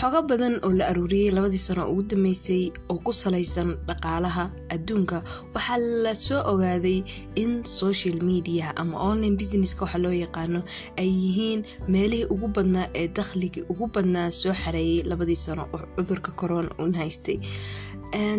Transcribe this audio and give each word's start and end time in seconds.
xogo 0.00 0.20
badan 0.30 0.54
oo 0.66 0.72
la 0.78 0.84
aruuriyey 0.90 1.30
labadii 1.36 1.58
sano 1.66 1.82
ugu 1.90 2.02
dambeysay 2.10 2.62
oo 2.92 2.98
ku 3.04 3.12
salaysan 3.22 3.70
dhaqaalaha 3.88 4.44
adduunka 4.74 5.18
waxaa 5.54 5.78
la 6.04 6.12
soo 6.26 6.40
ogaaday 6.52 6.98
in 7.42 7.64
social 7.80 8.16
media 8.30 8.66
ama 8.80 8.96
online 9.10 9.36
businesska 9.40 9.82
waxa 9.84 9.98
loo 10.04 10.14
yaqaano 10.24 10.60
ay 11.00 11.10
yihiin 11.22 11.60
meelihii 11.92 12.26
ugu 12.34 12.48
badnaa 12.56 12.86
ee 13.00 13.08
dakhligii 13.18 13.64
ugu 13.72 13.86
badnaa 13.94 14.28
soo 14.40 14.54
xareeyay 14.62 15.02
labadii 15.10 15.36
sano 15.46 15.62
oo 15.74 15.80
cudurka 15.96 16.30
corona 16.40 16.70
un 16.84 16.94
haystay. 17.00 17.38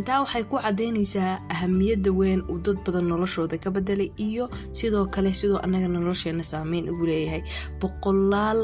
Taa 0.05 0.19
waxay 0.23 0.43
ku 0.49 0.55
cadeyneysaa 0.63 1.33
ahamiyada 1.53 2.11
weyn 2.19 2.41
uu 2.51 2.59
dad 2.65 2.77
badan 2.85 3.05
noloshooda 3.11 3.57
ka 3.63 3.69
bedelay 3.75 4.09
iyo 4.27 4.45
sidoo 4.77 5.05
kale 5.13 5.31
sidoo 5.33 5.59
anaga 5.65 5.87
nolosheena 5.87 6.43
saameyn 6.43 6.89
ugu 6.91 7.05
leeyahay. 7.05 7.43
Boqolaal 7.81 8.59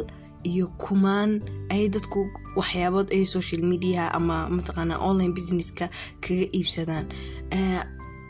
iyo 0.52 0.66
kumaan 0.84 1.32
ay 1.74 1.84
dadku 1.96 2.22
waxyaabood 2.60 3.08
ay 3.16 3.24
social 3.36 3.62
media 3.72 4.04
ama 4.18 4.38
mataqaana 4.56 4.96
online 5.10 5.34
businesska 5.38 5.86
kaga 6.24 6.46
iibsadaan. 6.58 7.06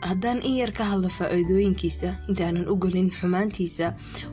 Haddaan 0.08 0.38
in 0.46 0.54
yar 0.62 0.70
ka 0.70 0.84
hadlo 0.86 1.08
faa-iidooyinkiisa 1.10 2.08
intaanan 2.30 2.68
u 2.70 2.76
gelin 2.82 3.08
xumaantiisa 3.18 3.86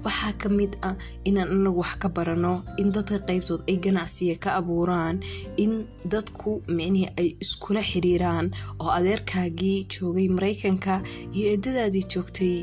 waxaa 0.06 0.34
ka 0.42 0.50
mid 0.58 0.78
ah 0.86 0.94
inaan 1.26 1.50
anagu 1.56 1.82
wax 1.82 1.98
ka 2.02 2.10
barano 2.16 2.62
in 2.78 2.92
dadka 2.94 3.18
qeybtood 3.28 3.62
ay 3.68 3.78
ganacsiga 3.86 4.36
ka 4.44 4.50
abuuraan 4.62 5.18
in 5.58 5.74
dadku 6.06 6.62
micnihii 6.78 7.10
ay 7.18 7.30
iskula 7.44 7.82
xiriiraan 7.90 8.54
oo 8.80 8.92
adeerkaagii 8.98 9.88
joogay 9.94 10.28
mareykanka 10.36 11.02
iyo 11.34 11.46
eedadaadii 11.58 12.06
joogtay 12.14 12.56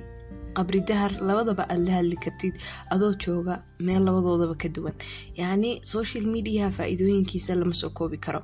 qabri 0.59 0.81
dahar 0.89 1.13
labadaba 1.29 1.65
aad 1.73 1.83
la 1.87 1.93
hadli 1.99 2.17
kartid 2.25 2.55
adoo 2.95 3.13
jooga 3.25 3.55
meel 3.87 4.03
labadoodaba 4.09 4.55
ka 4.63 4.69
duwan. 4.77 4.95
Yacni 5.41 5.71
social 5.95 6.25
mediaha 6.35 6.71
faa-iidooyinkiisa 6.77 7.55
lama 7.61 7.75
soo 7.75 7.91
koobi 7.99 8.19
karo. 8.27 8.41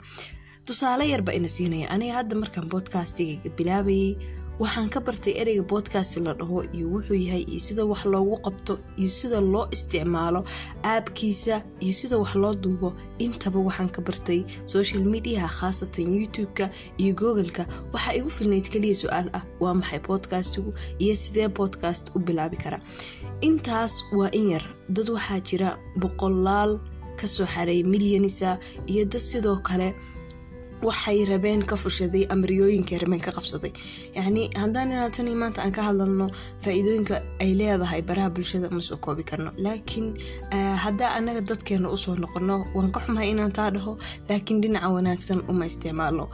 Tusaale 0.67 1.05
yarba 1.13 1.33
ina 1.39 1.49
siinaya 1.49 1.87
aniga 1.95 2.15
hadda 2.19 2.35
markaan 2.43 2.67
bodcastiga 2.73 3.49
bilaabayay 3.57 4.17
waxaan 4.63 4.89
ka 4.95 5.01
bartay 5.07 5.35
ereyga 5.41 5.63
bodcast 5.73 6.17
la 6.27 6.33
dhaho 6.35 6.59
iyo 6.77 6.87
wuxuu 6.95 7.15
yahay 7.27 7.43
iyo 7.53 7.59
sida 7.67 7.83
wax 7.91 8.03
loogu 8.13 8.37
qabto 8.47 8.75
iyo 9.01 9.09
sida 9.19 9.39
loo 9.41 9.67
isticmaalo 9.75 10.41
aabkiisa 10.93 11.55
iyo 11.85 11.93
sida 12.01 12.17
wax 12.19 12.35
loo 12.43 12.55
duubo. 12.55 12.89
Intaba 13.25 13.59
waxaan 13.69 13.91
ka 13.95 14.01
bartay 14.03 14.41
social 14.67 15.03
mediaha 15.13 15.49
khaasatan 15.59 16.11
youtube-ka 16.19 16.67
iyo 16.99 17.15
googleka. 17.15 17.63
Waxaa 17.93 18.15
igu 18.19 18.31
filnayd 18.31 18.67
keliya 18.73 18.95
su'aal 19.03 19.29
ah 19.39 19.45
waa 19.63 19.75
maxay 19.79 20.01
bodcastigu 20.09 20.71
iyo 20.99 21.15
sidee 21.23 21.49
bodcast 21.49 22.11
u 22.17 22.19
bilaabi 22.19 22.57
kara? 22.57 22.79
Intaas 23.41 23.95
waa 24.19 24.31
in 24.33 24.51
yar 24.51 24.65
dad 24.91 25.09
waxaa 25.17 25.41
jira 25.41 25.79
boqolaal 26.03 26.81
ka 27.21 27.27
soo 27.27 27.47
xareey 27.47 27.83
milyanisa 27.83 28.59
iyo 28.91 29.05
dad 29.05 29.21
sidoo 29.23 29.59
kale 29.63 29.95
waxay 30.87 31.25
rabeen 31.31 31.63
ka 31.71 31.77
fushaday 31.77 32.25
amariyooyinka 32.35 32.99
rabeen 33.03 33.21
ka 33.27 33.31
qabsaday. 33.37 33.73
Yacni 34.17 34.51
haddaan 34.63 34.93
inaatani 34.95 35.35
maanta 35.35 35.63
aan 35.65 35.73
ka 35.73 35.83
hadlalno 35.89 36.27
faa-iidooyinka 36.63 37.17
ay 37.43 37.51
leedahay 37.59 38.03
baraha 38.03 38.31
bulshada 38.31 38.71
ma 38.71 38.81
soo 38.81 38.97
koobi 39.05 39.25
karno. 39.31 39.51
Laakiin 39.65 40.07
haddaa 40.85 41.11
anaga 41.19 41.41
dadkeena 41.41 41.89
u 41.91 41.97
soo 41.97 42.15
noqono 42.23 42.57
waan 42.75 42.91
ka 42.95 43.01
xumahay 43.01 43.31
inaan 43.35 43.53
taa 43.53 43.71
dhaho 43.75 43.99
laakiin 44.29 44.61
dhinaca 44.63 44.89
wanaagsan 44.95 45.41
uma 45.51 45.65
isticmaalno 45.71 46.27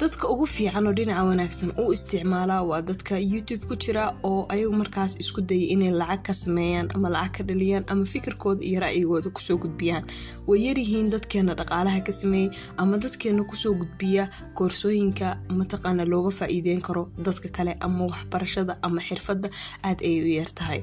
dadka 0.00 0.28
ugu 0.32 0.46
fiican 0.46 0.86
oo 0.86 0.92
dhinaca 0.98 1.24
wanaagsan 1.28 1.70
u 1.82 1.92
isticmaalaa 1.92 2.62
waa 2.70 2.82
dadka 2.82 3.18
youtube 3.32 3.66
ku 3.68 3.74
jira 3.76 4.04
oo 4.28 4.46
ayagu 4.48 4.72
markaas 4.82 5.12
isku 5.22 5.40
dayay 5.50 5.68
inay 5.74 5.92
lacag 6.00 6.22
ka 6.26 6.32
sameeyaan 6.34 6.88
ama 6.94 7.08
lacag 7.14 7.32
ka 7.36 7.42
dhaliyaan 7.48 7.84
ama 7.92 8.04
fikirkooda 8.12 8.62
iyo 8.64 8.80
ra'yigooda 8.80 9.28
ku 9.36 9.40
soo 9.40 9.58
gudbiyaan. 9.62 10.04
Way 10.48 10.60
yaryihiin 10.66 11.10
dadkeena 11.12 11.52
dhaqaalaha 11.60 12.00
ka 12.06 12.12
sameeyey 12.12 12.48
ama 12.80 12.96
dadkeena 12.98 13.44
ku 13.44 13.56
soo 13.56 13.74
gudbiya 13.80 14.24
koorsooyinka 14.56 15.36
mataqaana 15.58 16.04
looga 16.08 16.30
faa-iideyn 16.38 16.80
karo 16.80 17.10
dadka 17.26 17.48
kale 17.56 17.76
ama 17.80 18.06
waxbarashada 18.10 18.78
ama 18.82 19.00
xirfadda 19.00 19.48
aad 19.84 19.98
ay 20.00 20.16
u 20.24 20.28
yartahay 20.40 20.80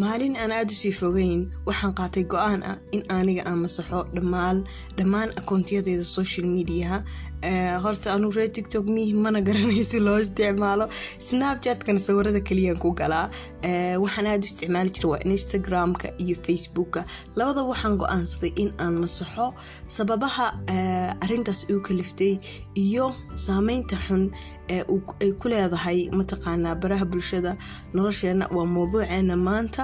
maalin 0.00 0.32
aan 0.40 0.52
aada 0.52 0.72
u 0.72 0.76
sii 0.82 0.92
fogeyn 0.96 1.40
waxaan 1.68 1.92
qaatay 1.98 2.24
go'aan 2.24 2.62
ah 2.70 2.76
in 2.96 3.02
aniga 3.12 3.42
aan 3.44 3.58
masaxo 3.64 4.00
dhammaan 4.16 4.64
dhammaan 4.96 5.28
akoontiyadeyda 5.40 6.04
social 6.04 6.46
mediaha 6.56 6.98
horta 7.82 8.12
anuu 8.14 8.30
ree 8.36 8.48
tictok 8.48 8.86
mihi 8.86 9.14
mana 9.14 9.40
garanay 9.40 9.84
si 9.84 10.00
loo 10.00 10.18
isticmaalo. 10.18 10.88
Snapchatkana 11.18 11.98
sawirada 11.98 12.40
kaliyaan 12.40 12.78
ku 12.78 12.92
galaa 12.92 13.30
waxaan 14.04 14.26
aada 14.26 14.44
u 14.44 14.50
isticmaali 14.50 14.90
jira 14.90 15.08
waa 15.12 15.20
instagramka 15.24 16.08
iyo 16.18 16.36
facebooka 16.46 17.04
labadaba 17.36 17.68
waxaan 17.72 17.96
go'aansaday 18.00 18.52
in 18.62 18.70
aan 18.78 18.94
masaxo 19.02 19.54
sababaha 19.86 20.46
arintaas 21.24 21.60
igu 21.70 21.80
kaliftay 21.80 22.38
iyo 22.74 23.14
saameynta 23.34 23.96
xun 24.06 24.30
ay 24.70 25.32
ku 25.40 25.48
leedahay 25.48 25.98
mataqaanaa 26.18 26.74
baraha 26.82 27.04
bulshada 27.04 27.56
nolosheena. 27.94 28.46
Waa 28.56 28.64
mawduuceena 28.66 29.36
maanta 29.36 29.82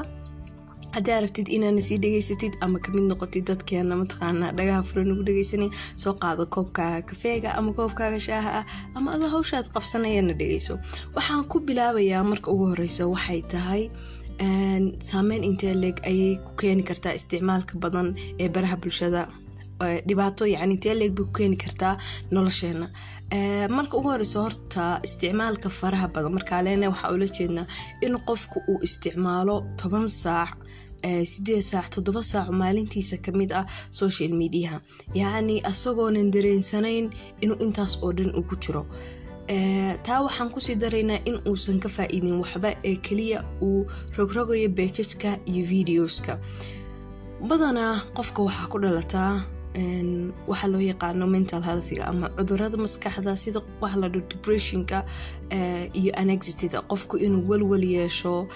haddii 0.97 1.15
aragtid 1.19 1.49
inaana 1.57 1.81
sii 1.89 1.99
dhegeysatid 2.05 2.55
ama 2.65 2.79
ka 2.85 2.89
mid 2.97 3.05
noqotid 3.11 3.45
dadkeena 3.51 3.95
mataqaanaa 4.03 4.53
dhagaha 4.59 4.83
furan 4.89 5.13
ugu 5.15 5.23
dhegeysanay 5.29 5.71
soo 6.03 6.15
qaado 6.23 6.45
koobkaaga 6.55 7.01
kafeega 7.11 7.49
ama 7.59 7.71
koobkaaga 7.79 8.19
shaaha 8.29 8.51
ah 8.61 8.65
ama 8.97 9.09
adoo 9.17 9.31
hawshaad 9.37 9.67
qabsanayana 9.75 10.33
dhegeyso 10.41 10.75
waxaan 11.17 11.45
ku 11.53 11.57
bilaabayaa 11.69 12.25
marka 12.33 12.49
ugu 12.55 12.65
horeyso 12.73 13.05
waxay 13.15 13.41
tahay 13.55 13.83
saameyn 15.11 15.45
intee 15.51 15.75
leeg 15.83 15.97
ayay 16.11 16.37
ku 16.47 16.53
keeni 16.61 16.83
kartaa 16.91 17.13
isticmaalka 17.19 17.75
badan 17.85 18.09
ee 18.43 18.49
baraha 18.55 18.77
bulshada. 18.83 19.23
Dhibaato 20.09 20.45
yani 20.55 20.75
intee 20.77 20.95
leeg 21.01 21.13
bay 21.17 21.25
ku 21.29 21.33
keeni 21.39 21.57
kartaa 21.65 21.95
nolosheena. 22.35 22.87
Marka 23.77 23.95
ugu 23.99 24.09
horeyso 24.15 24.39
horta 24.45 24.83
isticmaalka 25.07 25.69
faraha 25.79 26.09
badan 26.15 26.33
markaa 26.37 26.61
leena 26.67 26.91
waxaa 26.93 27.11
ula 27.17 27.27
jeednaa 27.39 27.67
in 28.07 28.15
qofku 28.29 28.59
uu 28.71 28.79
isticmaalo 28.87 29.57
toban 29.83 30.07
saac 30.23 30.53
sideed 31.33 31.63
saac 31.71 31.89
toddoba 31.95 32.23
saac 32.23 32.49
maalintiisa 32.61 33.17
ka 33.25 33.31
mid 33.33 33.51
ah 33.53 33.67
social 33.91 34.33
mediaha 34.43 34.79
yacni 35.15 35.57
asagoonan 35.71 36.31
dareensanayn 36.35 37.07
inuu 37.41 37.59
intaas 37.65 37.93
oo 38.03 38.13
dhan 38.13 38.33
ugu 38.41 38.57
jiro. 38.63 38.83
Taa 40.07 40.21
waxaan 40.27 40.51
ku 40.51 40.59
sii 40.61 40.75
daraynaa 40.83 41.21
in 41.31 41.37
uusan 41.49 41.79
ka 41.81 41.89
faa-iidin 41.89 42.39
waxba 42.43 42.71
ee 42.85 42.97
keliya 43.07 43.39
uu 43.63 43.87
rogrogayo 44.17 44.69
beejajka 44.69 45.39
iyo 45.51 45.63
videoska. 45.73 46.39
Badanaa 47.49 47.95
qofka 48.17 48.43
waxaa 48.43 48.67
ku 48.73 48.79
dhalataa 48.83 49.33
waxaa 50.49 50.69
loo 50.73 50.81
yaqaano 50.81 51.27
mental 51.27 51.63
healthiga 51.63 52.05
ama 52.09 52.29
cudurrada 52.37 52.77
maskaxda 52.77 53.37
sida 53.37 53.61
waxa 53.81 53.99
la 54.03 54.09
dho 54.09 54.21
depressionka 54.31 55.05
iyo 56.01 56.13
anexitida 56.17 56.81
qofku 56.91 57.17
inuu 57.27 57.45
welwel 57.51 57.85
yeesho 57.85 58.49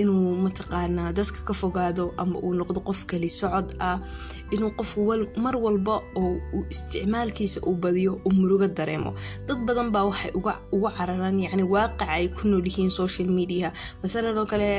inuu 0.00 0.36
mataqaanaa 0.44 1.12
dadka 1.12 1.40
ka 1.48 1.54
fogaado 1.54 2.14
ama 2.16 2.38
uu 2.38 2.54
noqdo 2.54 2.80
qof 2.88 3.04
kali 3.10 3.28
socod 3.28 3.68
ah 3.80 3.98
inuu 4.54 4.70
qofku 4.78 5.00
mar 5.44 5.56
walba 5.56 5.94
oo 6.16 6.40
isticmaalkiisa 6.70 7.60
uu 7.66 7.76
badiyo 7.76 8.20
uu 8.26 8.32
murugo 8.32 8.68
dareemo. 8.68 9.14
Dad 9.46 9.58
badan 9.66 9.90
baa 9.90 10.04
waxay 10.08 10.30
uga 10.34 10.90
cararaan 10.96 11.38
yacni 11.44 11.62
waaqica 11.74 12.06
ay 12.08 12.28
ku 12.28 12.48
nool 12.48 12.64
yihiin 12.64 12.90
social 12.90 13.28
media. 13.28 13.72
Mathalan 14.02 14.38
oo 14.38 14.46
kale 14.46 14.70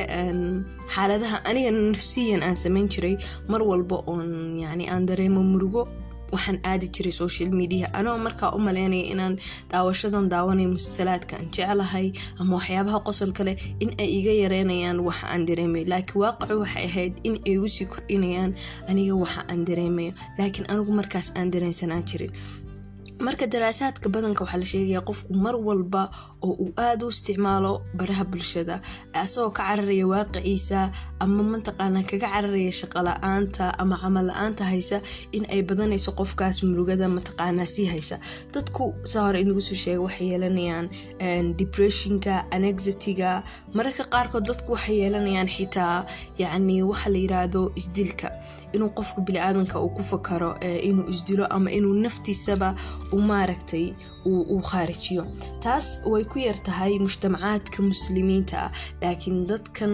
xaaladaha 0.94 1.38
aniga 1.50 1.72
nafsiyan 1.72 2.42
aan 2.44 2.56
samayn 2.56 2.88
jiray 2.90 3.16
mar 3.52 3.62
walba 3.62 4.02
oon 4.08 4.58
yani 4.60 4.90
aan 4.90 5.06
dareemo 5.06 5.42
murugo 5.52 5.82
waxaan 6.34 6.60
aadi 6.70 6.88
jiray 6.96 7.12
social 7.24 7.50
media. 7.60 7.86
Anoo 8.00 8.18
markaa 8.26 8.52
u 8.58 8.60
maleynaya 8.68 9.06
inaan 9.14 9.36
daawashadan 9.72 10.30
daawanay 10.34 10.68
musalsalaadka 10.76 11.34
aan 11.38 11.48
jeclahay 11.56 12.08
ama 12.40 12.52
waxyaabaha 12.58 13.00
qosol 13.08 13.32
kale 13.38 13.54
in 13.84 13.90
ay 14.04 14.10
iga 14.20 14.34
yareynayaan 14.44 15.00
waxa 15.08 15.26
aan 15.34 15.46
dareemayo. 15.50 15.86
Laakiin 15.92 16.22
waaqicu 16.24 16.56
waxay 16.64 16.86
ahayd 16.90 17.14
in 17.28 17.36
ay 17.46 17.54
igu 17.58 17.68
sii 17.76 17.88
kordhinayaan 17.94 18.52
aniga 18.90 19.16
waxa 19.24 19.42
aan 19.52 19.66
dareemayo. 19.66 20.12
Laakiin 20.38 20.70
anigu 20.72 20.92
markaas 21.00 21.28
aan 21.38 21.50
dareensanaan 21.54 22.04
jirin 22.10 22.32
marka 23.26 23.46
daraasaadka 23.54 24.08
badanka 24.14 24.42
waxaa 24.44 24.60
la 24.64 24.66
sheegaya 24.72 25.02
qofku 25.10 25.32
mar 25.46 25.56
walba 25.68 26.04
oo 26.48 26.54
uu 26.64 26.72
aada 26.86 27.04
u 27.06 27.10
isticmaalo 27.16 27.72
baraha 28.00 28.24
bulshada 28.32 28.76
asagoo 29.22 29.52
ka 29.58 29.64
cararaya 29.68 30.06
waaqiciisa 30.12 30.80
ama 31.24 31.44
mataqaana 31.54 32.00
kaga 32.10 32.28
cararaya 32.34 32.72
shaqo 32.80 33.00
la'aanta 33.08 33.66
ama 33.82 33.96
camal 34.02 34.26
la'aanta 34.30 34.64
haysa 34.72 34.98
in 35.36 35.44
ay 35.54 35.62
badanayso 35.70 36.12
qofkaas 36.20 36.58
murugada 36.68 37.06
mataqaanaa 37.18 37.68
sii 37.74 37.88
haysa. 37.94 38.16
Dadku 38.54 38.84
saa 39.12 39.24
hore 39.28 39.40
inagu 39.44 39.62
soo 39.68 39.76
sheega 39.84 40.02
waxay 40.06 40.28
yeelanayaan 40.32 40.86
depressionka 41.60 42.34
anexitiga 42.56 43.44
mararka 43.76 44.04
qaarkood 44.14 44.46
dadku 44.50 44.70
waxay 44.76 44.96
yeelanayaan 45.04 45.50
xitaa 45.56 46.06
yacni 46.42 46.76
waxa 46.92 47.10
la 47.14 47.20
yiraahdo 47.24 47.62
isdilka 47.82 48.28
inuu 48.74 48.90
qofku 48.98 49.22
bili-aadanka 49.22 49.80
uu 49.84 49.90
ku 49.90 50.04
fakaro 50.04 50.50
inuu 50.90 51.06
isdilo 51.14 51.46
ama 51.46 51.72
inuu 51.72 51.94
naftiisaba 51.94 52.76
u 53.12 53.22
maaragtay 53.22 53.86
uu 54.54 54.62
khaarijiyo. 54.72 55.24
Taas 55.64 55.88
way 56.12 56.24
ku 56.32 56.38
yar 56.40 56.58
tahay 56.68 56.94
mujtamacaadka 57.06 57.78
muslimiinta 57.92 58.56
ah 58.66 58.72
laakiin 59.02 59.38
dadkan 59.52 59.94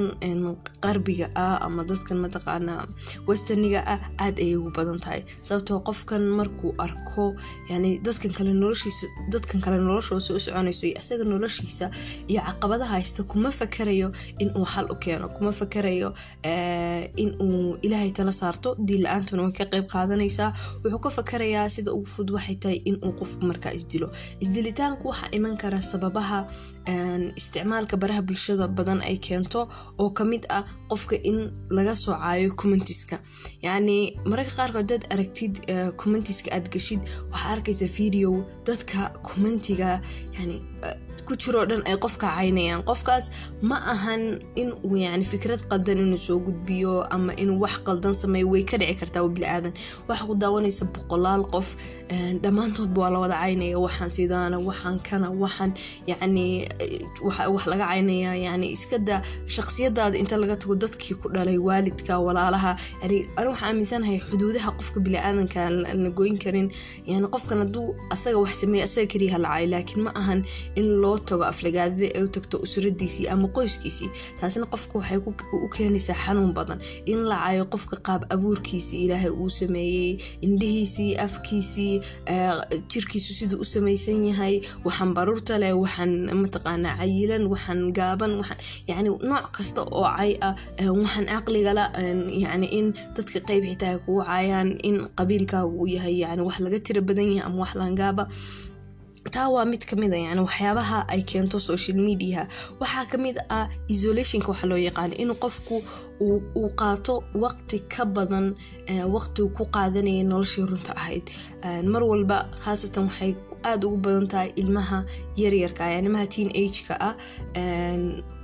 qarbiga 0.85 1.27
ah 1.45 1.57
ama 1.65 1.81
dadkan 1.91 2.17
mataqaanaa 2.25 2.83
westaniga 3.27 3.79
ah 3.93 3.99
aada 4.23 4.39
ayay 4.45 4.55
ugu 4.59 4.71
badan 4.77 4.99
tahay. 5.05 5.21
Sababtoo 5.47 5.79
qofkan 5.87 6.23
markuu 6.39 6.71
arko 6.85 7.25
yani 7.71 7.89
dadkan 8.05 8.31
kale 8.37 8.51
noloshiisa 8.61 9.07
dadkan 9.33 9.59
kale 9.65 9.77
noloshooda 9.87 10.21
soo 10.27 10.39
soconayso 10.45 10.83
iyo 10.87 10.95
isaga 11.01 11.23
noloshiisa 11.33 11.85
iyo 12.31 12.41
caqabadaha 12.47 12.93
haysta 12.97 13.21
kuma 13.31 13.49
fakarayo 13.59 14.07
inuu 14.43 14.65
xal 14.73 14.85
u 14.93 14.95
keeno 15.03 15.27
kuma 15.37 15.51
fakarayo 15.59 16.09
inuu 17.23 17.77
ilaahay 17.85 18.11
tala 18.17 18.31
saarto 18.41 18.69
diin 18.87 19.01
la'aantuna 19.05 19.41
way 19.45 19.53
ka 19.59 19.65
qeyb 19.73 19.87
qaadanaysaa. 19.93 20.49
Wuxuu 20.83 20.99
ka 21.05 21.09
fakarayaa 21.17 21.69
sida 21.75 21.89
ugu 21.97 22.07
fud 22.15 22.29
waxay 22.35 22.55
tahay 22.63 22.79
inuu 22.89 23.11
qofku 23.19 23.43
markaa 23.49 23.73
isdilo 23.79 24.07
isdilitaanku 24.43 25.07
waxaa 25.11 25.29
iman 25.37 25.55
kara 25.61 25.79
sababaha 25.91 26.39
isticmaalka 27.39 27.97
baraha 27.97 28.21
bulshada 28.21 28.67
badan 28.67 28.99
ay 29.01 29.17
keento 29.17 29.61
oo 30.01 30.09
ka 30.17 30.23
mid 30.31 30.43
ah 30.49 30.63
qofka 30.89 31.15
in 31.29 31.37
laga 31.77 31.95
soo 31.95 32.15
caayo 32.21 32.49
commentiska 32.61 33.15
yacni 33.65 33.97
mararka 34.29 34.53
qaarkood 34.59 34.87
dad 34.91 35.03
aragtid 35.13 35.53
commentiska 36.01 36.49
aad 36.55 36.65
gashid 36.73 37.01
waxaa 37.31 37.51
arkaysa 37.55 37.87
video 37.99 38.31
dadka 38.67 38.99
commentiga 39.29 39.89
yani 40.37 40.57
ku 41.27 41.33
jiroo 41.41 41.65
dhan 41.69 41.81
ay 41.89 41.95
qofka 42.05 42.27
caynayaan. 42.37 42.81
Qofkaas 42.89 43.25
ma 43.69 43.77
ahan 43.93 44.21
in 44.61 44.69
uu 44.85 44.95
yani 45.05 45.25
fikrad 45.31 45.61
qaldan 45.69 45.97
inuu 46.03 46.17
soo 46.27 46.39
gudbiyo 46.47 46.93
ama 47.15 47.33
inuu 47.43 47.59
wax 47.63 47.75
qaldan 47.87 48.13
sameeyo 48.13 48.47
way 48.53 48.63
ka 48.63 48.77
dhici 48.77 48.95
kartaa 49.01 49.23
bili-aadan 49.35 49.73
waxaa 50.07 50.27
ku 50.29 50.35
daawanaysa 50.43 50.85
boqolaal 50.95 51.43
qof 51.53 51.67
dhammaantoodba 52.43 53.01
waa 53.01 53.27
la 53.27 53.37
caynaya 53.43 53.77
waxaan 53.85 54.09
sidaana 54.17 54.57
waxaan 54.67 54.97
kana 55.07 55.27
waxaan 55.43 55.71
yani 56.07 56.45
wax 57.53 57.65
laga 57.71 57.85
caynaya 57.91 58.31
yani 58.45 58.67
iskada 58.75 59.21
shaqsiyadaada 59.55 60.17
inta 60.21 60.37
laga 60.37 60.55
tago 60.61 60.75
dadkii 60.83 61.15
ku 61.21 61.27
dhalay 61.35 61.57
waalidka 61.67 62.13
walaalaha. 62.25 62.71
Yani 63.01 63.17
ani 63.37 63.47
waxaa 63.51 63.67
aaminsanahay 63.69 64.17
xuduudaha 64.29 64.69
qofka 64.77 64.99
bili-aadanka 65.05 65.61
la 66.03 66.09
goyn 66.19 66.37
karin. 66.43 66.67
Yani 67.09 67.27
qofkan 67.33 67.59
hadduu 67.63 67.95
asaga 68.13 68.37
wax 68.43 68.53
sameeya 68.61 68.83
asaga 68.89 69.07
keliya 69.11 69.31
halacay 69.35 69.65
laakiin 69.73 70.01
ma 70.05 70.11
ahan 70.21 70.39
in 70.79 70.87
loo 71.01 71.14
tago 71.29 71.43
aflagaadada 71.51 72.07
ay 72.17 72.23
u 72.23 72.27
tagto 72.35 72.57
usradiisii 72.65 73.27
ama 73.33 73.47
qoyskiisii 73.57 74.09
taasina 74.39 74.65
qofka 74.73 74.95
waxay 74.99 75.17
u 75.65 75.67
keenaysaa 75.75 76.17
xanuun 76.23 76.53
badan. 76.57 76.79
In 77.05 77.19
la 77.29 77.37
cayo 77.45 77.65
qofka 77.73 77.95
qaab 78.07 78.21
abuurkiisii 78.33 78.99
ilaahay 79.05 79.29
uu 79.41 79.49
sameeyey 79.49 80.17
indhihiisii 80.41 81.15
afkiisii 81.25 82.01
jirkiisu 82.91 83.33
siduu 83.33 83.59
u 83.61 83.65
samaysan 83.65 84.25
yahay 84.27 84.55
waxaan 84.85 85.13
baruurta 85.17 85.59
leh 85.61 85.73
waxaan 85.83 86.11
mataqaanaa 86.41 86.97
cayilan 86.99 87.43
waxaan 87.53 87.81
gaaban 87.97 88.33
yani 88.87 89.09
nooc 89.29 89.45
kasta 89.57 89.81
oo 89.99 90.07
cay 90.17 90.31
ah 90.47 90.53
waxaan 90.99 91.25
caqligala 91.31 91.85
yani 92.43 92.67
in 92.79 92.87
dadka 93.15 93.39
qeyb 93.47 93.63
xitaa 93.71 93.97
kugu 94.03 94.21
caayaan 94.27 94.69
in 94.87 94.95
qabiilkaaga 95.17 95.67
uu 95.67 95.87
yahay 95.95 96.15
yani 96.23 96.41
wax 96.47 96.57
laga 96.65 96.79
tira 96.85 97.01
badan 97.07 97.27
yahay 97.35 97.45
ama 97.47 97.57
wax 97.63 97.71
laangaaba 97.79 98.23
taa 99.31 99.49
waa 99.49 99.65
mid 99.65 99.83
ka 99.89 99.95
mid 99.95 100.13
a 100.13 100.17
yani 100.17 100.39
waxyaabaha 100.47 101.07
ay 101.13 101.21
keento 101.23 101.59
social 101.59 101.97
mediaha 101.97 102.47
waxaa 102.79 103.05
ka 103.11 103.17
mid 103.17 103.37
ah 103.49 103.67
isolationka 103.87 104.47
waxa 104.51 104.67
loo 104.67 104.77
yaqaana 104.77 105.15
in 105.17 105.33
qofku 105.43 105.81
uu 106.21 106.69
qaato 106.81 107.23
waqti 107.43 107.79
ka 107.93 108.05
badan 108.05 108.55
waqtigu 109.15 109.49
ku 109.57 109.63
qaadanaya 109.75 110.23
noloshii 110.23 110.65
runta 110.69 110.93
ahayd. 110.95 111.25
Mar 111.91 112.03
walba 112.03 112.37
khaasatan 112.63 113.03
waxay 113.09 113.35
aada 113.63 113.87
ugu 113.87 113.97
badan 113.97 114.27
tahay 114.27 114.49
ilmaha 114.61 115.03
yaryarka 115.41 115.83
yani 115.93 116.07
ilmaha 116.07 116.27
teen 116.33 116.49
ageka 116.49 116.93
ah 117.07 117.13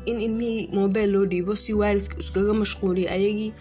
in 0.09 0.17
ilmihii 0.25 0.69
mobile 0.73 1.07
loo 1.13 1.25
dhiibo 1.25 1.55
si 1.55 1.73
waalidka 1.73 2.17
iskaga 2.19 2.53
mashquuliya 2.53 3.11
ayagii 3.11 3.53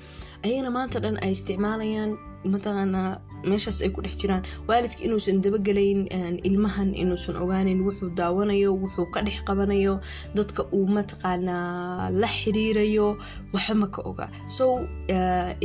ayagana 0.45 0.71
maanta 0.77 0.99
dhan 1.05 1.17
ay 1.25 1.33
isticmaalayaan 1.37 2.17
mataqaanaa 2.53 3.21
meeshaas 3.45 3.81
ay 3.85 3.91
ku 3.95 4.01
dhex 4.03 4.17
jiraan. 4.21 4.43
Waalidka 4.69 5.03
inuusan 5.07 5.41
dabagelayn 5.45 6.01
ilmahan 6.49 6.95
inuusan 6.95 7.37
ogaaneyn 7.43 7.81
wuxuu 7.87 8.11
daawanayo 8.19 8.71
wuxuu 8.83 9.07
ka 9.15 9.21
dhex 9.27 9.43
qabanayo 9.49 10.01
dadka 10.35 10.63
uu 10.73 10.87
mataqaanaa 10.97 12.11
la 12.21 12.29
xiriirayo 12.29 13.17
waxba 13.55 13.87
ka 13.95 14.01
oga. 14.11 14.27
So 14.49 14.65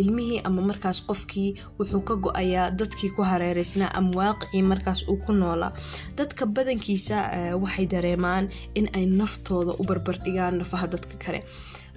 ilmihii 0.02 0.42
ama 0.48 0.62
markaas 0.62 1.02
qofkii 1.08 1.56
wuxuu 1.80 2.02
ka 2.08 2.16
go'ayaa 2.16 2.72
dadkii 2.80 3.10
ku 3.16 3.22
hareereysnaa 3.24 3.92
ama 3.98 4.12
waaqicii 4.20 4.62
markaas 4.72 5.00
uu 5.10 5.18
ku 5.26 5.32
noolaa 5.34 5.74
dadka 6.18 6.46
badankiisa 6.46 7.18
waxay 7.64 7.86
dareemaan 7.94 8.50
in 8.76 8.88
ay 8.98 9.06
naftooda 9.06 9.72
u 9.80 9.84
barbardhigaan 9.90 10.58
nafaha 10.62 10.88
dadka 10.88 11.16
kale 11.26 11.40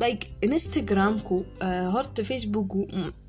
like 0.03 0.23
instagramku 0.47 1.37
horta 1.95 2.23
facebook 2.31 2.71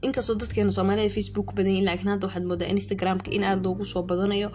inkastoo 0.08 0.36
dadkeena 0.42 0.72
soomaalida 0.78 1.10
facebook 1.18 1.48
badan 1.58 1.72
yihiin 1.74 1.86
lakiin 1.90 2.10
hadda 2.14 2.28
waxaad 2.28 2.46
moodaa 2.52 2.70
instagramka 2.76 3.30
in 3.38 3.44
aada 3.44 3.62
loogu 3.68 3.86
soo 3.94 4.04
badanayo 4.12 4.50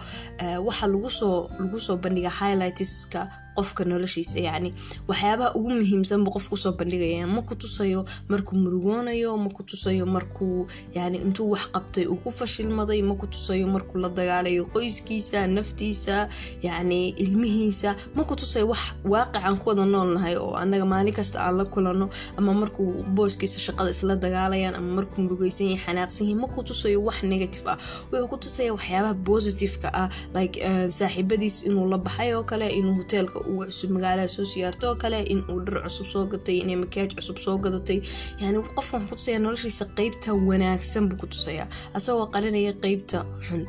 waxaa 0.67 0.87
lagusoo 0.93 1.37
lagu 1.59 1.79
soo 1.87 1.97
bandhiga 2.03 2.31
highlightska 2.39 3.21
qofka 3.57 3.81
noloshiisa 3.85 4.39
yacni 4.47 4.69
waxyaabaha 5.07 5.55
ugu 5.57 5.69
muhiimsan 5.69 6.23
buu 6.23 6.31
qofka 6.35 6.53
u 6.53 6.57
soo 6.57 6.73
bandhigaya. 6.79 7.27
Ma 7.27 7.41
ku 7.41 7.55
tusayo 7.55 8.05
markuu 8.29 8.55
murugoonayo 8.63 9.37
ma 9.37 9.49
ku 9.49 9.63
tusayo 9.63 10.05
markuu 10.05 10.67
yani 10.95 11.17
intuu 11.25 11.49
wax 11.53 11.63
qabtay 11.73 12.05
uu 12.07 12.15
ku 12.23 12.31
fashilmaday 12.31 13.01
ma 13.01 13.15
ku 13.15 13.27
tusayo 13.27 13.67
markuu 13.67 13.97
la 14.03 14.09
dagaalayo 14.09 14.65
qoyskiisa 14.73 15.47
naftiisa 15.47 16.29
yacni 16.63 17.09
ilmihiisa. 17.23 17.95
Ma 18.15 18.23
ku 18.23 18.35
tusayo 18.35 18.67
wax 18.71 18.81
waaqicaan 19.05 19.57
ku 19.57 19.73
noolnahay 19.73 20.35
oo 20.35 20.53
annaga 20.55 20.85
maalin 20.85 21.13
kasta 21.13 21.39
aan 21.45 21.57
la 21.57 21.65
kulano 21.65 22.09
ama 22.37 22.53
markuu 22.53 23.03
booskiisa 23.15 23.59
shaqada 23.59 23.89
isla 23.89 24.15
dagaalayaan 24.15 24.75
ama 24.75 24.89
markuu 25.01 25.21
murugeysan 25.23 25.67
yahay 25.71 25.83
xanaaqsan 25.85 26.27
yahay. 26.27 26.41
Ma 26.41 26.47
ku 26.47 26.63
tusayo 26.63 26.99
wax 27.07 27.23
negative 27.23 27.65
ah. 27.71 27.77
Wuxuu 28.11 28.27
ku 28.31 28.37
tusaya 28.37 28.71
waxyaabaha 28.73 29.13
positiveka 29.25 29.89
ah 29.93 30.09
like 30.35 30.55
saaxiibadiis 30.89 31.65
inuu 31.67 31.87
la 31.89 31.97
baxay 31.97 32.33
oo 32.35 32.43
kale 32.43 32.67
inuu 32.69 32.93
hoteelka 32.99 33.39
uu 33.51 33.65
cusub 33.69 33.89
magaalada 33.95 34.27
soo 34.35 34.45
siyaarto. 34.53 34.85
Oo 34.91 34.95
kale 35.03 35.19
in 35.33 35.41
uu 35.51 35.59
dhar 35.65 35.83
cusub 35.85 36.07
soo 36.13 36.25
gatay 36.33 36.57
inay 36.63 36.77
makiyaaj 36.83 37.11
cusub 37.17 37.37
soo 37.45 37.57
gadatay. 37.65 37.99
Yani 38.41 38.57
qofkan 38.77 39.07
ku 39.09 39.15
tusaya 39.15 39.39
noloshiisa 39.39 39.85
qeybta 39.97 40.29
wanaagsan 40.49 41.09
buu 41.09 41.17
ku 41.21 41.27
tusayaa. 41.33 41.67
Asagoo 41.97 42.27
qarinaya 42.33 42.73
qeybta 42.83 43.25
xun. 43.47 43.63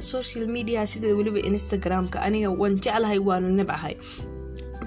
Social 0.00 0.46
media 0.56 0.86
sida 0.86 1.08
weliba 1.18 1.40
instagramka 1.50 2.18
aniga 2.26 2.50
waan 2.60 2.74
jeclahay 2.84 3.18
waana 3.28 3.48
nabcahay 3.58 3.94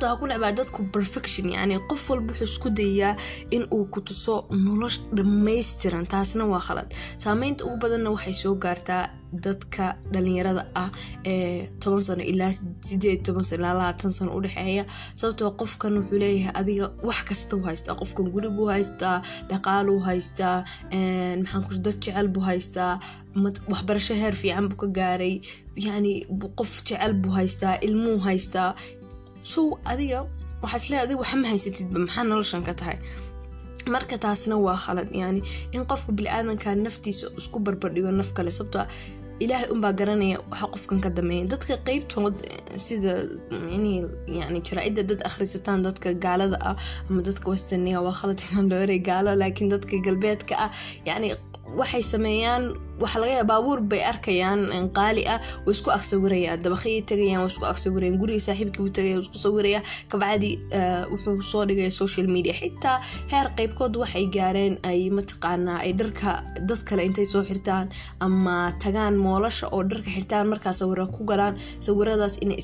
waxaa 0.07 0.19
ku 0.19 0.25
necbaa 0.31 0.51
dadku 0.59 0.79
perfection 0.95 1.47
yani 1.57 1.75
qof 1.89 2.03
walba 2.09 2.31
wuxuu 2.33 2.47
isku 2.51 2.69
dayaa 2.79 3.13
in 3.55 3.63
uu 3.75 3.85
ku 3.93 3.99
tuso 4.07 4.35
nolosh 4.65 4.97
dhammaystiran 5.17 6.05
taasna 6.13 6.43
waa 6.53 6.59
khalad. 6.67 6.89
Saameynta 7.23 7.65
ugu 7.65 7.77
badanna 7.83 8.09
waxay 8.15 8.33
soo 8.41 8.55
gaartaa 8.63 9.03
dadka 9.45 9.83
dhalinyarada 10.13 10.63
ah 10.81 10.89
ee 11.31 11.67
toban 11.81 12.01
sano 12.07 12.23
ilaa 12.31 12.51
sideed 12.87 13.21
toban 13.25 13.43
sano 13.49 13.59
ilaa 13.61 13.73
labaatan 13.79 14.11
sano 14.17 14.31
udhexeeya 14.37 14.83
sababtoo 15.19 15.51
qofkan 15.59 15.93
wuxuu 15.99 16.19
leeyahay 16.21 16.51
adiga 16.59 16.85
wax 17.07 17.19
kasta 17.29 17.53
u 17.57 17.61
haystaa 17.69 17.95
qofkan 18.01 18.25
guri 18.33 18.49
buu 18.57 18.67
haystaa 18.75 19.17
dhaqaaluu 19.49 19.99
haystaa 20.09 20.57
maxaan 21.41 21.81
dad 21.85 21.97
jecel 22.03 22.27
buu 22.33 22.43
haystaa 22.49 22.93
waxbarasho 23.71 24.13
heer 24.21 24.33
fiican 24.41 24.65
buu 24.69 24.77
ka 24.81 24.87
gaaray 24.97 25.35
yani 25.85 26.13
qof 26.59 26.71
jecel 26.87 27.13
buu 27.21 27.31
haystaa 27.39 27.73
ilmuu 27.87 28.17
haystaa 28.27 28.69
so 29.43 29.61
adiga 29.91 30.19
waxaa 30.63 30.79
isle 30.85 30.97
adiga 31.03 31.19
waxa 31.23 31.37
ma 31.41 31.47
haysatidba 31.53 31.97
maxaa 32.05 32.23
noloshan 32.31 32.63
ka 32.67 32.73
tahay? 32.79 32.97
Marka 33.93 34.15
taasna 34.25 34.55
waa 34.65 34.77
khalad 34.85 35.09
yani 35.21 35.41
in 35.75 35.83
qofka 35.91 36.11
bili-aadanka 36.17 36.75
naftiisa 36.85 37.25
isku 37.39 37.57
barbardhigo 37.65 38.11
naf 38.19 38.29
kale 38.37 38.51
sababto 38.57 38.81
ilaahay 39.43 39.69
unbaa 39.75 39.93
garanaya 39.99 40.37
waxa 40.51 40.67
qofkan 40.73 40.99
ka 41.03 41.09
dameeya 41.17 41.45
dadka 41.53 41.73
qeybtood 41.87 42.35
sida 42.85 43.13
yani 44.39 44.59
jaraa-ida 44.67 45.03
dad 45.09 45.21
akhrisataan 45.29 45.79
dadka 45.87 46.13
gaalada 46.25 46.57
ah 46.69 46.75
ama 47.09 47.21
dadka 47.27 47.45
westaniga 47.53 47.99
waa 48.05 48.15
khalad 48.19 48.39
inaan 48.51 48.67
dhoorey 48.71 48.99
gaalo 49.09 49.31
laakiin 49.41 49.69
dadka 49.73 49.95
galbeedka 50.07 50.53
ah 50.65 50.69
yani 51.09 51.27
waxay 51.79 52.03
sameeyaan 52.13 52.63
waxaa 53.01 53.19
laga 53.21 53.33
yaaba 53.37 53.47
baabuur 53.53 53.79
bay 53.91 54.01
arkayaan 54.11 54.61
qaali 54.97 55.23
ah 55.33 55.39
way 55.65 55.73
isku 55.77 55.89
agsawirayaan 55.97 56.59
dabaqiyay 56.65 57.01
tagayaan 57.11 57.41
way 57.43 57.51
isku 57.53 57.65
agsawirayaan 57.73 58.17
guriga 58.21 58.41
saaxiibkii 58.47 58.81
buu 58.85 58.93
tagaya 58.97 59.17
isku 59.23 59.37
sawiraya 59.45 59.79
kabacdi 60.11 60.51
wuxuu 61.11 61.41
soo 61.51 61.63
dhigaya 61.69 61.91
social 62.01 62.27
media. 62.35 62.53
Xitaa 62.59 62.97
heer 63.31 63.47
qeybkood 63.57 63.93
waxay 64.01 64.25
gaareen 64.35 64.73
ay 64.91 64.99
mataqaanaa 65.17 65.77
ay 65.85 65.91
dharka 65.99 66.31
dad 66.69 66.81
kale 66.89 67.01
intay 67.09 67.25
soo 67.33 67.43
xirtaan 67.49 67.85
ama 68.25 68.55
tagaan 68.83 69.15
moolasha 69.25 69.65
oo 69.75 69.81
dharka 69.91 70.09
xirtaan 70.15 70.45
markaa 70.51 70.73
sawira 70.79 71.05
ku 71.15 71.21
galaan 71.31 71.55
sawiradaas 71.85 72.35
inay 72.43 72.57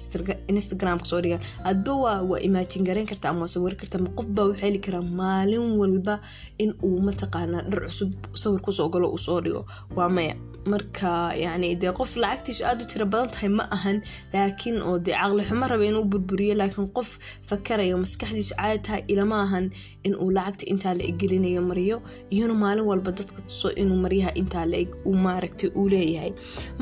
instagramka 0.54 1.06
soo 1.12 1.22
dhigaan. 1.24 1.42
Adba 1.70 1.94
waa 2.04 2.40
imaajin 2.48 2.84
garan 2.88 3.06
karta 3.12 3.30
ama 3.32 3.40
waa 3.46 3.54
sawir 3.56 3.74
karta 3.82 3.98
ma 4.04 4.10
qof 4.18 4.28
baa 4.36 4.46
wuxuu 4.50 4.62
heli 4.66 4.80
karaa 4.86 5.04
maalin 5.20 5.66
walba 5.80 6.16
in 6.64 6.72
uu 6.88 7.00
mataqaanaa 7.08 7.64
dhar 7.72 7.82
cusub 7.90 8.12
sawir 8.42 8.62
ku 8.66 8.72
soo 8.78 8.90
galo 8.94 9.08
uu 9.16 9.22
soo 9.28 9.40
dhigo. 9.46 9.62
Waa 9.98 10.10
maya 10.16 10.25
marka 10.74 11.10
yani 11.38 11.68
dee 11.82 11.92
qof 12.00 12.12
lacagtiisu 12.24 12.64
aada 12.66 12.84
u 12.86 12.88
tiro 12.92 13.06
badan 13.14 13.30
tahay 13.34 13.50
ma 13.58 13.64
ahan 13.76 13.98
laakiin 14.34 14.78
oo 14.90 14.96
dee 15.06 15.14
caqli 15.22 15.44
xumo 15.50 15.66
raba 15.72 15.86
inuu 15.90 16.06
burburiyo 16.12 16.56
laakiin 16.62 16.88
qof 16.98 17.10
fakarayo 17.50 17.98
maskaxdiisu 18.04 18.54
caadi 18.60 18.80
tahay 18.88 19.02
ilama 19.14 19.38
ahan 19.46 19.66
inuu 20.08 20.30
lacagta 20.38 20.66
intaa 20.72 20.94
la 21.00 21.04
eggelinayo 21.12 21.62
mariyo 21.70 21.98
iyona 22.36 22.54
maalin 22.64 22.86
walba 22.92 23.12
dadka 23.20 23.42
tuso 23.50 23.70
inuu 23.82 23.98
maryaha 24.06 24.32
intaa 24.42 24.66
la 24.72 24.78
eg 24.84 24.90
uu 25.10 25.14
maaragtay 25.26 25.70
uu 25.80 25.88
leeyahay. 25.94 26.32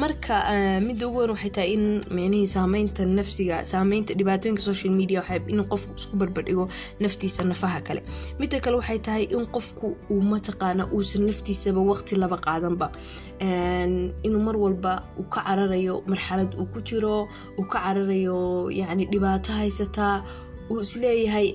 Marka 0.02 0.36
midda 0.88 1.08
ugu 1.08 1.18
weyn 1.20 1.32
waxay 1.36 1.52
tahay 1.58 1.70
in 1.76 1.84
micnihii 2.16 2.48
saameynta 2.56 3.06
nafsiga 3.20 3.58
saameynta 3.72 4.14
dhibaatooyinka 4.20 4.62
social 4.70 4.94
media 5.00 5.20
waxay 5.22 5.40
in 5.54 5.62
qofku 5.74 5.92
isku 6.00 6.16
barbardhigo 6.22 6.66
naftiisa 7.04 7.44
nafaha 7.52 7.82
kale. 7.88 8.02
Midda 8.40 8.60
kale 8.64 8.76
waxay 8.82 9.00
tahay 9.08 9.24
in 9.36 9.44
qofku 9.56 9.88
uu 10.14 10.22
mataqaana 10.32 10.84
uusan 10.96 11.22
naftiisaba 11.30 11.82
waqti 11.92 12.16
laba 12.24 12.38
qaadanba 12.48 12.88
inuu 14.26 14.42
mar 14.48 14.58
walba 14.64 14.94
uu 15.20 15.28
ka 15.34 15.42
cararayo 15.48 15.96
marxalad 16.12 16.52
uu 16.60 16.66
ku 16.74 16.80
jiro 16.88 17.28
uu 17.60 17.66
ka 17.72 17.80
cararayo 17.86 18.70
yani 18.80 19.04
dhibaato 19.12 19.52
haysataa 19.60 20.24
uu 20.72 20.80
is 20.82 20.96
leeyahay 21.02 21.48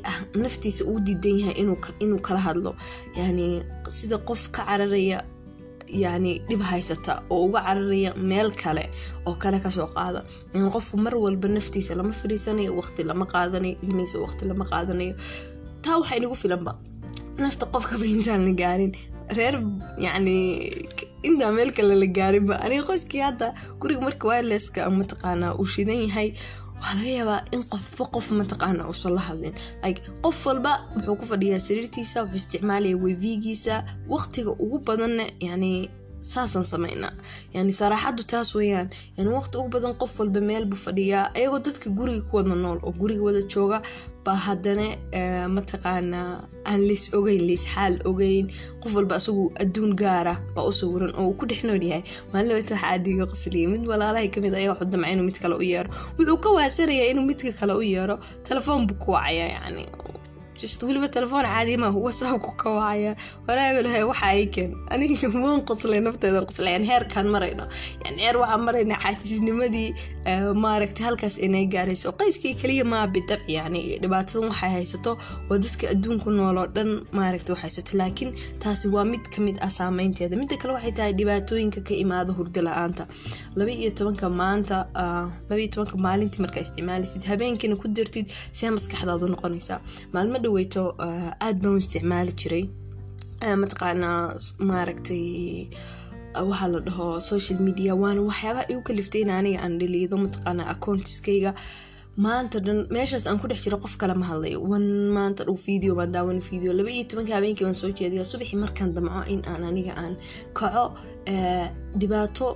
naftiisa 0.43 0.85
uu 0.91 1.01
diidan 1.07 1.37
yahay 1.41 1.57
inuu 2.05 2.21
kala 2.27 2.41
hadlo. 2.47 2.71
Yani 3.17 3.63
sida 3.89 4.19
qof 4.29 4.51
ka 4.55 4.63
cararaya 4.69 5.25
yani 5.89 6.33
dhib 6.49 6.61
haysata 6.71 7.23
oo 7.33 7.45
uga 7.49 7.61
cararaya 7.67 8.11
meel 8.31 8.51
kale 8.63 8.85
oo 9.27 9.35
kale 9.43 9.59
ka 9.65 9.71
soo 9.71 9.89
qaada. 9.95 10.21
Qofku 10.75 10.97
mar 11.05 11.15
walba 11.25 11.49
naftiisa 11.49 11.95
lama 11.97 12.13
fadhiisanayo 12.21 12.77
waqti 12.81 13.03
lama 13.11 13.25
qaadanayo 13.33 13.77
ilmihiisa 13.85 14.19
waqti 14.25 14.45
lama 14.51 14.65
qaadanayo. 14.73 15.15
Taa 15.83 15.97
waxaa 16.01 16.17
inagu 16.21 16.37
filanba. 16.43 16.73
Nafta 17.41 17.65
qofkaba 17.73 18.05
intaan 18.05 18.45
la 18.47 18.53
gaarin. 18.61 18.93
Reer 19.37 19.57
yani 20.07 20.37
intaa 21.23 21.53
meel 21.53 21.71
kale 21.77 21.95
la 22.03 22.07
gaarinba 22.07 22.55
aniga 22.65 22.83
qoyskii 22.89 23.21
hadda 23.29 23.55
guriga 23.81 24.01
marka 24.07 24.29
wireleska 24.29 24.91
mataqaanaa 24.91 25.55
uu 25.61 25.67
shidan 25.75 26.01
yahay 26.07 26.29
waxaa 26.79 26.95
laga 26.99 27.11
yaabaa 27.19 27.41
in 27.55 27.63
qofba 27.73 28.05
qof 28.15 28.27
mataqaana 28.41 28.83
uusan 28.91 29.13
la 29.15 29.21
hadlin. 29.29 29.55
Like 29.85 30.01
qof 30.25 30.47
walba 30.47 30.73
wuxuu 30.95 31.17
ku 31.21 31.25
fadhiyaa 31.33 31.61
sariirtiisa 31.67 32.23
wuxuu 32.23 32.37
isticmaalaya 32.43 32.97
wevigiisa 33.05 33.75
waqtiga 34.09 34.51
ugu 34.65 34.79
badanna 34.87 35.25
yani 35.41 35.91
saasaan 36.23 36.65
sameynaa 36.73 37.13
yani 37.55 37.73
saraaxadu 37.73 38.23
taas 38.33 38.55
weyaan 38.55 38.89
yani 39.17 39.29
waqti 39.37 39.59
ugu 39.59 39.69
badan 39.75 39.95
qof 40.01 40.13
walba 40.21 40.41
meel 40.41 40.65
buu 40.71 40.77
fadhiyaa 40.87 41.35
ayagoo 41.35 41.59
dadka 41.67 41.91
guriga 41.99 42.23
ku 42.31 42.37
wada 42.37 42.55
nool 42.55 42.79
oo 42.87 42.93
guriga 43.01 43.23
wada 43.29 43.43
jooga 43.53 43.83
baa 44.25 44.39
haddana 44.47 44.87
mataqaanaa 45.57 46.33
aan 46.71 46.81
leys 46.89 47.05
ogeyn 47.19 47.43
leys 47.49 47.65
xaal 47.75 47.95
ogeyn 48.11 48.47
qof 48.83 48.93
walba 48.99 49.15
asagu 49.21 49.45
adduun 49.63 49.93
gaara 50.03 50.35
baa 50.55 50.67
u 50.71 50.73
sawiran 50.81 51.13
oo 51.21 51.27
uu 51.29 51.37
ku 51.41 51.45
dhex 51.51 51.61
nool 51.69 51.83
yahay. 51.91 52.03
Maalin 52.33 52.55
wata 52.59 52.75
waxaa 52.75 52.91
aadiga 52.93 53.25
qosliya 53.33 53.69
mid 53.73 53.85
walaalahay 53.91 54.29
ka 54.35 54.39
mid 54.45 54.55
ayaa 54.61 54.73
wuxuu 54.75 54.91
damca 54.93 55.09
inuu 55.15 55.27
mid 55.29 55.39
kale 55.43 55.55
u 55.63 55.65
yeero. 55.73 55.89
Wuxuu 56.19 56.39
ka 56.45 56.49
waasanayaa 56.57 57.11
inuu 57.13 57.25
midka 57.31 57.53
kale 57.61 57.73
u 57.81 57.83
yeero. 57.95 58.17
Telefoon 58.49 58.87
buu 58.89 58.99
ku 59.03 59.09
wacaya 59.17 59.47
yani 59.57 59.85
just 60.61 60.83
weliba 60.83 61.09
telefoon 61.17 61.45
caadi 61.47 61.77
ma 61.83 61.89
whatsappku 62.05 62.51
ka 62.63 62.69
wacaya. 62.79 63.13
Walaabalahay 63.47 64.03
waxa 64.11 64.27
ay 64.35 64.47
keen. 64.55 64.71
Aniga 64.93 65.29
waan 65.45 65.61
qoslay 65.69 66.01
nafteeda 66.07 66.41
qoslayan 66.51 66.83
heerkaan 66.91 67.29
marayno. 67.35 67.65
Yani 68.05 68.19
heer 68.25 68.37
waxaan 68.43 68.63
maraynaa 68.67 68.99
xaatiisnimadii 69.05 69.89
maaragtay 70.65 71.05
halkaas 71.07 71.37
inay 71.47 71.67
gaarayso. 71.75 72.13
Qayskii 72.21 72.55
kaliya 72.63 72.85
maa 72.85 73.07
bidab 73.15 73.41
yani 73.57 73.81
dhibaatadan 74.03 74.49
waxay 74.51 74.71
haysato 74.77 75.13
waa 75.49 75.59
dadka 75.65 75.85
adduunku 75.95 76.31
nooloo 76.39 76.67
dhan 76.77 76.91
maaragta 77.19 77.53
wax 77.53 77.61
haysato. 77.63 77.97
Laakiin 78.01 78.31
taasi 78.63 78.89
waa 78.95 79.05
mid 79.13 79.25
ka 79.35 79.39
mid 79.47 79.57
ah 79.67 79.71
saameynteeda 79.79 80.37
midda 80.43 80.57
kale 80.63 80.73
waxay 80.77 80.93
tahay 80.99 81.13
dhibaatooyinka 81.21 81.81
ka 81.89 81.95
imaada 82.05 82.33
hurdo 82.39 82.61
la'aanta. 82.69 83.07
Laba 83.57 83.71
iyo 83.71 83.91
tobanka 83.99 84.27
maanta 84.41 84.77
laba 85.49 85.61
iyo 85.63 85.71
tobanka 85.75 85.97
maalintii 86.07 86.43
markaa 86.45 86.61
isticmaalisid. 86.67 87.23
Habeenkiina 87.31 87.77
ku 87.83 87.89
dartid 87.89 88.27
see 88.53 88.71
maskaxdaadu 88.77 89.27
noqonaysaa. 89.35 89.81
Maalmo 90.13 90.39
dhaweyto 90.45 90.83
aada 90.99 91.59
baan 91.63 91.75
u 91.75 91.79
isticmaali 91.85 92.33
jiray. 92.41 92.65
Mataqaanaa 93.63 94.23
maaragtay 94.69 95.25
waxaa 96.35 96.69
la 96.75 96.81
dhaho 96.87 97.21
social 97.21 97.59
media 97.69 97.93
waana 98.03 98.21
waxyaabaha 98.29 98.65
igu 98.73 98.83
kaliftay 98.89 99.23
in 99.25 99.31
aniga 99.39 99.59
aan 99.65 99.79
dhaliido 99.81 100.17
mataqaana 100.25 100.63
accountiskayga 100.75 101.53
maanta 102.25 102.59
dhan 102.67 102.79
meeshaas 102.95 103.27
aan 103.27 103.39
ku 103.41 103.47
dhex 103.51 103.61
jiro 103.65 103.79
qof 103.85 103.95
kale 104.01 104.15
ma 104.21 104.27
hadlayo 104.31 104.59
wan 104.71 104.85
maanta 105.17 105.45
dhow 105.49 105.57
video 105.69 105.95
baan 105.99 106.11
daawan 106.13 106.41
video. 106.51 106.71
Laba 106.79 106.91
iyo 106.91 107.05
tobanka 107.11 107.33
habeenkii 107.39 107.65
baan 107.69 107.75
soo 107.83 107.91
jeedaya 107.99 108.25
subaxii 108.31 108.59
markaan 108.65 108.91
damco 108.97 109.23
in 109.35 109.41
aan 109.51 109.63
aniga 109.71 109.93
aan 110.03 110.15
kaco 110.59 110.85
dhibaato 112.01 112.47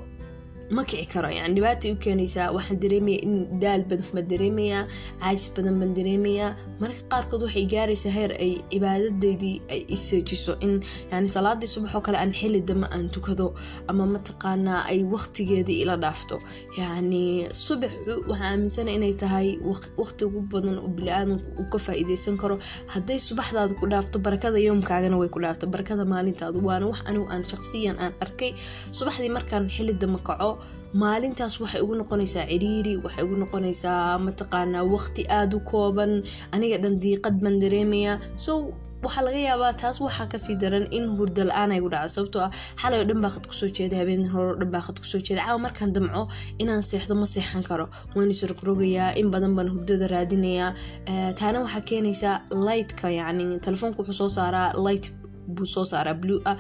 ma 0.77 0.83
kici 0.89 1.07
karo. 1.13 1.29
Yani 1.39 1.55
dhibaatay 1.57 1.91
u 1.93 1.97
keenaysaa 2.05 2.49
waxaan 2.57 2.79
dareemaya 2.83 3.19
in 3.27 3.35
daal 3.63 3.83
badan 3.91 4.07
baan 4.15 4.27
dareemayaa 4.33 4.83
caajis 5.21 5.47
badan 5.57 5.75
baan 5.81 5.93
dareemayaa 5.99 6.51
mararka 6.81 7.05
qaarkood 7.13 7.43
waxay 7.47 7.67
gaaraysaa 7.75 8.13
heer 8.17 8.33
ay 8.45 8.53
cibaadadeydii 8.73 9.57
ay 9.75 9.81
isoojiso 9.97 10.53
in 10.67 10.73
yani 11.13 11.29
salaadii 11.35 11.69
subax 11.75 11.93
oo 11.95 12.01
kale 12.07 12.19
aan 12.23 12.33
xili 12.39 12.61
dama 12.69 12.87
aan 12.95 13.09
tukado 13.15 13.47
ama 13.91 14.05
mataqaanaa 14.15 14.81
ay 14.93 15.01
waqtigeedii 15.15 15.79
ila 15.85 15.97
dhaafto. 16.05 16.37
Yani 16.81 17.23
subax 17.65 17.93
waxaan 18.31 18.51
aaminsana 18.53 18.91
inay 18.97 19.15
tahay 19.23 19.49
waqti 20.01 20.25
ugu 20.29 20.41
badan 20.53 20.79
oo 20.79 20.89
bili-aadanku 20.97 21.49
uu 21.61 21.69
ka 21.73 21.79
faa-iideysan 21.85 22.37
karo. 22.43 22.57
Hadday 22.95 23.19
subaxdaada 23.29 23.75
ku 23.81 23.85
dhaafto 23.93 24.17
barakada 24.27 24.59
yoomkaagana 24.67 25.17
way 25.21 25.29
ku 25.29 25.39
dhaafto. 25.45 25.67
Barakada 25.75 26.05
maalintaadu 26.15 26.59
waana 26.69 26.87
wax 26.91 27.01
anigu 27.09 27.27
aan 27.33 27.45
shaqsiyan 27.53 27.97
aan 28.03 28.13
arkay. 28.25 28.51
Subaxdii 28.99 29.31
markaan 29.37 29.69
xili 29.75 29.93
dama 30.03 30.19
kaco 30.29 30.51
maalintaas 31.01 31.55
waxay 31.63 31.81
ugu 31.85 31.95
noqonaysaa 32.01 32.47
ciriiri 32.53 32.95
waxay 33.05 33.25
ugu 33.27 33.37
noqonaysaa 33.43 34.19
mataqaanaa 34.27 34.85
waqti 34.95 35.23
aada 35.39 35.57
u 35.57 35.61
kooban 35.71 36.13
aniga 36.55 36.77
dhan 36.83 36.95
diiqad 37.03 37.35
baan 37.43 37.57
dareemayaa. 37.63 38.21
So 38.45 38.53
waxaa 39.05 39.25
laga 39.27 39.41
yaabaa 39.49 39.73
taas 39.81 39.97
waxaa 40.05 40.27
ka 40.33 40.39
sii 40.45 40.57
daran 40.63 40.87
in 40.97 41.05
hurda 41.17 41.43
la'aan 41.49 41.71
ay 41.75 41.81
gu 41.85 41.89
dhacdo 41.95 42.11
sababtoo 42.17 42.43
ah 42.47 42.51
xalay 42.83 42.99
oo 43.01 43.07
dhan 43.11 43.21
baa 43.25 43.33
khad 43.35 43.45
ku 43.51 43.55
soo 43.61 43.71
jeeda 43.77 43.97
habeen 44.01 44.23
hore 44.33 44.53
dhan 44.61 44.71
baa 44.75 44.83
khad 44.87 44.97
ku 45.03 45.07
soo 45.13 45.21
jeeda 45.27 45.41
caawa 45.47 45.59
markaan 45.67 45.91
damco 45.97 46.23
inaan 46.63 46.83
seexdo 46.91 47.15
ma 47.23 47.27
seexan 47.35 47.63
karo. 47.69 47.87
Waan 48.15 48.29
isrogrogayaa 48.35 49.17
in 49.21 49.29
badan 49.35 49.53
baan 49.57 49.69
hurdada 49.75 50.07
raadinayaa. 50.15 50.71
Taana 51.39 51.59
waxaa 51.65 51.83
keenaysaa 51.91 52.37
lightka 52.69 53.07
yacni 53.19 53.45
telefoonka 53.67 53.99
wuxuu 54.03 54.19
soo 54.21 54.31
saaraa 54.39 54.69
light 54.87 55.07
buu 55.55 55.67
soo 55.75 55.85
saaraa 55.93 56.15
blue 56.23 56.41
ah 56.51 56.57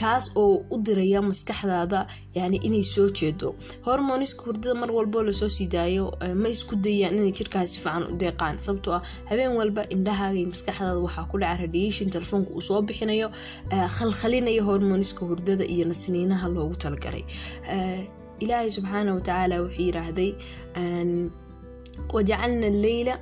kaas 0.00 0.24
oo 0.42 0.54
u 0.74 0.76
diraya 0.86 1.20
maskaxdaada 1.30 2.00
yani 2.38 2.56
inay 2.66 2.84
soo 2.94 3.08
jeedo. 3.18 3.48
Hormoniska 3.86 4.42
hurdada 4.46 4.74
mar 4.80 4.90
walboo 4.96 5.22
la 5.28 5.32
soo 5.40 5.48
sii 5.56 5.66
daayo 5.74 6.04
ma 6.42 6.48
isku 6.54 6.74
dayaan 6.86 7.14
inay 7.18 7.32
jirkaas 7.38 7.68
si 7.72 7.78
fiican 7.84 8.02
u 8.10 8.12
deeqaan 8.22 8.56
sababtoo 8.66 8.94
ah 8.98 9.02
habeen 9.30 9.52
walba 9.60 9.82
indhahaaga 9.94 10.38
iyo 10.40 10.48
maskaxdaada 10.54 10.98
waxaa 11.06 11.26
ku 11.30 11.36
dhaca 11.42 11.60
radiation 11.64 12.08
telefoonka 12.16 12.50
uu 12.56 12.64
soo 12.68 12.80
bixinayo 12.88 13.28
khalkhalinaya 13.96 14.62
hormoniska 14.68 15.22
hurdada 15.30 15.64
iyo 15.74 15.84
nasniinaha 15.90 16.46
loogu 16.54 16.74
talagalay. 16.84 17.24
Ilaahay 18.44 18.70
subxaana 18.76 19.10
watacaala 19.18 19.54
wuxuu 19.64 19.82
yiraahday 19.88 20.30
wajacalna 22.12 22.68
leyla 22.84 23.14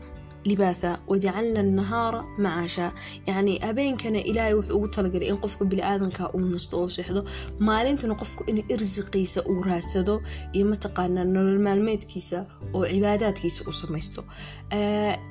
libaatha 0.49 0.91
wajacalna 1.11 1.63
nahaara 1.79 2.21
macaasha 2.45 2.87
yacni 3.29 3.55
habeenkana 3.67 4.21
ilaahay 4.31 4.55
wuxuu 4.59 4.77
ugu 4.77 4.89
talagalay 4.97 5.29
in 5.33 5.39
qofka 5.45 5.65
bili-aadanka 5.71 6.23
uu 6.37 6.45
nasto 6.55 6.75
oo 6.83 6.89
seexdo 6.97 7.21
maalintana 7.69 8.15
qofku 8.23 8.43
inuu 8.51 8.65
irsiqiisa 8.75 9.41
uu 9.51 9.63
raadsado 9.69 10.15
iyo 10.57 10.65
mataqaanaa 10.73 11.25
nolol 11.35 11.59
maalmeedkiisa 11.67 12.39
oo 12.77 12.85
cibaadaadkiisa 12.95 13.61
uu 13.69 13.77
samaysto 13.83 14.23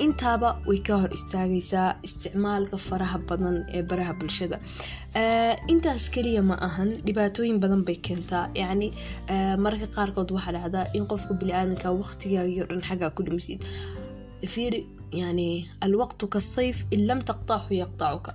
intaaba 0.06 0.50
way 0.70 0.80
ka 0.88 0.94
hor 1.01 1.12
istaagaysaa 1.18 1.89
isticmaalka 2.08 2.78
faraha 2.88 3.18
badan 3.30 3.58
ee 3.78 3.82
baraha 3.89 4.13
bulshada 4.20 4.58
intaas 5.74 6.04
keliya 6.16 6.42
ma 6.50 6.56
ahan 6.68 6.89
dhibaatooyin 7.08 7.58
badan 7.63 7.82
bay 7.88 7.98
keentaa 8.08 8.46
yacni 8.62 8.88
mararka 9.63 9.88
qaarkood 9.98 10.30
waxaa 10.38 10.54
dhacdaa 10.58 10.86
in 10.98 11.06
qofka 11.12 11.34
bili-aadanka 11.42 11.88
waqtigaagio 12.01 12.63
dhan 12.70 12.82
xaggaa 12.89 13.12
ku 13.18 13.22
dhimisid 13.28 13.62
fiiri 14.54 14.80
يعني 15.12 15.66
الوقت 15.83 16.25
كالصيف 16.25 16.85
إن 16.94 16.99
لم 17.06 17.18
تقطعه 17.21 17.66
يقطعك 17.71 18.26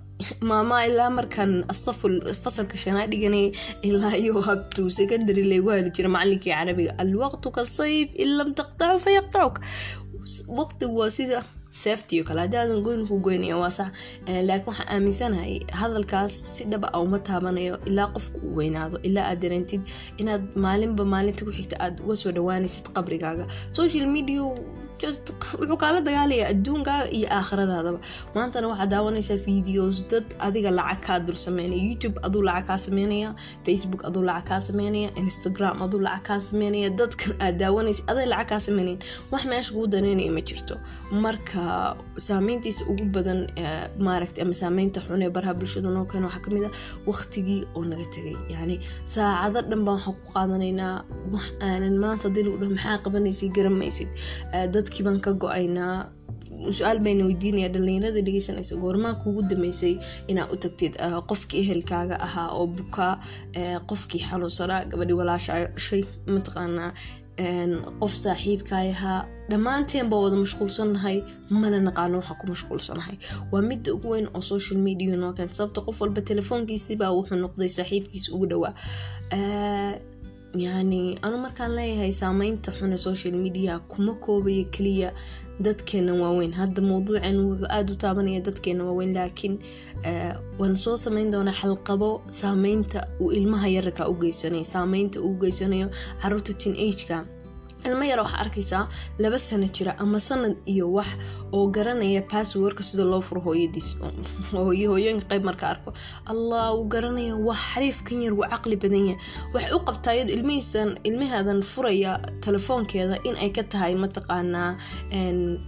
ماما 0.42 0.86
إلا 0.86 1.10
مركان 1.10 1.64
الصف 1.70 2.06
الفصل 2.06 2.68
كشنا 2.68 3.06
دقني 3.06 3.54
إلا 3.86 4.16
يوهبتو 4.16 4.90
سكندري 4.90 5.42
اللي 5.42 5.56
يقول 5.56 5.92
جرى 5.92 6.08
معلنك 6.08 6.48
عربي 6.48 6.92
الوقت 6.92 7.48
كالصيف 7.48 8.16
إن 8.16 8.38
لم 8.38 8.54
تقطعه 8.54 8.98
فيقطعك 8.98 9.60
وقت 10.50 10.84
واسيدة 10.84 11.44
seeftiyo 11.84 12.24
kale 12.28 12.42
haddaadan 12.44 12.80
goyn 12.86 13.02
ku 13.10 13.16
goynaya 13.26 13.56
waa 13.62 13.70
sax 13.78 13.90
laakiin 14.48 14.66
waxaan 14.70 14.88
aaminsanahay 14.96 15.54
hadalkaas 15.82 16.34
si 16.56 16.64
dhaba 16.72 16.88
a 16.98 17.00
uma 17.06 17.20
taabanayo 17.28 17.76
ilaa 17.90 18.08
qofku 18.16 18.38
uu 18.48 18.56
weynaado 18.60 18.98
ilaa 19.08 19.26
aad 19.32 19.40
dareentid 19.44 19.82
inaad 20.22 20.44
maalinba 20.66 21.04
maalinta 21.14 21.46
ku 21.48 21.52
xigta 21.58 21.76
aad 21.86 21.96
uga 22.06 22.16
soo 22.22 22.32
dhawaanaysid 22.38 22.86
qabrigaaga 22.98 23.46
social 23.80 24.06
media 24.16 24.42
wuxuu 25.03 25.77
kaala 25.83 26.01
dagaalayaa 26.07 26.49
adduunkaaga 26.55 27.11
iyo 27.19 27.29
aakhiradaadaba. 27.39 27.99
Maantana 28.35 28.69
waxaad 28.69 28.91
daawanaysaa 28.91 29.37
videos 29.47 29.97
dad 30.11 30.25
adiga 30.47 30.71
lacag 30.71 31.01
kaa 31.07 31.19
dul 31.27 31.35
sameynaya. 31.47 31.83
Youtube 31.89 32.17
aduu 32.27 32.43
lacag 32.43 32.67
kaa 32.67 32.79
sameynaya. 32.87 33.35
Facebook 33.67 34.03
aduu 34.09 34.23
lacag 34.23 34.47
kaa 34.49 34.61
sameynaya. 34.61 35.09
Instagram 35.23 35.83
aduu 35.83 36.01
lacag 36.07 36.23
kaa 36.27 36.41
sameynaya. 36.41 36.91
Dadkan 36.99 37.33
aad 37.45 37.57
daawanaysa 37.59 38.03
aday 38.11 38.27
lacag 38.33 38.49
kaa 38.49 38.61
sameynayan 38.67 38.99
wax 39.33 39.43
meesha 39.51 39.73
kuu 39.75 39.87
daneynaya 39.87 40.31
ma 40.37 40.41
jirto. 40.49 40.75
Marka 41.25 41.97
saameyntiisa 42.17 42.85
ugu 42.91 43.05
badan 43.15 43.41
maaragta 43.99 44.43
ama 44.43 44.55
saameynta 44.61 45.01
xun 45.07 45.23
ee 45.23 45.31
baraha 45.37 45.55
bulshada 45.55 45.91
noo 45.91 46.05
keena 46.11 46.27
waxaa 46.27 46.43
ka 46.45 46.51
mid 46.55 46.65
a 46.65 46.71
waqtigii 47.07 47.61
oo 47.77 47.85
naga 47.91 48.07
tegay. 48.15 48.37
Yani 48.55 48.77
saacado 49.05 49.69
dhan 49.71 49.83
baan 49.87 49.97
waxaan 49.99 50.15
ku 50.23 50.33
qaadanaynaa. 50.35 50.95
Wax 51.33 51.47
aanan 51.69 51.97
maanta 52.03 52.29
dil 52.35 52.49
u 52.49 52.57
dhah 52.61 52.71
maxaa 52.75 52.99
qabanaysid 53.05 53.51
garamaysid 53.57 54.09
dadkii 54.85 55.05
baan 55.09 55.21
ka 55.25 55.33
go'aynaa. 55.33 55.97
Su'aal 56.77 56.99
bayna 57.05 57.25
weydiinaya 57.29 57.69
dhalinyarada 57.75 58.21
dhegeysanaysa 58.27 58.77
goormaa 58.83 59.15
kuugu 59.23 59.43
dambeysay 59.51 59.95
inaad 60.31 60.53
u 60.55 60.57
tagtid 60.65 60.95
qofkii 61.29 61.61
ehelkaaga 61.65 62.17
ahaa 62.27 62.49
oo 62.59 62.67
bukaa 62.79 63.13
qofkii 63.91 64.23
xanuunsanaa 64.29 64.85
gabadhii 64.91 65.19
walaashay 65.21 66.03
mataqaanaa 66.35 66.91
qof 68.01 68.13
saaxiibkaay 68.25 68.89
ahaa. 68.97 69.21
Dhammaanteenba 69.51 70.17
wada 70.25 70.37
mashquulsannahay 70.45 71.17
mana 71.51 71.79
naqaano 71.89 72.17
waxaa 72.21 72.39
ku 72.41 72.47
mashquulsanahay. 72.53 73.17
Waa 73.53 73.63
midda 73.71 73.93
ugu 73.97 74.09
weyn 74.15 74.29
oo 74.35 74.41
social 74.41 74.79
media 74.87 75.17
noo 75.17 75.33
keenta 75.37 75.55
sababta 75.59 75.81
qof 75.87 76.01
walba 76.01 76.21
telefoonkiisibaa 76.31 77.11
wuxuu 77.19 77.37
noqday 77.45 77.69
saaxiibkiisa 77.77 78.33
ugu 78.35 78.47
dhowaa 78.51 78.73
yani 80.55 81.19
anu 81.23 81.39
markaan 81.39 81.75
leeyahay 81.77 82.13
saameynta 82.13 82.71
xune 82.73 82.99
social 82.99 83.35
media 83.35 83.79
kuma 83.79 84.15
koobayo 84.15 84.65
keliya 84.71 85.13
dadkeena 85.61 86.15
waaweyn. 86.15 86.53
Hadda 86.53 86.83
mawduucan 86.83 87.37
wuxuu 87.37 87.67
aada 87.71 87.93
u 87.93 87.97
taabanaya 87.97 88.41
dadkeena 88.41 88.85
waaweyn 88.85 89.15
laakiin 89.15 89.59
waan 90.59 90.77
soo 90.77 90.97
sameyn 90.97 91.31
doonaa 91.33 91.53
xalqado 91.53 92.23
saameynta 92.31 93.07
uu 93.21 93.31
ilmaha 93.33 93.69
yararka 93.69 94.09
u 94.09 94.15
geysanayo 94.15 94.65
saameynta 94.65 95.21
uu 95.21 95.35
geysanayo 95.35 95.89
carruurta 96.23 96.53
teen 96.53 96.75
ageka 96.77 97.27
ilmo 97.89 98.05
yar 98.05 98.21
waxaa 98.25 98.41
arkaysaa 98.45 98.85
laba 99.19 99.39
sano 99.39 99.67
jira 99.77 99.93
ama 99.99 100.19
sanad 100.21 100.57
iyo 100.73 100.87
wax 100.97 101.11
oo 101.53 101.67
garanaya 101.77 102.23
passwordka 102.23 102.83
sida 102.83 103.05
loo 103.05 103.21
furo 103.21 103.41
hooyadiis. 103.41 103.97
Hooyooyinka 104.53 105.25
qayb 105.31 105.45
marka 105.45 105.69
arko. 105.75 105.91
Allah 106.33 106.75
uu 106.75 106.89
garanaya 106.95 107.37
waa 107.37 107.55
xariif 107.55 108.03
kan 108.07 108.23
yar 108.23 108.35
wuu 108.39 108.49
caqli 108.53 108.77
badan 108.77 109.07
yahay. 109.09 109.21
Waxay 109.55 109.73
u 109.77 109.81
qabtaa 109.89 110.15
iyado 110.17 110.33
ilmihiisan 110.37 110.91
ilmahaadan 111.09 111.63
furaya 111.63 112.13
telefoonkeeda 112.47 113.17
in 113.29 113.37
ay 113.37 113.51
ka 113.57 113.63
tahay 113.63 113.95
mataqaanaa 113.95 114.71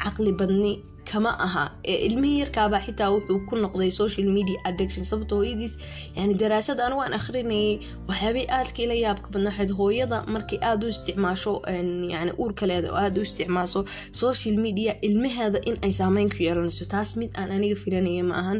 caqli 0.04 0.32
badni 0.40 0.95
kama 1.10 1.30
aha. 1.46 1.64
Ilmihii 1.84 2.38
yarkaabaa 2.42 2.80
xitaa 2.86 3.10
wuxuu 3.14 3.40
ku 3.48 3.54
noqday 3.64 3.90
social 3.90 4.26
media 4.36 4.58
addiction 4.68 5.04
sababta 5.10 5.34
hooyadiis 5.38 5.74
yani 6.16 6.34
daraasad 6.42 6.78
anigu 6.86 7.02
aan 7.04 7.14
akhrinayay 7.18 7.78
waxyaabay 8.08 8.46
aadka 8.56 8.80
ila 8.84 8.94
yaabka 9.04 9.28
badna 9.32 9.50
waxayd 9.50 9.70
hooyada 9.78 10.18
markay 10.34 10.58
aada 10.70 10.86
u 10.86 10.88
isticmaasho 10.94 11.52
yani 12.14 12.32
uurkaleeda 12.42 12.88
oo 12.92 12.98
aada 13.04 13.20
u 13.20 13.22
isticmaasho 13.28 13.80
social 14.22 14.56
media 14.66 14.92
ilmaheeda 15.08 15.58
in 15.68 15.76
ay 15.86 15.92
saameyn 16.00 16.28
ku 16.34 16.38
yeelanayso. 16.46 16.84
Taas 16.94 17.16
mid 17.20 17.30
aan 17.40 17.50
aniga 17.56 17.76
filanaya 17.82 18.24
ma 18.30 18.34
ahan. 18.42 18.58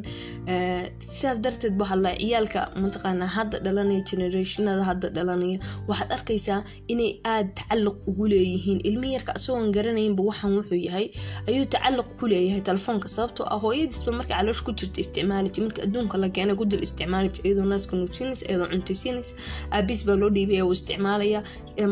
Sidaas 1.00 1.38
darteed 1.44 1.74
waxaa 1.80 1.98
la 2.04 2.12
ciyaalka 2.20 2.60
mataqaanaa 2.82 3.30
hadda 3.36 3.58
dhalanaya 3.64 4.02
generationada 4.10 4.82
hadda 4.90 5.08
dhalanaya 5.16 5.58
waxaad 5.88 6.10
arkaysaa 6.16 6.60
inay 6.92 7.10
aada 7.32 7.50
tacalluq 7.58 7.96
ugu 8.10 8.24
leeyihiin. 8.32 8.80
Ilmihi 8.88 9.12
yarka 9.16 9.32
isagoon 9.38 9.72
garanaynba 9.76 10.22
waxaan 10.30 10.52
wuxuu 10.58 10.80
yahay 10.88 11.06
ayuu 11.48 11.66
tacalluq 11.74 12.08
ku 12.18 12.24
leeyahay 12.36 12.60
telefoonka 12.70 13.08
sababtoo 13.16 13.46
ah 13.54 13.58
hooyadiisba 13.64 14.12
marka 14.18 14.34
caloosh 14.38 14.62
ku 14.66 14.72
jirta 14.78 14.98
isticmaaliji 15.04 15.60
marka 15.66 15.80
adduunka 15.86 16.16
la 16.22 16.28
keena 16.36 16.54
gudul 16.60 16.82
isticmaaliji 16.86 17.40
iyadoo 17.46 17.66
naaska 17.72 17.92
nuugsiinaysa 18.00 18.44
iyadoo 18.50 18.68
cuntaysiinaysa 18.72 19.34
aabiis 19.76 20.00
baa 20.08 20.16
loo 20.22 20.30
dhiibaya 20.36 20.62
uu 20.66 20.72
isticmaalaya. 20.78 21.40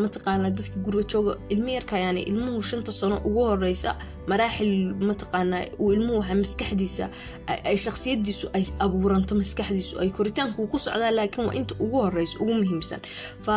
Mataqaana 0.03 0.49
dadka 0.59 0.77
guriga 0.85 1.05
jooga? 1.13 1.33
Ilmi 1.55 1.75
yarka 1.75 1.99
yani 1.99 2.21
ilmuhu 2.31 2.63
shanta 2.63 2.93
sano 2.93 3.17
ugu 3.29 3.43
horeysa 3.51 3.91
maraaxil 4.31 4.73
mataqaanaa 5.09 5.63
uu 5.79 5.93
ilmuhu 5.93 6.19
waxa 6.21 6.35
maskaxdiisa 6.43 7.05
ay 7.71 7.77
shaksiyadiisu 7.85 8.47
ay 8.57 8.65
abuuranto 8.85 9.35
maskaxdiisu 9.41 9.95
ay 10.03 10.11
koritaanku 10.19 10.67
ku 10.73 10.79
socdaa 10.85 11.11
laakiin 11.19 11.47
waa 11.49 11.55
inta 11.61 11.75
ugu 11.85 11.99
horeysa 12.05 12.35
ugu 12.43 12.55
muhiimsan. 12.61 13.01
Fa 13.47 13.57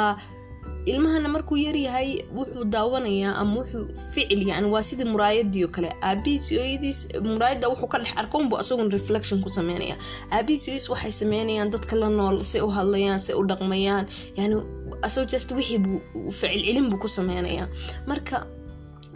ilmahana 0.92 1.30
markuu 1.36 1.58
yaryahay 1.66 2.10
wuxuu 2.38 2.64
daawanayaa 2.74 3.34
ama 3.42 3.54
wuxuu 3.60 3.84
ficil 4.14 4.42
yani 4.48 4.68
waa 4.74 4.84
sidii 4.90 5.06
muraayadii 5.14 5.64
oo 5.66 5.72
kale. 5.76 5.90
Aabihiis 6.02 6.46
hooyadiis 6.52 7.00
muraayada 7.24 7.68
wuxuu 7.72 7.88
ka 7.92 7.98
dhex 8.00 8.14
arko 8.22 8.38
unbu 8.38 8.56
isagun 8.64 8.90
reflection 8.98 9.42
ku 9.44 9.50
sameynaya. 9.50 9.96
Aabihiis 10.32 10.64
hooyadiis 10.68 10.90
waxay 10.90 11.12
sameynayaan 11.12 11.70
dadka 11.74 11.96
la 11.96 12.10
nool 12.10 12.44
say 12.44 12.62
u 12.62 12.70
hadlayaan 12.78 13.20
say 13.20 13.36
u 13.36 13.44
dhaqmayaan. 13.50 14.06
Yani 14.40 14.56
asagoo 15.02 15.30
just 15.32 15.52
wixii 15.52 15.80
buu 15.86 16.00
ficil 16.32 16.62
celin 16.66 16.90
buu 16.90 16.98
ku 17.04 17.08
sameynayaa 17.08 17.68
marka 18.08 18.48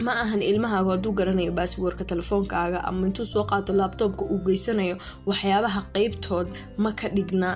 ma 0.00 0.12
ahan 0.24 0.42
ilmahaagu 0.42 0.90
hadduu 0.94 1.12
garanayo 1.18 1.52
baasboorka 1.58 2.04
telefoonkaaga 2.12 2.78
ama 2.88 3.06
intuu 3.06 3.24
soo 3.32 3.44
qaato 3.50 3.72
laabtoobka 3.80 4.24
uu 4.32 4.38
geysanayo 4.46 4.96
waxyaabaha 5.28 5.80
qeybtood 5.94 6.48
ma 6.82 6.90
ka 7.00 7.08
dhigna 7.16 7.48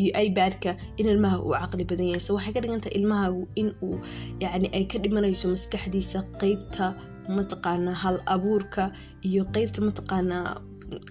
iyo 0.00 0.12
ibadka 0.28 0.70
in 0.96 1.06
ilmaha 1.12 1.36
uu 1.44 1.52
caqli 1.60 1.84
badan 1.90 2.06
yahay. 2.10 2.20
Se 2.26 2.32
waxay 2.36 2.52
ka 2.56 2.60
dhigantahay 2.64 2.94
ilmahaagu 2.98 3.42
in 3.60 3.68
uu 3.82 3.96
yani 4.40 4.68
ay 4.78 4.84
ka 4.92 4.98
dhimanayso 4.98 5.46
maskaxdiisa 5.54 6.18
qeybta 6.40 6.86
mataqaanaa 7.36 7.96
hal 8.02 8.16
abuurka 8.34 8.84
iyo 9.28 9.42
qeybta 9.54 9.78
mataqaanaa 9.88 10.48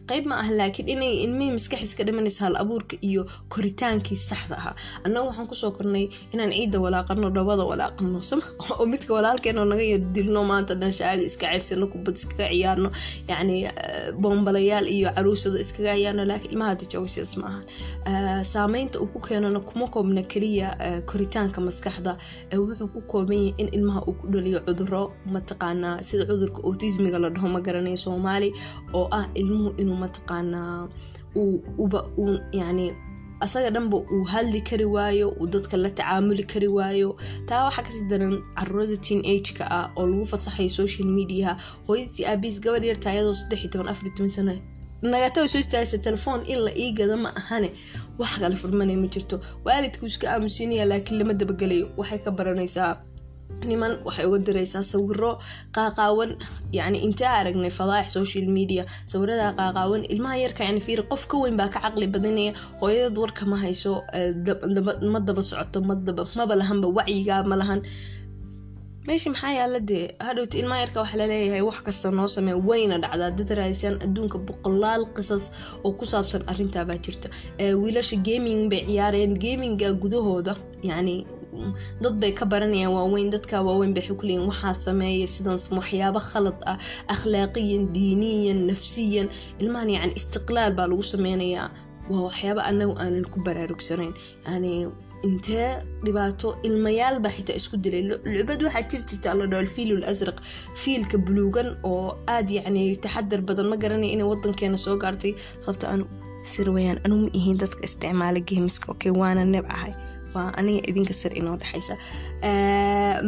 qayb 0.10 0.26
ma 0.32 0.36
ah 0.44 0.50
laakiin 0.60 0.88
inay 0.94 1.14
ilmihii 1.26 1.54
maskaxiis 1.58 1.94
ka 1.98 2.04
dhimanaysa 2.08 2.42
hal 2.46 2.56
abuurka 2.64 2.96
iyo 3.10 3.22
koritaankii 3.54 4.18
saxda 4.30 4.56
ahaa. 4.62 4.76
Annaga 5.06 5.26
waxaan 5.30 5.48
ku 5.52 5.56
soo 5.62 5.72
kornay 5.78 6.06
inaan 6.34 6.52
ciidda 6.58 6.78
walaaqano 6.86 7.30
dhabada 7.36 7.64
walaaqano 7.72 8.20
oo 8.80 8.86
midka 8.92 9.12
walaalkeeno 9.18 9.66
naga 9.72 9.86
dilno 10.16 10.42
maanta 10.52 10.74
dhan 10.82 10.92
shaaga 10.98 11.24
iska 11.30 11.46
cersano 11.54 11.86
kubad 11.94 12.16
iskaga 12.20 12.48
ciyaarno 12.54 12.90
yacni 13.30 13.58
boombalayaal 14.22 14.88
iyo 14.96 15.10
caruusada 15.16 15.60
iskaga 15.66 15.94
ciyaarno 15.98 16.24
laakiin 16.30 16.52
ilmaha 16.54 16.76
jooga 16.92 17.08
sidaas 17.14 17.34
ma 17.42 17.48
ahan 17.50 18.44
saameynta 18.54 19.00
uu 19.04 19.08
ku 19.14 19.20
keenano 19.20 19.60
kuma 19.70 19.88
koobna 19.94 20.22
keliya 20.32 20.68
koritaanka 21.10 21.60
maskaxda. 21.68 22.18
Wuxuu 22.54 22.88
ku 22.94 23.02
kooban 23.12 23.38
yahay 23.38 23.54
in 23.62 23.68
ilmaha 23.78 24.02
uu 24.08 24.14
ku 24.20 24.26
dhaliyo 24.34 24.60
cuduro 24.68 25.02
mataqaanaa 25.34 26.02
sida 26.08 26.26
cudurka 26.30 26.60
autismiga 26.68 27.20
la 27.24 27.30
dhaho 27.30 27.48
ma 27.54 27.60
garanayo 27.66 27.98
soomaali 27.98 28.50
oo 28.94 29.08
ah 29.12 29.26
ilmuhu 29.64 29.82
inuu 29.82 29.96
mataqaanaa 29.96 30.88
yani 32.54 32.94
asaga 33.40 33.70
dhanba 33.70 33.98
uu 33.98 34.24
hadli 34.24 34.62
kari 34.62 34.86
waayo 34.86 35.30
uu 35.40 35.48
dadka 35.48 35.78
la 35.78 35.90
tacaamuli 35.90 36.44
kari 36.44 36.68
waayo. 36.68 37.16
Taa 37.48 37.64
waxaa 37.66 37.84
ka 37.84 37.92
sii 37.92 38.08
daran 38.10 38.36
caruurada 38.56 38.98
teen 38.98 39.20
ageka 39.20 39.64
ah 39.72 39.92
oo 39.98 40.08
lagu 40.08 40.26
fasaxayo 40.26 40.70
social 40.70 41.08
mediaha. 41.08 41.58
Hooyadii 41.88 42.26
aabiis 42.26 42.60
gabadh 42.62 42.86
yarta 42.86 43.10
ayadoo 43.12 43.34
saddex 43.34 43.70
toban 43.72 43.88
afar 43.92 44.10
toban 44.16 44.30
sano 44.30 44.54
nagata 45.02 45.48
soo 45.48 45.60
istaagaysa 45.60 45.98
telefoon 45.98 46.40
in 46.48 46.60
la 46.66 46.72
ii 46.78 46.92
gada 46.94 47.18
ma 47.18 47.30
ahane. 47.36 47.70
Wax 48.20 48.40
kale 48.40 48.56
furmanay 48.56 48.96
ma 48.96 49.08
jirto. 49.08 49.40
Waalidkuu 49.66 50.08
iska 50.08 50.26
aamusinaya 50.34 50.86
laakiin 50.86 51.20
lama 51.20 51.34
dabagelayo 51.34 51.86
waxay 51.98 52.20
ka 52.20 52.32
baranaysaa 52.32 52.96
niman 53.70 53.94
waxay 54.08 54.26
uga 54.30 54.40
diraysaa 54.48 54.84
sawiro 54.94 55.32
qaaqaawan 55.76 56.32
yani 56.80 56.98
intaa 57.08 57.34
aragnay 57.42 57.72
fadaaix 57.80 58.08
social 58.18 58.48
media 58.58 58.84
sawirada 59.12 59.48
qaaqaawan 59.60 60.02
ilmaha 60.14 60.38
yarka 60.44 60.62
yani 60.68 60.82
fiir 60.88 61.02
qof 61.12 61.24
ka 61.32 61.38
weyn 61.44 61.56
baa 61.60 61.70
ka 61.76 61.80
caqli 61.86 62.08
badanaya 62.16 62.52
hooyadad 62.82 63.18
warka 63.24 63.44
ma 63.52 63.58
hayso 63.64 63.94
ma 65.14 65.20
daba 65.28 65.42
socoto 65.50 65.80
maba 66.40 66.54
lahanba 66.62 66.88
wacyigaa 66.98 67.44
ma 67.52 67.56
lahan. 67.62 67.82
Meesha 69.08 69.30
maxaa 69.34 69.52
yaalla 69.60 69.80
dee? 69.90 70.04
Hadhowta 70.28 70.56
ilmaha 70.62 70.80
yarka 70.84 70.98
waxaa 71.04 71.20
la 71.22 71.26
leeyahay 71.32 71.62
wax 71.70 71.78
kasta 71.88 72.08
noo 72.18 72.28
samee 72.36 72.56
wayna 72.70 72.96
dhacdaa 73.04 73.32
dad 73.38 73.50
raadisaan 73.60 73.96
adduunka 74.06 74.38
boqolaal 74.48 75.04
qisas 75.16 75.44
oo 75.86 75.92
ku 76.00 76.06
saabsan 76.12 76.44
arintaabaa 76.52 77.00
jirta. 77.06 77.28
Wiilasha 77.82 78.16
gaming 78.28 78.62
bay 78.72 78.82
ciyaarayaan 78.88 79.36
gaminga 79.44 79.90
gudahooda 80.04 80.54
yani 80.90 81.16
dad 82.04 82.16
bay 82.22 82.32
ka 82.40 82.46
baranayaan 82.54 82.94
waaweyn 82.98 83.30
dadka 83.36 83.56
waaweyn 83.68 83.94
bay 83.96 84.04
xukuleyiin 84.08 84.44
waxaa 84.50 84.74
sameeya 84.86 85.28
sidan 85.36 85.58
waxyaabo 85.80 86.20
khalad 86.32 86.58
ah 86.72 86.78
akhlaaqiyan 87.14 87.84
diiniyan 87.96 88.60
nafsiyan 88.70 89.28
ilmahan 89.62 89.90
yani 89.98 90.14
istiqlaal 90.20 90.72
baa 90.78 90.88
lagu 90.92 91.04
sameynayaa 91.14 91.68
waa 92.12 92.22
waxyaabo 92.28 92.62
anagu 92.70 92.94
aanan 93.04 93.26
ku 93.34 93.38
baraarugsanayn 93.48 94.14
yani 94.48 94.72
intee 95.28 95.70
dhibaato 96.06 96.48
ilmayaalbaa 96.68 97.32
xitaa 97.38 97.56
isku 97.60 97.76
dilay. 97.84 98.04
Lucbad 98.38 98.60
waxaa 98.68 98.84
jir 98.92 99.02
jirta 99.10 99.30
la 99.40 99.46
dhaho 99.52 99.62
alfiilul 99.66 100.04
asraq 100.12 100.38
fiilka 100.82 101.18
buluugan 101.26 101.70
oo 101.92 102.08
aad 102.36 102.48
yacni 102.58 102.84
taxadar 103.04 103.42
badan 103.48 103.68
ma 103.72 103.76
garanaya 103.84 104.12
inay 104.16 104.28
wadankeena 104.32 104.78
soo 104.86 104.96
gaartay. 105.04 105.32
Sababto 105.64 105.86
anu 105.94 106.06
sirwayaan 106.54 107.00
anu 107.06 107.16
ma 107.24 107.30
ihiin 107.40 107.58
dadka 107.64 107.80
isticmaala 107.88 108.40
geemiska 108.50 108.86
okay 108.94 109.12
waana 109.22 109.44
neb 109.54 109.66
ahay 109.78 109.94
waa 110.36 110.50
aniga 110.60 110.82
idinka 110.90 111.14
sir 111.22 111.32
inoo 111.40 111.56
dhexaysa. 111.62 111.96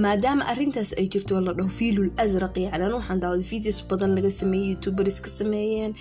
Maadaama 0.04 0.44
arintaas 0.52 0.92
ay 1.00 1.08
jirto 1.14 1.40
la 1.46 1.54
dhaho 1.58 1.70
fiilul 1.78 2.10
asraq 2.24 2.56
yacni 2.66 2.94
waxaan 2.98 3.20
daawaday 3.24 3.48
videos 3.54 3.80
badan 3.90 4.12
laga 4.18 4.30
sameeyey 4.40 4.70
youtubers 4.74 5.18
ka 5.26 5.30
sameeyeen 5.40 5.94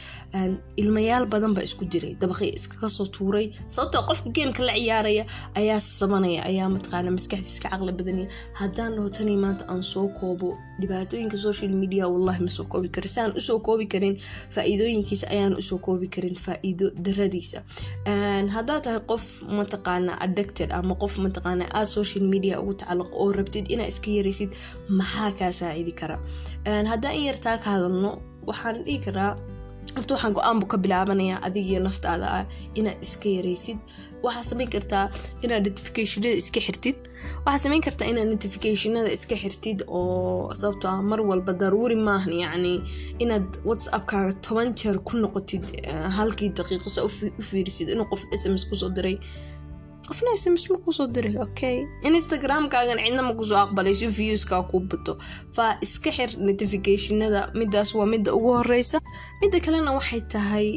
ilmayaal 0.82 1.26
badan 1.34 1.52
baa 1.56 1.64
isku 1.68 1.84
jiray 1.92 2.12
dabaqi 2.22 2.48
iskaga 2.58 2.88
soo 2.96 3.06
tuuray 3.16 3.46
sababtoo 3.74 4.02
qofka 4.08 4.28
gameka 4.36 4.62
la 4.68 4.74
ciyaaraya 4.80 5.24
ayaa 5.60 5.80
sabanaya 5.80 6.40
ayaa 6.50 6.68
mataqaana 6.74 7.10
maskaxdiis 7.16 7.58
ka 7.62 7.68
caqli 7.72 7.92
badanaya. 7.98 8.28
Haddaan 8.60 8.92
dhaho 8.96 9.08
tanii 9.16 9.36
maanta 9.44 9.64
aan 9.72 9.82
soo 9.92 10.08
koobo 10.18 10.48
dhibaatooyinka 10.80 11.36
social 11.46 11.72
media 11.82 12.04
wallahi 12.12 12.40
ma 12.46 12.50
soo 12.58 12.66
koobi 12.72 12.88
karin. 12.94 13.10
Si 13.14 13.20
u 13.38 13.40
soo 13.48 13.58
koobi 13.66 13.86
karin 13.92 14.14
faa-iidooyinkiisa 14.54 15.26
ayaan 15.34 15.54
u 15.60 15.62
soo 15.68 15.78
koobi 15.86 16.08
karin 16.14 16.34
faa-iido 16.44 16.86
daradiisa 17.04 17.58
haddaad 18.56 18.82
tahay 18.84 19.00
qof 19.10 19.24
mataqaana 19.58 20.12
addicted 20.24 20.70
ama 20.78 20.93
qof 21.02 21.14
mataqaana 21.26 21.64
aad 21.78 21.88
social 21.98 22.24
media 22.34 22.54
ugu 22.62 22.74
tacalluq 22.80 23.10
oo 23.22 23.32
rabtid 23.38 23.66
inaa 23.74 23.88
iska 23.92 24.10
yaraysid 24.18 24.50
maxaa 24.98 25.30
kaa 25.38 25.52
saacidi 25.60 25.92
kara 26.00 26.16
haddaan 26.92 27.14
in 27.18 27.24
yartaa 27.30 27.56
ka 27.64 27.68
hadalno 27.74 28.10
waxaan 28.48 28.76
dhihi 28.86 28.98
karaa 29.06 29.30
horta 29.96 30.12
waxaan 30.14 30.32
go'aanbu 30.38 30.64
ka 30.72 30.76
bilaabanayaa 30.84 31.38
adigiyo 31.46 31.80
naftaada 31.86 32.26
ah 32.38 32.44
inaad 32.78 32.98
iska 33.06 33.28
yaraysid. 33.38 33.78
Waxaa 34.24 34.44
samayn 34.50 34.70
kartaa 34.74 35.04
inaad 35.44 35.62
notificationada 35.68 36.30
iska 36.42 36.60
xirtid. 36.66 36.96
Waxaa 37.46 37.62
samayn 37.64 37.82
kartaa 37.86 38.06
inaad 38.12 38.28
notificationada 38.34 39.10
iska 39.16 39.34
xirtid 39.42 39.78
oo 39.98 40.54
sababto 40.60 40.86
ah 40.92 41.00
mar 41.10 41.20
walba 41.30 41.52
daruuri 41.62 41.96
maahan 42.08 42.34
yacni 42.44 42.72
inaad 43.24 43.48
whatsappkaaga 43.68 44.32
toban 44.46 44.68
jeer 44.80 44.96
ku 45.08 45.14
noqotid 45.24 45.64
halkii 46.16 46.50
daqiiqo 46.58 46.88
sa 46.96 47.00
u 47.06 47.10
fiirisid 47.48 47.88
inuu 47.94 48.06
qof 48.12 48.22
sms 48.40 48.62
ku 48.68 48.74
soo 48.80 48.90
diray 48.96 49.16
qofna 50.08 50.30
sms 50.42 50.64
ma 50.72 50.78
ku 50.84 50.90
soo 50.98 51.06
diray 51.14 51.36
okay? 51.46 51.76
Instagramkaagan 52.08 52.98
cidna 53.04 53.22
ma 53.28 53.32
ku 53.38 53.44
soo 53.48 53.58
aqbalay 53.64 53.94
si 54.00 54.06
viewskaa 54.18 54.62
kuu 54.70 54.80
bato 54.90 55.12
fa 55.56 55.64
iska 55.86 56.10
xir 56.16 56.30
notificationada 56.48 57.40
midaas 57.60 57.90
waa 57.98 58.06
midda 58.14 58.30
ugu 58.38 58.50
horeysa 58.58 58.98
midda 59.40 59.56
kalena 59.64 59.90
waxay 59.98 60.20
tahay 60.34 60.68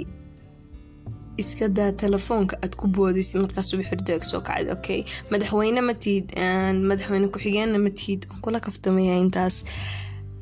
iska 1.42 1.66
daa 1.78 1.92
telefoonka 2.04 2.56
aad 2.64 2.74
ku 2.80 2.86
boodaysid 2.96 3.42
markaa 3.44 3.64
subax 3.70 3.88
hurdaag 3.92 4.24
soo 4.32 4.42
kacda 4.48 4.70
okay? 4.78 5.00
Madaxweyne 5.32 5.82
ma 5.90 5.94
tihid 6.04 6.28
madaxweyne 6.90 7.28
ku-xigeenna 7.34 7.78
ma 7.86 7.92
tihid 8.00 8.22
kula 8.44 8.60
kaftamaya 8.66 9.14
intaas 9.24 9.56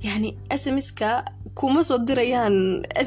yacni 0.05 0.29
smska 0.61 1.09
kuma 1.59 1.83
soo 1.87 1.97
dirayaan 2.07 2.55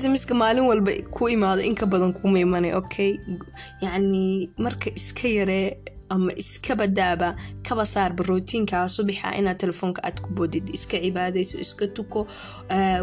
smska 0.00 0.34
maalin 0.40 0.66
walba 0.70 0.92
ku 1.14 1.28
imaado 1.28 1.61
inka 1.70 1.87
badan 1.92 2.12
kuma 2.18 2.38
imanay 2.46 2.72
okay? 2.80 3.12
Yacni 3.84 4.50
marka 4.64 4.88
iska 4.98 5.28
yaree 5.38 5.76
ama 6.11 6.32
iska 6.42 6.72
badaaba 6.80 7.28
kaba 7.66 7.84
saarba 7.87 8.22
rootiinkaa 8.30 8.88
subaxa 8.96 9.37
inaad 9.38 9.58
telefoonka 9.64 10.00
aad 10.08 10.18
ku 10.24 10.28
boodid 10.37 10.66
iska 10.76 10.96
cibaadayso 11.04 11.56
iska 11.64 11.87
tuko 11.96 12.20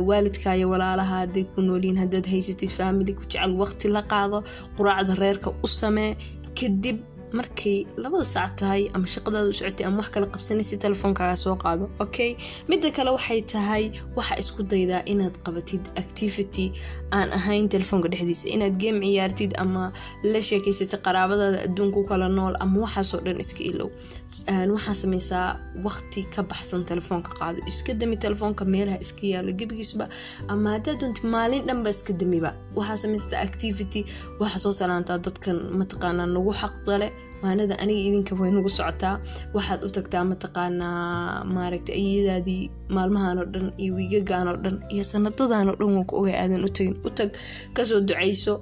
waalidkaayo 0.07 0.69
walaalaha 0.73 1.15
hadday 1.21 1.43
ku 1.53 1.61
noolyihin 1.61 1.97
haddaad 2.03 2.25
haysatid 2.33 2.69
faamili 2.77 3.13
ku 3.13 3.23
jecel 3.31 3.53
waqti 3.61 3.87
la 3.95 4.01
qaado 4.11 4.37
quraacda 4.77 5.13
reerka 5.23 5.49
u 5.65 5.67
samee 5.67 6.11
kadib 6.59 6.97
markay 7.37 7.77
labada 8.03 8.25
saac 8.33 8.51
tahay 8.61 8.81
ama 8.95 9.07
shaqadaada 9.13 9.49
u 9.53 9.55
socotay 9.59 9.85
ama 9.87 9.97
wax 10.01 10.09
kala 10.15 10.27
qabsanaysa 10.33 10.75
telefoonkaaga 10.85 11.35
soo 11.43 11.55
qaado 11.63 11.85
okay? 12.05 12.31
Midda 12.69 12.89
kale 12.97 13.09
waxay 13.17 13.41
tahay 13.53 13.83
waxa 14.17 14.35
isku 14.43 14.61
daydaa 14.71 15.01
inaad 15.11 15.35
qabatid 15.45 15.83
activity 16.03 16.65
aan 17.17 17.29
ahayn 17.37 17.65
telefoonka 17.75 18.07
dhexdiisa. 18.13 18.45
Inaad 18.55 18.75
game 18.83 18.99
ciyaartid 19.05 19.51
ama 19.63 19.83
la 20.31 20.39
sheekeysatid 20.49 20.99
qaraabadaada 21.05 21.59
adduunka 21.67 22.01
kala 22.09 22.27
nool 22.37 22.55
ama 22.63 22.77
waxaasoo 22.85 23.19
dhan 23.25 23.37
iska 23.43 23.61
ilow. 23.71 23.89
Waxaa 24.75 24.95
sameysaa 25.03 25.47
waqti 25.85 26.21
ka 26.35 26.41
baxsan 26.51 26.81
telefoonka 26.91 27.31
qaado. 27.39 27.59
Iska 27.71 27.91
dami 28.01 28.17
telefoonka 28.25 28.63
meelaha 28.73 28.97
iska 29.05 29.23
yaalo 29.33 29.51
gebigiisba 29.59 30.05
ama 30.51 30.67
haddaad 30.75 30.97
doonti 31.01 31.21
maalin 31.33 31.63
dhanba 31.67 31.89
iska 31.95 32.11
damiba. 32.21 32.51
Waxaa 32.77 32.97
sameystaa 33.03 33.39
activity 33.47 34.01
waxaa 34.41 34.59
soo 34.65 34.73
salaantaa 34.81 35.17
dadkan 35.25 35.57
mataqaanaa 35.79 36.27
nagu 36.35 36.51
xaqdale 36.61 37.07
maanada 37.41 37.75
aniga 37.83 38.01
idinka 38.09 38.33
way 38.39 38.51
nagu 38.55 38.69
socotaa. 38.79 39.13
Waxaad 39.55 39.81
u 39.87 39.89
tagtaa 39.97 40.23
mataqaanaa 40.31 41.43
maaragta 41.55 41.93
iyadaadii 42.03 42.63
maalmahan 42.95 43.37
oo 43.41 43.47
dhan 43.53 43.67
iyo 43.83 43.91
wiigagan 43.97 44.47
oo 44.51 44.57
dhan 44.63 44.77
iyo 44.93 45.03
sanadadan 45.11 45.67
oo 45.71 45.75
dhan 45.79 45.91
waan 45.95 46.07
ku 46.09 46.13
ogay 46.19 46.35
aadan 46.41 46.63
u 46.67 46.69
tagin. 46.77 46.95
U 47.07 47.09
tag 47.17 47.29
ka 47.75 47.81
soo 47.89 47.99
ducayso 48.07 48.53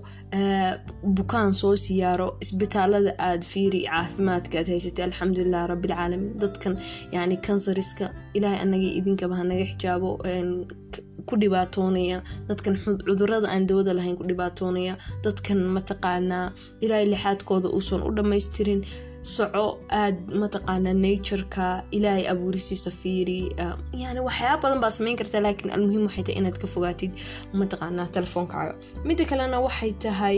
bukaan 1.17 1.51
soo 1.62 1.75
siyaaro 1.86 2.27
isbitaalada 2.43 3.12
aad 3.27 3.41
fiiri 3.51 3.79
caafimaadka 3.89 4.55
aad 4.59 4.67
haysatay 4.73 5.03
alxamdulilah 5.07 5.62
rabbilcaalamiin 5.71 6.33
dadkan 6.43 6.73
yacni 7.15 7.38
kansariska 7.47 8.05
ilaahay 8.38 8.59
anagii 8.65 8.91
idinkaba 8.99 9.36
hanaga 9.41 9.65
xijaabo 9.71 10.09
ku 11.30 11.34
dhibaatoonaya 11.41 12.17
dadkan 12.49 12.73
cudurrada 13.08 13.47
aan 13.54 13.67
dawada 13.69 13.93
lahayn 13.97 14.15
ku 14.19 14.23
dhibaatoonaya 14.30 14.93
dadkan 15.26 15.60
mataqaanaa 15.76 16.45
ilaahay 16.84 17.08
lixaadkooda 17.13 17.67
uusan 17.78 18.02
u 18.08 18.12
dhammaystirin. 18.17 18.82
Soco 19.36 19.65
aad 20.02 20.17
mataqaanaa 20.41 20.93
natureka 21.06 21.65
ilaahay 21.97 22.26
abuurisiisa 22.34 22.91
fiiri. 23.02 23.39
Yani 24.02 24.19
waxyaaba 24.28 24.62
badan 24.63 24.80
baa 24.84 24.91
samayn 24.97 25.15
karta 25.19 25.39
laakiin 25.45 25.71
almuhiim 25.76 26.04
waxay 26.08 26.23
tahay 26.28 26.38
inaad 26.41 26.58
ka 26.63 26.67
fogaatid 26.73 27.12
mataqaanaa 27.62 28.08
telefoonkaaga. 28.15 28.73
Midda 29.08 29.23
kalena 29.30 29.58
waxay 29.67 29.91
tahay 30.06 30.38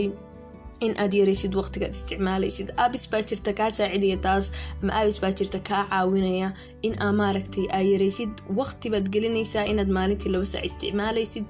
in 0.86 0.92
aad 1.02 1.12
yaraysid 1.20 1.52
waqtigaad 1.60 1.92
isticmaalaysid 1.98 2.68
abis 2.84 3.04
baa 3.12 3.22
jirta 3.30 3.52
kaa 3.58 3.70
saacidaya 3.78 4.16
taas 4.26 4.44
ama 4.82 4.92
abis 5.00 5.18
baa 5.22 5.32
jirta 5.38 5.58
kaa 5.68 5.82
caawinaya 5.90 6.48
in 6.86 6.94
aa 7.06 7.12
maaragtay 7.20 7.64
aa 7.76 7.82
yaraysid 7.92 8.32
waqti 8.60 8.90
baad 8.94 9.06
gelinaysaa 9.14 9.64
inaad 9.72 9.90
maalintii 9.98 10.30
laba 10.34 10.44
saac 10.52 10.64
isticmaalaysid 10.70 11.44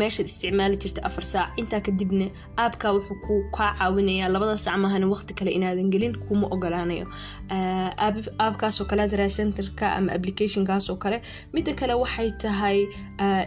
meeshaad 0.00 0.28
isticmaali 0.32 0.76
jirta 0.84 1.00
afar 1.08 1.24
saac 1.32 1.48
intaa 1.62 1.80
kadibna 1.86 2.26
aabka 2.64 2.86
wuxuu 2.96 3.40
kaa 3.56 3.70
caawinaya 3.78 4.28
labada 4.34 4.56
saac 4.64 4.78
maahana 4.84 5.06
waqti 5.14 5.32
kale 5.38 5.50
inaadan 5.58 5.90
gelin 5.94 6.14
kuma 6.26 6.46
ogolaanayo 6.54 7.06
aabkaasoo 8.44 8.86
kale 8.90 9.02
adraa 9.08 9.28
centerka 9.38 9.86
ama 9.96 10.12
applicationkaasoo 10.16 10.96
kale 11.04 11.18
midda 11.54 11.72
kale 11.80 11.94
waxay 12.02 12.30
tahay 12.42 12.78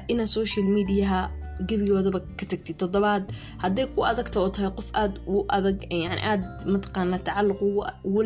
ina 0.08 0.26
social 0.38 0.66
mediaha 0.78 1.22
gebigoodaba 1.70 2.20
ka 2.40 2.46
tagtid 2.52 2.78
toddobaad 2.82 3.24
hadday 3.64 3.86
ku 3.94 4.00
adagta 4.12 4.38
oo 4.44 4.50
tahay 4.56 4.72
qof 4.78 4.90
aada 5.02 5.18
u 5.34 5.36
adag 5.58 5.78
yani 6.04 6.22
aada 6.32 6.46
mataqaana 6.74 7.18
tacalluq 7.28 7.60
ugu 7.68 8.22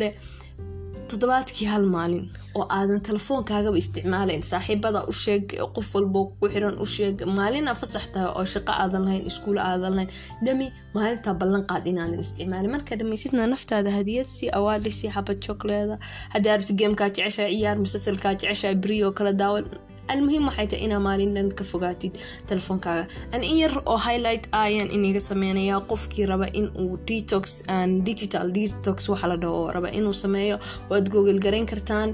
toddobaadkii 1.10 1.66
hal 1.72 1.84
maalin 1.94 2.24
oo 2.58 2.64
aadan 2.78 3.00
telefoonkaagaba 3.08 3.76
isticmaalayn 3.82 4.42
saaxiibada 4.50 5.00
u 5.10 5.12
sheeg 5.24 5.44
qof 5.76 5.88
walbo 5.94 6.20
ku 6.40 6.44
xiran 6.52 6.76
u 6.84 6.86
sheeg 6.94 7.16
maalina 7.38 7.72
fasax 7.80 8.04
tahay 8.14 8.30
oo 8.38 8.44
shaqo 8.54 8.72
aadan 8.82 9.02
lahayn 9.06 9.24
iskuul 9.30 9.58
aadan 9.70 9.92
lahayn 9.96 10.10
dami 10.46 10.66
maalintaa 10.94 11.34
ballan 11.40 11.64
qaad 11.70 11.84
inaadan 11.90 12.20
isticmaalin. 12.26 12.70
Markaa 12.76 12.96
dhamaysidna 13.00 13.46
naftaada 13.54 13.90
hadiyad 13.98 14.28
si 14.36 14.44
awaadhi 14.58 14.90
si 14.98 15.06
xabad 15.14 15.38
chokleeda 15.46 15.94
haddii 16.34 16.50
arabti 16.54 16.74
gamekaa 16.80 17.08
jeceshaa 17.16 17.48
ciyaar 17.54 17.76
musalsalkaa 17.84 18.34
jeceshaa 18.40 18.74
berioo 18.82 19.12
kala 19.18 19.32
daawan 19.42 19.64
almuhiim 20.12 20.44
waxay 20.48 20.66
tahay 20.70 20.84
inaa 20.86 21.00
maalin 21.06 21.32
dhan 21.36 21.48
ka 21.58 21.64
fogaatid 21.72 22.14
telefoonkaaga 22.50 23.04
an 23.34 23.42
in 23.50 23.56
yar 23.62 23.74
oo 23.92 23.96
highlight 24.06 24.44
ayaan 24.64 24.90
iniga 24.96 25.20
sameynayaa 25.30 25.80
qofkii 25.90 26.26
raba 26.32 26.46
inuu 26.60 26.90
detox 27.08 27.44
and 27.78 27.92
digital 28.08 28.46
detox 28.58 28.98
waxa 29.12 29.26
la 29.32 29.36
dhaho 29.44 29.60
raba 29.76 29.88
inuu 29.98 30.14
sameeyo 30.24 30.56
waad 30.90 31.06
google 31.14 31.38
garayn 31.46 31.66
kartaan 31.72 32.08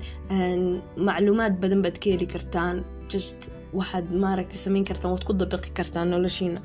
macluumaad 1.09 1.55
badan 1.63 1.81
baad 1.85 1.97
ka 2.03 2.09
heli 2.15 2.27
kartaan 2.35 2.77
just 3.13 3.39
waxaad 3.79 4.07
maaragta 4.25 4.57
sameyn 4.65 4.85
kartaan 4.91 5.11
waad 5.15 5.25
ku 5.29 5.33
dabiqi 5.43 5.71
kartaan 5.79 6.07
noloshiina 6.15 6.61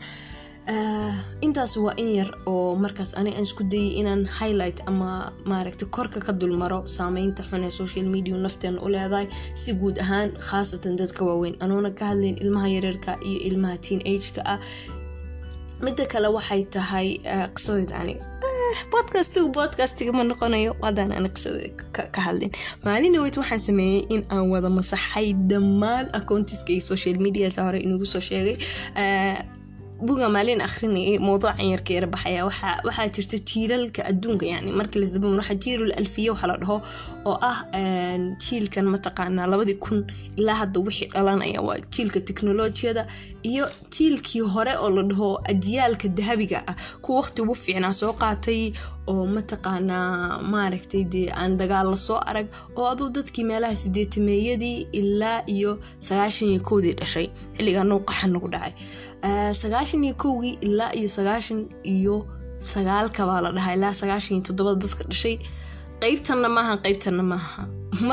intaas 1.41 1.77
waa 1.77 1.93
in 1.97 2.09
yar 2.15 2.29
oo 2.45 2.75
markaas 2.75 3.13
ani 3.19 3.31
aan 3.35 3.43
isku 3.47 3.63
dayay 3.63 3.99
inaan 3.99 4.25
highlight 4.39 4.81
ama 4.87 5.31
maaragta 5.45 5.85
korka 5.85 6.19
ka 6.19 6.33
dulmaro 6.33 6.83
saameynta 6.87 7.43
xun 7.49 7.63
ee 7.63 7.69
social 7.69 8.05
media 8.05 8.35
nafteena 8.37 8.81
u 8.81 8.89
leedahay. 8.89 9.27
Si 9.55 9.73
guud 9.79 9.97
ahaan 10.03 10.29
khaasatan 10.47 10.95
dadka 10.99 11.25
waaweyn 11.25 11.55
anoona 11.63 11.91
ka 11.99 12.05
hadlayn 12.11 12.35
ilmaha 12.43 12.67
yareerka 12.67 13.11
iyo 13.29 13.39
ilmaha 13.49 13.77
teen 13.77 14.01
ageka 14.13 14.41
ah. 14.45 14.59
Midda 15.83 16.05
kale 16.05 16.27
waxay 16.37 16.63
tahay 16.75 17.07
qisadeed 17.55 17.91
aniga 18.01 18.25
bodcastigu 18.91 19.47
bodcastiga 19.55 20.11
ma 20.13 20.23
noqonayo. 20.23 20.71
Haddaan 20.83 21.11
ani 21.17 21.29
qisada 21.29 21.63
ka 22.13 22.21
hadlin 22.27 22.51
maalina 22.85 23.21
weyt 23.23 23.37
waxaan 23.39 23.59
sameeyey 23.67 24.03
in 24.13 24.21
aan 24.35 24.49
wada 24.51 24.69
masaxay 24.69 25.31
dhammaan 25.49 26.05
accountiska 26.19 26.71
iyo 26.75 26.81
social 26.91 27.15
medias 27.25 27.55
hore 27.57 27.79
inagu 27.79 28.05
soo 28.05 28.19
sheegay 28.29 28.57
buga 30.05 30.29
maalin 30.29 30.61
akhrinayay 30.61 31.17
mowduucan 31.19 31.69
yarka 31.73 31.93
yara 31.93 32.07
baxaya 32.07 32.45
waxaa 32.45 33.07
jirta 33.15 33.37
jiilalka 33.49 34.01
adduunka 34.09 34.45
yani 34.45 34.71
markii 34.71 34.99
lasdaba 35.01 35.27
waxaa 35.39 35.55
jiilul 35.63 35.91
alfiya 35.99 36.31
waxa 36.33 36.47
la 36.47 36.57
dhaho 36.61 36.77
oo 37.25 37.37
ah 37.41 37.57
jiilkan 38.45 38.85
mataqaanaa 38.93 39.47
labadii 39.51 39.77
kun 39.85 40.05
ilaa 40.37 40.55
hadda 40.61 40.79
wixii 40.87 41.07
dhalanaya 41.13 41.61
waa 41.67 41.77
jiilka 41.93 42.19
teknolojiyada 42.29 43.07
iyo 43.43 43.65
jiilkii 43.95 44.39
hore 44.53 44.73
oo 44.77 44.89
la 44.89 45.03
dhaho 45.03 45.41
ajiyaalka 45.51 46.07
dahabiga 46.07 46.63
ah. 46.67 46.75
Kuwa 47.01 47.17
waqti 47.19 47.41
ugu 47.41 47.55
fiicnaa 47.55 47.93
soo 47.93 48.13
qaatay 48.13 48.71
oo 49.07 49.25
mataqaanaa 49.25 50.41
maaragtay 50.41 51.03
dee 51.03 51.29
aan 51.41 51.57
dagaal 51.57 51.89
la 51.91 51.97
soo 51.97 52.19
arag 52.29 52.47
oo 52.75 52.85
aduu 52.93 53.09
dadkii 53.09 53.43
meelaha 53.49 53.75
sideetameeyadii 53.75 54.87
ilaa 54.99 55.41
iyo 55.47 55.79
sagaashan 55.99 56.49
iyo 56.49 56.61
kowdii 56.61 56.93
dhashay. 56.99 57.27
Xilligaa 57.57 57.83
nouqaxa 57.83 58.27
nagu 58.27 58.47
dhacay 58.53 58.73
sagaashan 59.61 60.03
iyo 60.03 60.15
kowgii 60.15 60.57
ilaa 60.61 60.91
iyo 60.93 61.09
sagaashan 61.09 61.69
iyo 61.83 62.27
sagaalka 62.59 63.25
baa 63.25 63.41
la 63.41 63.51
dhahaa 63.51 63.73
ilaa 63.73 63.93
sagaashan 63.93 64.37
iyo 64.37 64.43
toddobada 64.43 64.79
dadka 64.79 65.03
dhashay. 65.03 65.37
Qeybtanna 66.01 66.49
maaha 66.49 66.77
qeybtanna 66.77 67.23
maaha 67.23 67.67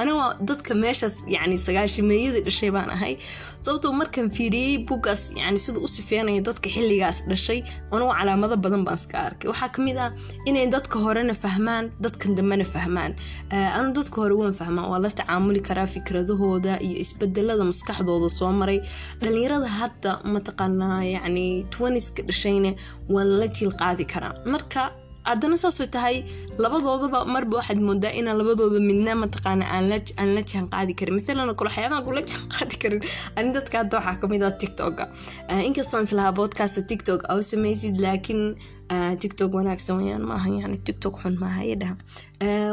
aniga 0.00 0.26
dadka 0.50 0.72
meeshaas 0.84 1.14
yani 1.36 1.56
sagaashameeyadii 1.66 2.42
dhashay 2.48 2.70
baan 2.76 2.90
ahay 2.96 3.14
sababtoo 3.64 3.92
markaan 4.00 4.28
fiiriyey 4.36 4.74
bugaas 4.88 5.22
yani 5.40 5.58
sida 5.64 5.78
u 5.86 5.88
sifeynaya 5.96 6.40
dadka 6.48 6.68
xilligaas 6.74 7.18
dhashay 7.30 7.60
anugu 7.94 8.12
calaamado 8.18 8.56
badan 8.64 8.82
baan 8.86 8.98
iska 9.02 9.16
arkay 9.28 9.48
waxaa 9.52 9.70
ka 9.74 9.78
mid 9.86 9.98
ah 10.06 10.10
inay 10.48 10.66
dadka 10.76 10.96
horena 11.04 11.34
fahmaan 11.44 11.84
dadkan 12.04 12.30
dambena 12.38 12.66
fahmaan 12.74 13.12
anu 13.78 13.88
dadka 13.98 14.16
hore 14.22 14.34
waan 14.40 14.54
fahmaan 14.60 14.86
waa 14.92 15.00
la 15.04 15.10
tacaamuli 15.20 15.60
karaa 15.68 15.88
fikradahooda 15.94 16.72
iyo 16.86 16.96
isbedelada 17.04 17.64
maskaxdooda 17.70 18.28
soo 18.38 18.52
maray 18.60 18.78
dhalinyarada 19.22 19.68
hadda 19.80 20.10
mataqaanaa 20.34 21.00
yani 21.16 21.46
twaniska 21.74 22.20
dhashayne 22.28 22.70
waan 23.14 23.28
la 23.40 23.46
jiil 23.56 23.72
qaadi 23.82 24.04
karaa 24.12 24.34
marka 24.54 24.82
haddana 25.24 25.56
saasoo 25.56 25.86
tahay 25.94 26.16
labadoodaba 26.58 27.24
marba 27.34 27.56
waxaad 27.60 27.80
moodaa 27.88 28.12
inaan 28.20 28.38
labadooda 28.38 28.80
midna 28.90 29.14
mataqaana 29.22 29.64
aan 29.74 29.88
la 30.34 30.42
jaan 30.50 30.68
karin. 30.98 31.14
Maalan 31.18 31.54
kale 31.56 31.68
waxyaabaha 31.68 32.02
kula 32.06 32.20
jaan 32.30 32.70
karin. 32.82 33.00
Ani 33.36 33.52
dadka 33.56 33.78
hadda 33.78 33.96
waxaa 33.98 34.20
ka 34.20 34.26
mid 34.32 34.42
ah 34.42 34.50
tiktoka. 34.62 35.04
Inkastoon 35.68 36.02
islahaa 36.06 36.32
podcast 36.32 36.76
tiktok 36.88 37.20
au 37.28 37.42
samaysid 37.42 37.96
laakiin 38.00 38.56
tiktok 39.18 39.54
wanaagsan 39.54 39.96
weyaan 39.98 40.24
maaha 40.30 40.48
yani 40.60 40.78
tiktok 40.86 41.14
xun 41.22 41.36
maaha 41.40 41.62
yadhaha 41.64 41.94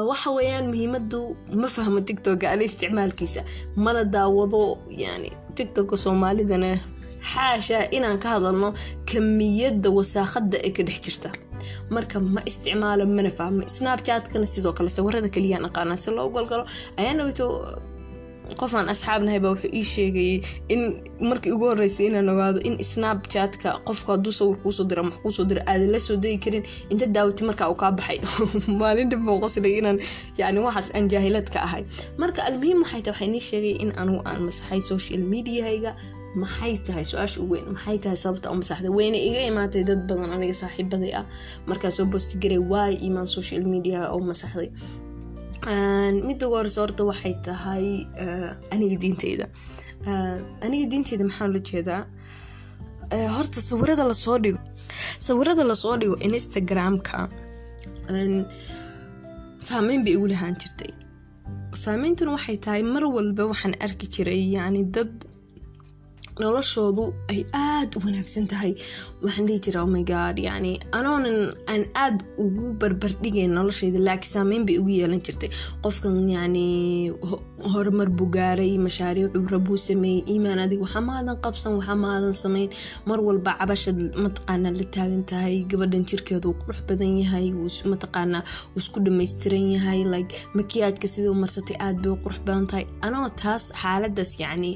waxa 0.09 0.29
weeyaan 0.37 0.65
muhiimadu 0.71 1.35
ma 1.61 1.67
fahmo 1.67 1.99
tiktoka 2.01 2.51
ani 2.51 2.65
isticmaalkiisa. 2.65 3.41
Mana 3.75 4.03
daawado 4.03 4.77
yani 4.89 5.29
tiktoka 5.55 5.97
soomaalidana 5.97 6.77
xaasha 7.21 7.89
inaan 7.97 8.19
ka 8.19 8.29
hadalno 8.35 8.73
kamiyadda 9.05 9.89
wasaaqada 9.97 10.57
ee 10.67 10.71
ka 10.71 10.83
dhex 10.83 10.99
jirta. 11.05 11.29
Marka 11.89 12.19
ma 12.19 12.41
isticmaalo 12.49 13.05
mana 13.05 13.29
fahmo. 13.29 13.61
Snapchatkana 13.67 14.45
sidoo 14.45 14.73
kale 14.73 14.89
sawirada 14.89 15.29
kaliyaan 15.29 15.65
aqaana 15.69 15.97
si 15.97 16.11
loo 16.11 16.29
galgalo 16.35 16.65
ayaa 16.97 17.13
nagto 17.13 17.45
qofaan 18.59 18.89
asxaabnahayba 18.93 19.47
wuxuu 19.53 19.71
ii 19.79 19.83
sheegayay 19.93 20.41
in 20.73 20.81
markii 21.29 21.51
ugu 21.55 21.65
horeysay 21.71 22.07
inaan 22.07 22.29
ogaado 22.33 22.59
in 22.67 22.75
snapchatka 22.83 23.69
qofku 23.87 24.11
hadduu 24.11 24.33
sawir 24.39 24.57
kuusoo 24.63 24.85
dira 24.89 25.01
wax 25.07 25.15
kuusoo 25.23 25.45
dira 25.45 25.61
aadan 25.67 25.91
la 25.91 25.99
soo 25.99 26.17
degi 26.23 26.37
karin. 26.45 26.63
Inta 26.89 27.05
daawati 27.05 27.43
markaa 27.49 27.69
uu 27.71 27.79
kaa 27.83 27.91
baxay 27.91 28.19
maalin 28.79 29.09
dhan 29.11 29.21
baan 29.25 29.39
qoslay 29.43 29.77
inaan 29.81 29.99
yani 30.37 30.59
waxaas 30.67 30.89
aan 30.95 31.07
jaahilad 31.11 31.47
ahay. 31.67 31.83
Marka 32.17 32.43
almuhiim 32.49 32.81
waxay 32.83 33.01
tahay 33.01 33.29
waxaa 33.29 33.49
sheegay 33.49 33.75
in 33.83 33.91
anugu 34.01 34.21
aan 34.25 34.41
masaxay 34.47 34.81
social 34.81 35.21
mediahayga 35.33 35.95
maxay 36.41 36.73
tahay 36.85 37.03
su'aasha 37.11 37.37
ugu 37.43 37.53
weyn? 37.55 37.65
Maxay 37.75 37.97
tahay 38.03 38.17
sababta 38.23 38.47
u 38.53 38.55
masaxday 38.61 38.91
weyna 38.99 39.17
iga 39.29 39.41
imaatay 39.51 39.83
dad 39.89 40.01
badan 40.09 40.31
aniga 40.35 40.55
saaxiibaday 40.63 41.11
ah? 41.19 41.25
Markaa 41.69 41.91
soo 41.97 42.05
bostigaray 42.13 42.61
waay 42.71 42.93
imaan 43.07 43.27
social 43.37 43.63
media 43.73 43.99
oo 44.13 44.19
masaxday 44.31 44.69
midda 46.27 46.43
ugu 46.47 46.55
horeysa 46.59 46.79
horta 46.83 47.03
waxay 47.11 47.33
tahay 47.47 47.85
aniga 48.73 48.95
diinteyda 49.03 49.45
aniga 50.65 50.85
diinteyda 50.91 51.23
maxaa 51.29 51.47
la 51.55 51.59
jeedaa? 51.69 52.01
Horta 53.35 53.59
sawirada 53.69 54.03
la 54.11 54.15
soo 54.25 54.37
dhigo 54.43 54.59
sawirada 55.27 55.63
la 55.71 55.75
soo 55.83 55.95
dhigo 56.01 56.15
instagramka 56.27 57.17
saameyn 59.69 60.01
bay 60.05 60.13
igu 60.17 60.27
lahaan 60.31 60.55
jirtay 60.61 60.91
saameyntuna 61.83 62.31
waxay 62.37 62.57
tahay 62.65 62.83
mar 62.93 63.03
walba 63.15 63.43
waxaan 63.51 63.73
arki 63.85 64.07
jiray 64.15 64.41
yani 64.55 64.81
dad 64.95 65.11
noloshoodu 66.39 67.03
ay 67.29 67.41
aada 67.53 67.97
u 67.97 68.01
wanaagsan 68.05 68.47
tahay. 68.51 68.73
Waxaan 69.23 69.45
dhihi 69.47 69.59
jira 69.65 69.83
omygod 69.87 70.37
yani 70.39 70.79
anoonan 70.97 71.51
aan 71.71 71.83
aada 72.03 72.23
ugu 72.43 72.73
barbardhigayn 72.81 73.51
nolosheyda 73.57 73.99
laakiin 74.07 74.33
saameyn 74.35 74.65
bay 74.65 74.77
ugu 74.81 74.89
yeelan 74.99 75.21
jirtay. 75.27 75.49
Qofkan 75.83 76.17
yani 76.29 76.65
horumar 77.73 78.09
buu 78.09 78.29
gaaray 78.35 78.77
mashaariicuu 78.87 79.47
rabuu 79.53 79.77
sameeyey 79.77 80.23
iimaan 80.33 80.59
adig 80.65 80.81
waxa 80.85 81.01
maadan 81.09 81.37
qabsan 81.43 81.75
waxa 81.79 81.95
maadan 81.95 82.33
samayn. 82.43 82.69
Mar 83.05 83.19
walba 83.27 83.53
cabashad 83.59 83.99
mataqaana 84.23 84.69
la 84.79 84.85
taagan 84.95 85.23
tahay 85.31 85.55
gabadhan 85.71 86.05
jirkeedu 86.09 86.49
uu 86.49 86.57
qurux 86.61 86.79
badan 86.89 87.17
yahay 87.21 87.47
mataqaana 87.93 88.39
uu 88.73 88.79
isku 88.83 88.99
dhamaystiran 89.05 89.65
yahay 89.75 89.99
like 90.13 90.31
makiyaajka 90.57 91.07
siduu 91.13 91.33
marsatay 91.43 91.77
aada 91.85 92.01
bay 92.09 92.17
qurux 92.23 92.39
badan 92.47 92.65
tahay. 92.71 92.85
Anoo 93.05 93.29
taas 93.43 93.63
xaaladaas 93.81 94.31
yani 94.43 94.71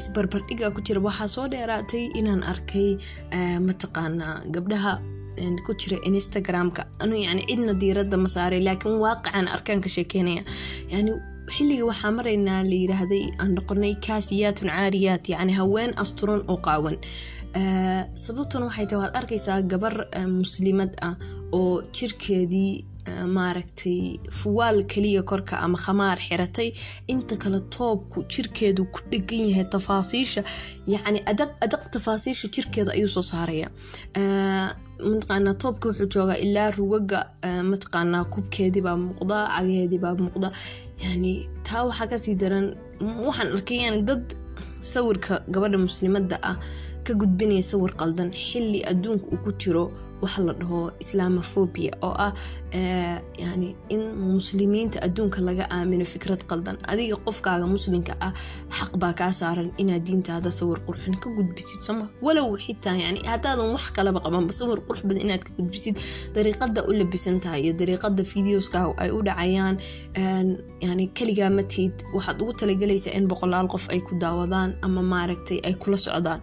isbarbardhiga 0.00 0.70
ku 0.76 0.80
jira 0.86 1.00
waxaa 1.08 1.28
soo 1.34 1.46
dheeraatay 1.52 2.04
inaan 2.18 2.42
arkay 2.52 2.88
mataqaana 3.68 4.26
gabdhaha 4.54 4.92
ku 5.66 5.72
jira 5.80 5.96
instagramka. 6.08 6.82
Anu 7.02 7.14
yani 7.26 7.42
cidna 7.48 7.72
diirada 7.82 8.16
ma 8.24 8.28
saaray 8.34 8.60
laakiin 8.68 8.96
waaqican 9.04 9.46
arkaan 9.54 9.80
ka 9.84 9.88
sheekeynaya. 9.96 10.42
Yani 10.92 11.12
xilliga 11.54 11.84
waxaa 11.90 12.12
maraynaa 12.18 12.60
la 12.70 12.76
yiraahday 12.82 13.24
aan 13.42 13.50
noqonay 13.56 13.94
kaasiyaatun 14.06 14.68
caariyaat 14.76 15.24
yani 15.34 15.52
haween 15.58 15.90
asturan 16.02 16.42
oo 16.52 16.58
qaawan. 16.66 16.96
Sababtuna 18.24 18.64
waxay 18.68 18.86
tahay 18.86 19.00
waad 19.02 19.14
arkaysaa 19.20 19.60
gabar 19.72 19.94
muslimad 20.40 20.92
ah 21.08 21.14
oo 21.58 21.82
jirkeedii 21.96 22.72
maaragtay 23.36 24.18
fuwaal 24.30 24.78
kaliya 24.92 25.22
korka 25.22 25.58
ama 25.64 25.78
khamaar 25.78 26.18
xiratay 26.26 26.68
inta 27.12 27.36
kale 27.36 27.60
toobku 27.76 28.18
jirkeedu 28.32 28.84
ku 28.94 29.00
dhegan 29.10 29.44
yahay 29.50 29.64
tafaasiisha. 29.74 30.42
Yacni 30.86 31.20
adaq 31.26 31.82
tafaasiisha 31.94 32.48
jirkeeda 32.54 32.92
ayuu 32.92 33.08
soo 33.08 33.22
saaraya. 33.22 33.68
Mataqaanaa 35.10 35.54
toobka 35.62 35.88
wuxuu 35.88 36.06
joogaa 36.14 36.36
ilaa 36.46 36.70
rugaga 36.70 37.20
mataqaanaa 37.70 38.24
kubkeediibaa 38.32 38.96
muuqda 38.96 39.36
cagaheediibaa 39.54 40.14
muuqda. 40.24 40.48
Yani 41.04 41.32
taa 41.66 41.82
waxaa 41.88 42.06
ka 42.10 42.18
sii 42.24 42.34
daran 42.42 42.66
waxaan 43.26 43.48
arkay 43.56 43.78
yani 43.84 44.02
dad 44.08 44.24
sawirka 44.80 45.34
gabadha 45.52 45.78
muslimadda 45.78 46.36
ah 46.50 46.56
ka 47.06 47.12
gudbinaya 47.20 47.62
sawir 47.62 47.92
qaldan 48.00 48.30
xilli 48.44 48.80
adduunka 48.90 49.26
uu 49.32 49.40
ku 49.44 49.50
jiro 49.60 49.84
waxa 50.22 50.42
la 50.46 50.52
dhaho 50.60 50.80
islaamofobia 51.02 51.92
oo 52.06 52.14
ah 52.26 52.32
yani 52.72 53.76
in 53.94 54.02
muslimiinta 54.16 54.98
adduunka 55.06 55.40
laga 55.48 55.64
aamino 55.70 56.04
fikrad 56.04 56.40
qaldan. 56.50 56.76
Adiga 56.92 57.16
qofkaaga 57.26 57.66
muslimka 57.66 58.12
ah 58.20 58.32
xaq 58.78 58.92
baa 59.02 59.12
kaa 59.12 59.32
saaran 59.32 59.70
inaad 59.82 60.02
diintaada 60.06 60.50
sawir 60.50 60.78
qurxin 60.86 61.14
ka 61.22 61.28
gudbisid 61.36 61.80
soma 61.86 62.08
walow 62.22 62.56
xitaa 62.64 62.96
yani 63.04 63.20
haddaadan 63.30 63.68
wax 63.74 63.84
kalaba 63.96 64.20
qabanba 64.24 64.52
sawir 64.52 64.78
qurux 64.86 65.00
badan 65.08 65.22
inaad 65.26 65.42
ka 65.46 65.52
gudbisid. 65.58 65.96
Dariiqada 66.34 66.80
u 66.88 66.92
labisan 66.92 67.40
tahay 67.40 67.60
iyo 67.64 67.72
dariiqada 67.80 68.22
videoska 68.34 68.78
ay 69.02 69.10
u 69.10 69.20
dhacayaan 69.26 69.76
yani 70.86 71.04
keligaa 71.16 71.50
matid 71.58 71.92
waxaad 72.16 72.40
ugu 72.42 72.52
talagelaysaa 72.60 73.12
in 73.18 73.28
boqolaal 73.28 73.68
qof 73.74 73.84
ay 73.92 74.00
ku 74.00 74.14
daawadaan 74.22 74.70
ama 74.82 75.02
maaragtay 75.12 75.58
ay 75.68 75.74
kula 75.82 75.96
socdaan. 75.96 76.40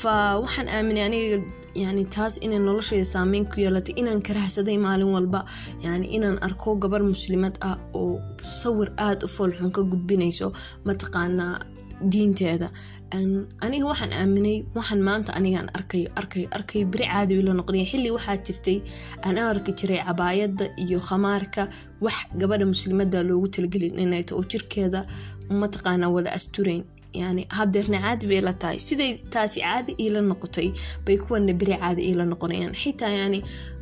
Fa 0.00 0.12
waxaan 0.42 0.68
aaminay 0.68 1.04
aniga 1.08 1.38
yani 1.74 2.04
taas 2.14 2.34
inay 2.44 2.58
noloshayda 2.58 3.04
saameyn 3.14 3.44
ku 3.50 3.60
yeelatay 3.62 3.94
inaan 4.00 4.20
karahsaday 4.26 4.78
maalin 4.78 5.10
walba 5.14 5.40
yani 5.84 6.06
inaan 6.16 6.38
arko 6.46 6.76
gabar 6.82 7.02
muslimad 7.12 7.54
ah 7.68 7.76
oo 8.00 8.20
sawir 8.60 8.88
aada 9.06 9.26
u 9.26 9.28
foolxun 9.36 9.70
ka 9.76 9.82
gudbinayso 9.90 10.48
mataqaanaa 10.86 11.54
diinteeda. 12.12 12.68
Aniga 13.64 13.86
waxaan 13.90 14.12
aaminay 14.20 14.58
waxaan 14.76 15.00
maanta 15.08 15.30
anigaan 15.38 15.68
arkayo 15.78 16.08
arkayo 16.20 16.46
arkayo 16.56 16.84
beri 16.92 17.06
caadi 17.12 17.42
la 17.46 17.52
noqonaya 17.58 17.86
xilli 17.90 18.10
waxaa 18.16 18.36
jirtay 18.46 18.78
aan 19.26 19.36
arki 19.52 19.72
jiray 19.78 20.00
cabaayadda 20.06 20.64
iyo 20.84 20.98
khamaarka 21.08 21.62
wax 22.04 22.16
gabadha 22.40 22.66
muslimada 22.72 23.18
loogu 23.28 23.48
talagelin 23.54 23.98
inay 24.04 24.22
ta 24.28 24.32
oo 24.38 24.44
jirkeeda 24.50 25.00
mataqaanaa 25.60 26.10
wada 26.16 26.30
asturayn 26.38 26.82
yani 27.14 27.42
hadeerna 27.58 27.98
caadi 28.04 28.26
bay 28.30 28.40
la 28.40 28.52
tahay. 28.52 28.78
Siday 28.86 29.10
taasi 29.32 29.60
caadi 29.64 29.92
iila 30.02 30.20
noqotay 30.30 30.68
bay 31.06 31.16
kuwana 31.18 31.52
beri 31.60 31.74
caadi 31.82 32.02
iila 32.08 32.24
noqonayaan. 32.32 32.74
Xitaa 32.82 33.08
yani 33.20 33.38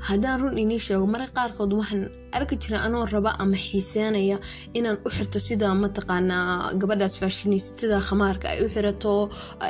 haddaan 0.08 0.40
run 0.40 0.58
inii 0.62 0.78
sheego 0.86 1.06
marka 1.06 1.30
qaarkood 1.38 1.72
waxaan 1.80 2.02
arki 2.36 2.56
jira 2.62 2.78
anoo 2.86 3.04
raba 3.12 3.30
ama 3.42 3.56
xiiseynaya 3.66 4.38
inaan 4.78 4.98
u 5.06 5.08
xirto 5.16 5.38
sida 5.46 5.68
mataqaanaa 5.82 6.74
gabadhaas 6.80 7.14
faashinaysatada 7.20 7.98
khamaarka 8.08 8.46
ay 8.52 8.58
u 8.64 8.68
xirato 8.74 9.12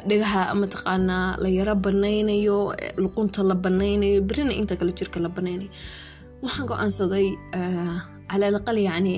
dhagaha 0.08 0.42
mataqaanaa 0.62 1.26
la 1.42 1.48
yaro 1.58 1.74
banaynayo 1.84 2.58
luqunta 3.02 3.40
la 3.50 3.54
banaynayo 3.64 4.18
berina 4.28 4.52
inta 4.60 4.74
kale 4.78 4.92
jirka 4.98 5.18
la 5.24 5.28
banaynayo. 5.36 5.70
Waxaan 6.42 6.66
go'aansaday 6.70 7.26
cala 8.30 8.44
alaqal 8.50 8.78
yacni 8.88 9.12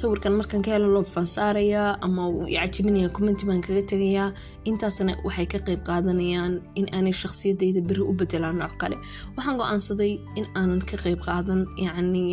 sawirkan 0.00 0.32
markan 0.38 0.60
ka 0.64 0.70
helo 0.74 0.88
loo 0.94 1.04
fansaarayaa 1.14 1.90
ama 2.06 2.22
yacjibinaya 2.56 3.08
commenti 3.16 3.44
baan 3.48 3.60
kaga 3.66 3.82
tegayaa 3.92 4.28
intaasna 4.70 5.12
waxay 5.26 5.46
ka 5.52 5.58
qeyb 5.66 5.80
qaadanayaan 5.88 6.52
in 6.80 6.86
aanay 6.96 7.14
shakhsiyadayda 7.22 7.80
beri 7.88 8.02
u 8.10 8.12
bedelaan 8.20 8.56
nooc 8.62 8.74
kale 8.82 8.96
waxaan 9.36 9.56
go'aansaday 9.60 10.12
in 10.38 10.46
aanan 10.60 10.80
ka 10.90 10.96
qeyb 11.04 11.20
qaadan 11.28 11.60
yacni 11.86 12.24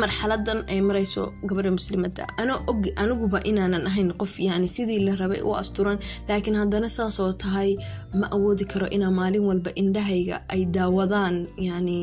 marxaladan 0.00 0.58
ay 0.72 0.80
marayso 0.88 1.22
gabadha 1.48 1.70
muslimada 1.78 2.24
anoo 2.42 2.58
og 2.70 2.82
aniguba 3.02 3.38
inaanan 3.50 3.84
ahayn 3.90 4.10
qof 4.20 4.32
yani 4.48 4.66
sidii 4.76 5.00
la 5.06 5.12
rabay 5.20 5.40
u 5.48 5.50
asturan 5.62 5.98
laakiin 6.28 6.56
haddana 6.60 6.88
saasoo 6.96 7.32
tahay 7.42 7.70
ma 8.20 8.26
awoodi 8.36 8.64
karo 8.72 8.86
inaa 8.96 9.12
maalin 9.18 9.44
walba 9.50 9.70
indhahayga 9.82 10.36
ay 10.54 10.62
daawadaan 10.76 11.36
yani 11.68 11.98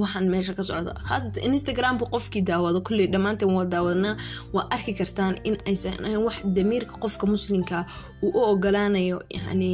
waxaan 0.00 0.26
meesha 0.32 0.52
ka 0.58 0.62
socda. 0.68 0.92
Khaasatan 1.08 1.42
instagramka 1.56 2.04
qofkii 2.14 2.42
daawado 2.50 2.78
kulley 2.86 3.06
dhammaanteen 3.12 3.50
waa 3.56 3.66
daawadnaa 3.74 4.14
waa 4.54 4.66
arki 4.74 4.92
kartaan 5.00 5.34
in 5.48 5.54
aysan 5.70 5.94
wax 6.26 6.36
damiirka 6.56 6.94
qofka 7.04 7.24
muslimka 7.34 7.76
uu 8.24 8.30
u 8.38 8.40
ogolaanayo 8.52 9.18
yani 9.38 9.72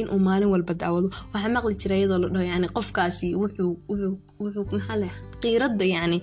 inuu 0.00 0.18
maalin 0.26 0.48
walba 0.54 0.74
daawado. 0.82 1.08
Waxaa 1.32 1.52
maqli 1.56 1.74
jira 1.82 1.94
iyadoo 2.00 2.18
la 2.22 2.28
dhaho 2.34 2.46
yani 2.52 2.66
qofkaasi 2.76 3.28
wuxuu 3.40 3.72
wuxuu 4.40 4.64
maxaa 4.74 4.96
leh 5.02 5.12
qiiradda 5.42 5.84
yani 5.96 6.18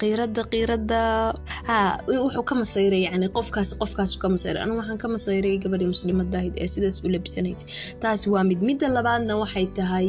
qiirada 0.00 0.42
qiirada 0.52 1.00
ha 1.68 1.76
wuxuu 2.24 2.44
ka 2.48 2.54
masayray 2.62 3.02
yani 3.08 3.26
qofkaas 3.36 3.70
qofkaas 3.80 4.12
ka 4.22 4.26
masayray. 4.34 4.60
Anu 4.64 4.72
waxaan 4.80 4.98
ka 5.02 5.08
masayray 5.14 5.54
gabadhii 5.62 5.90
muslimadahid 5.94 6.54
ee 6.62 6.68
sidaas 6.74 6.96
u 7.04 7.08
labisanaysay 7.14 7.68
taasi 8.02 8.26
waa 8.34 8.44
mid 8.50 8.60
midda 8.68 8.86
labaadna 8.96 9.32
waxay 9.42 9.66
tahay 9.78 10.08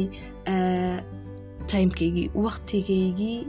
timekeygii 1.72 2.26
waqtigeygii 2.46 3.40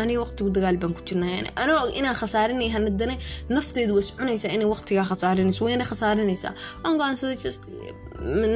aniga 0.00 0.20
waqtigu 0.24 0.50
dagaal 0.56 0.76
baan 0.82 0.94
ku 0.96 1.02
jirnaa. 1.08 1.30
Yani 1.36 1.50
anoo 1.62 1.80
inaan 1.98 2.16
khasaarinay 2.22 2.68
hanadane 2.76 3.16
nafteydu 3.56 3.92
way 3.96 4.04
iscunaysaa 4.06 4.52
inay 4.56 4.68
waqtigaa 4.74 5.06
khasaarinayso 5.10 5.64
wayna 5.66 5.84
khasaarinaysaa 5.90 6.52
waan 6.84 6.96
go'aansaday 7.00 7.36
just 7.44 7.62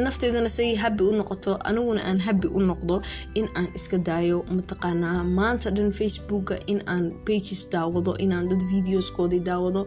nafteedana 0.06 0.48
say 0.48 0.68
habi 0.82 1.02
u 1.10 1.12
noqoto 1.20 1.52
aniguna 1.68 2.00
aan 2.08 2.18
habi 2.26 2.48
u 2.58 2.60
noqdo 2.70 2.96
in 3.34 3.46
aan 3.58 3.68
iska 3.78 3.98
daayo. 4.08 4.38
Mataqaanaa 4.56 5.24
maanta 5.38 5.70
dhan 5.76 5.90
facebooka 6.00 6.54
in 6.72 6.80
aan 6.94 7.04
pages 7.26 7.60
daawado 7.72 8.12
inaan 8.24 8.48
dad 8.50 8.62
videoskoodii 8.72 9.40
daawado. 9.48 9.86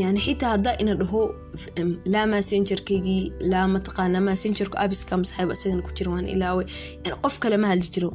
Yani 0.00 0.18
xitaa 0.26 0.50
haddaa 0.54 0.74
ina 0.82 0.94
dhaho 1.00 1.20
laa 2.14 2.26
messengerkaygii 2.26 3.32
laa 3.52 3.66
mataqaana 3.74 4.20
messengerku 4.28 4.76
abiska 4.84 5.16
masaxayb 5.16 5.50
isagana 5.56 5.82
ku 5.86 5.90
jira 5.98 6.10
waan 6.12 6.28
ilaawe 6.34 6.62
yani 7.04 7.16
qof 7.24 7.38
kale 7.42 7.56
ma 7.62 7.66
hadli 7.72 7.88
jiro 7.94 8.10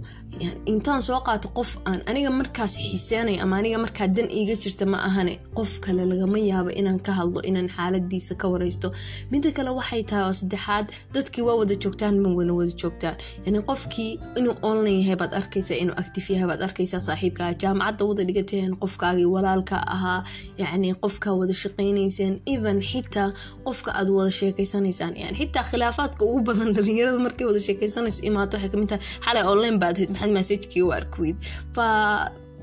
intaan 0.73 1.02
soo 1.08 1.19
qaato 1.28 1.47
qof 1.58 1.71
aan 1.89 2.00
aniga 2.10 2.30
markaas 2.39 2.73
xiiseenayo 2.84 3.41
ama 3.43 3.56
aniga 3.60 3.78
markaa 3.86 4.08
dan 4.08 4.28
iiga 4.39 4.56
jirta 4.63 4.86
ma 4.93 4.97
ahane 5.10 5.34
qof 5.58 5.80
kale 5.86 6.06
lagama 6.12 6.39
yaabo 6.39 6.69
inaan 6.80 7.00
ka 7.06 7.12
hadlo 7.19 7.39
inaan 7.50 7.69
xaaladiisa 7.76 8.36
ka 8.41 8.47
wareysto 8.54 8.91
midda 9.32 9.52
kale 9.58 9.69
waxay 9.80 10.04
tahay 10.10 10.23
oo 10.30 10.34
saddexaad 10.41 10.86
dadkii 11.13 11.43
waa 11.47 11.56
wada 11.62 11.76
joogtaan 11.84 12.15
ma 12.23 12.30
wana 12.39 12.54
wada 12.60 12.71
joogtaan 12.82 13.15
yani 13.45 13.60
qofkii 13.69 14.12
inuu 14.39 14.56
online 14.62 15.00
yahay 15.02 15.15
baad 15.21 15.34
arkaysaa 15.39 15.78
inuu 15.84 15.95
active 16.04 16.28
yahay 16.34 16.47
baad 16.52 16.62
arkaysaa 16.67 17.00
saaxiibkaa 17.08 17.52
jaamacadda 17.63 18.06
wada 18.10 18.23
dhigateen 18.30 18.76
qofkaagii 18.82 19.26
walaalka 19.36 19.76
ahaa 19.95 20.19
yani 20.62 20.93
qofkaa 21.04 21.34
wada 21.41 21.54
shaqaynayseen 21.63 22.34
even 22.54 22.78
xitaa 22.91 23.26
qofka 23.67 23.89
aad 23.99 24.09
wada 24.17 24.31
sheekeysanaysaan 24.39 25.13
yani 25.21 25.35
xitaa 25.41 25.63
khilaafaadka 25.69 26.21
ugu 26.29 26.39
badan 26.49 26.69
dhalinyarada 26.75 27.19
markay 27.27 27.45
wada 27.49 27.61
sheekeysanayso 27.67 28.19
imaato 28.29 28.53
waxay 28.57 28.69
ka 28.73 28.77
mid 28.81 28.89
tahay 28.91 29.03
xalay 29.25 29.43
online 29.53 29.77
baad 29.83 29.95
ahayd 29.97 30.09
maxaad 30.13 30.31
messagekii 30.37 30.83
u 30.87 30.89
arkaweyd 30.99 31.37
fa 31.75 31.85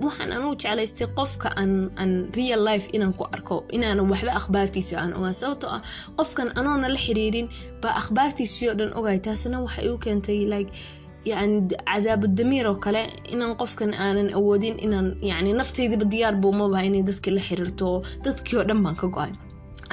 waxaan 0.04 0.30
anugu 0.36 0.54
jeclaystay 0.62 1.06
qofka 1.18 1.48
aan 1.60 2.12
real 2.38 2.60
life 2.68 2.86
inaan 2.96 3.12
ku 3.18 3.24
arko 3.36 3.56
inaanan 3.76 4.06
waxba 4.12 4.32
akhbaartiisa 4.40 4.94
aan 5.02 5.12
ogaan. 5.18 5.34
Sababtoo 5.42 5.70
ah 5.76 5.82
qofkan 6.18 6.48
anoona 6.58 6.88
la 6.94 6.98
xiriirin 7.04 7.46
baa 7.82 7.94
akhbaartiisii 8.02 8.68
oo 8.70 8.74
dhan 8.80 8.90
ogay 8.98 9.18
taasna 9.26 9.56
waxay 9.66 9.86
u 9.92 9.98
keentay 10.04 10.40
like 10.54 10.70
yani 11.30 11.56
cadaabu 11.90 12.26
damiir 12.38 12.66
oo 12.70 12.76
kale 12.84 13.02
inaan 13.34 13.54
qofkan 13.60 13.90
aanan 14.04 14.28
awoodin 14.38 14.76
inaan 14.86 15.08
yani 15.30 15.50
naftaydiba 15.60 16.04
diyaar 16.12 16.34
buumabaha 16.42 16.84
inay 16.88 17.02
dadkii 17.10 17.32
la 17.36 17.42
xiriirto 17.48 17.88
dadkii 18.24 18.56
oo 18.60 18.64
dhan 18.68 18.80
baan 18.84 18.96
ka 19.02 19.06
go'ay 19.16 19.32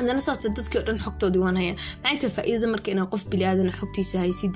haddana 0.01 0.21
saas 0.27 0.39
dadkii 0.57 0.79
o 0.81 0.83
dhan 0.87 0.99
xogtoodii 1.05 1.41
waan 1.45 1.57
haya 1.61 1.73
maxay 2.03 2.17
tahay 2.21 2.33
faa-iidada 2.37 2.67
marka 2.73 2.91
inaa 2.95 3.07
qof 3.13 3.23
biliaadana 3.31 3.71
xogtiisa 3.79 4.17
haysid 4.25 4.55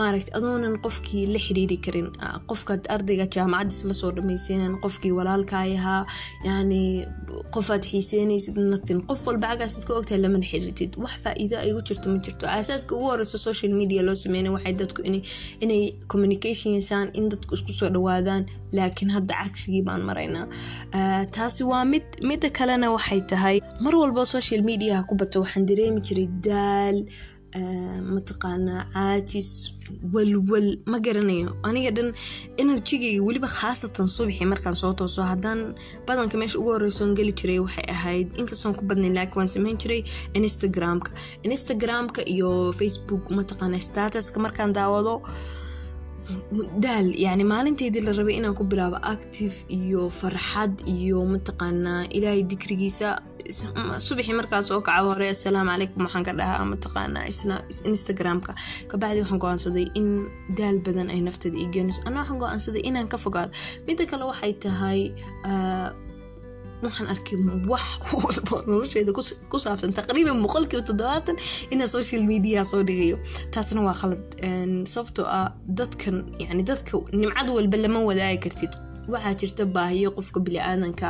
maaragta 0.00 0.30
adoonan 0.38 0.74
qofkii 0.86 1.24
la 1.34 1.38
xiriiri 1.46 1.76
karin 1.86 2.08
qofkaad 2.50 2.82
ardayga 2.94 3.26
jaamacadiis 3.36 3.80
la 3.90 3.94
soo 4.00 4.10
dhamayseen 4.16 4.72
qofkii 4.84 5.12
walaalkaayahaa 5.18 6.00
yani 6.48 6.80
qofaad 7.56 7.82
xiiseynaysid 7.90 8.56
natin 8.72 8.98
qof 9.10 9.20
walba 9.26 9.46
cagaasid 9.52 9.84
ka 9.88 9.92
ogtahay 10.00 10.20
lamana 10.24 10.46
xiriirtid 10.50 10.92
wax 11.04 11.14
faa-iido 11.24 11.56
ay 11.64 11.70
gu 11.76 11.80
jirto 11.88 12.06
ma 12.12 12.18
jirto. 12.26 12.44
Aasaaska 12.56 12.94
ugu 12.96 13.06
horeyso 13.10 13.38
social 13.48 13.72
media 13.80 14.02
loo 14.08 14.14
sameynay 14.24 14.52
waxay 14.56 14.74
dadku 14.82 15.00
inay 15.64 15.82
communication 16.12 16.70
yeesaan 16.76 17.08
in 17.18 17.28
dadku 17.32 17.54
isku 17.58 17.72
soo 17.78 17.90
dhawaadaan. 17.96 18.44
Laakiin 18.76 19.10
hadda 19.16 19.34
cagsigii 19.42 19.82
baan 19.88 20.02
maraynaa 20.08 20.46
taasi 21.36 21.62
waa 21.70 21.84
mid 21.92 22.02
midda 22.30 22.48
kalena 22.58 22.90
waxay 22.96 23.20
tahay 23.32 23.56
mar 23.84 23.94
walba 24.00 24.24
social 24.34 24.62
mediaha 24.74 25.06
ku 25.08 25.14
bato 25.22 25.40
waxaan 25.44 25.66
dareemi 25.70 26.00
jiray 26.06 26.28
daal 26.46 26.98
mataqaanaa 28.14 28.82
caajis 28.94 29.50
walwal 30.14 30.68
ma 30.90 30.98
garanayo. 31.06 31.50
Aniga 31.68 31.90
dhan 31.96 32.08
enerjigayga 32.62 33.20
weliba 33.26 33.48
khaasatan 33.58 34.08
subaxii 34.16 34.48
markaan 34.52 34.74
soo 34.82 34.92
tooso 35.00 35.22
haddaan 35.30 35.60
badanka 36.06 36.34
meesha 36.40 36.58
ugu 36.60 36.70
horeysoon 36.76 37.14
geli 37.18 37.32
jiray 37.40 37.58
waxay 37.64 37.86
ahayd 37.94 38.28
inkastoon 38.40 38.74
ku 38.78 38.82
badnayn 38.90 39.14
laakiin 39.18 39.38
waan 39.40 39.48
sameyn 39.56 39.76
jiray 39.82 40.00
instagramka. 40.38 41.10
Instagramka 41.46 42.20
iyo 42.34 42.50
facebook 42.80 43.24
mataqaana 43.38 43.78
statuska 43.88 44.38
markaan 44.46 44.72
daawado. 44.78 45.14
Daal 46.84 47.06
yani 47.24 47.44
maalinteydii 47.52 48.00
la 48.06 48.12
rabay 48.18 48.34
inaan 48.40 48.54
ku 48.58 48.64
bilaabo 48.64 48.96
active 49.14 49.54
iyo 49.78 50.02
farxad 50.20 50.72
iyo 50.96 51.18
mataqaanaa 51.34 52.02
ilaahay 52.16 52.42
dikrigiisa 52.52 53.08
subaxii 54.06 54.34
markaas 54.40 54.70
oo 54.74 54.80
kaca 54.80 55.02
hore 55.08 55.28
assalaamu 55.34 55.70
calaykum 55.70 56.02
waxaan 56.06 56.24
ka 56.28 56.32
dhahaa 56.38 56.64
mataqaanaa 56.72 57.24
instagramka. 57.92 58.52
Kabacdi 58.90 59.20
waxaan 59.22 59.38
go'aansaday 59.44 59.86
in 60.00 60.08
daal 60.58 60.78
badan 60.86 61.08
ay 61.14 61.20
nafteeda 61.26 61.58
ii 61.62 61.68
geenayso. 61.74 62.00
Ana 62.06 62.20
waxaan 62.22 62.38
go'aansaday 62.42 62.82
inaan 62.88 63.08
ka 63.12 63.16
fogaado. 63.24 63.52
Midda 63.86 64.04
kale 64.10 64.24
waxay 64.30 64.52
tahay 64.64 65.00
waxaan 66.84 67.08
arkay 67.14 67.36
wax 67.72 67.84
walba 68.24 68.56
nolosheeda 68.68 69.12
ku 69.50 69.56
saabsan 69.64 69.92
taqriiban 69.98 70.38
boqolkiiba 70.44 70.82
toddobaatan 70.88 71.36
inaa 71.72 71.86
social 71.96 72.22
media 72.32 72.64
soo 72.64 72.82
dhigayo. 72.88 73.16
Taasna 73.52 73.80
waa 73.86 73.96
khalad. 74.00 74.22
Sababtoo 74.92 75.26
ah 75.38 75.48
dadkan 75.78 76.16
yani 76.44 76.62
dadka 76.70 76.96
nimcad 77.20 77.48
walba 77.56 77.76
lama 77.84 77.98
wadaagi 78.08 78.38
kartid 78.44 78.72
waxaa 79.12 79.34
jirta 79.40 79.64
baahiyo 79.76 80.08
qofka 80.16 80.38
bili-aadanka 80.46 81.08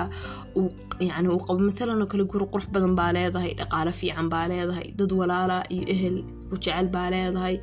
yani 1.08 1.28
uu 1.34 1.40
qabo. 1.46 1.58
Matalan 1.68 2.02
oo 2.02 2.08
kale 2.12 2.24
guri 2.32 2.46
qurux 2.52 2.66
badan 2.74 2.92
baa 2.98 3.10
leedahay 3.16 3.52
dhaqaale 3.60 3.92
fiican 4.00 4.26
baa 4.34 4.46
leedahay 4.50 4.86
dad 4.98 5.10
walaala 5.20 5.56
iyo 5.74 5.84
ehel 5.94 6.16
ku 6.48 6.54
jecel 6.64 6.86
baa 6.94 7.08
leedahay 7.14 7.56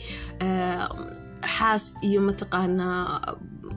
xaas 1.56 1.84
iyo 2.08 2.20
mataqaanaa 2.28 3.00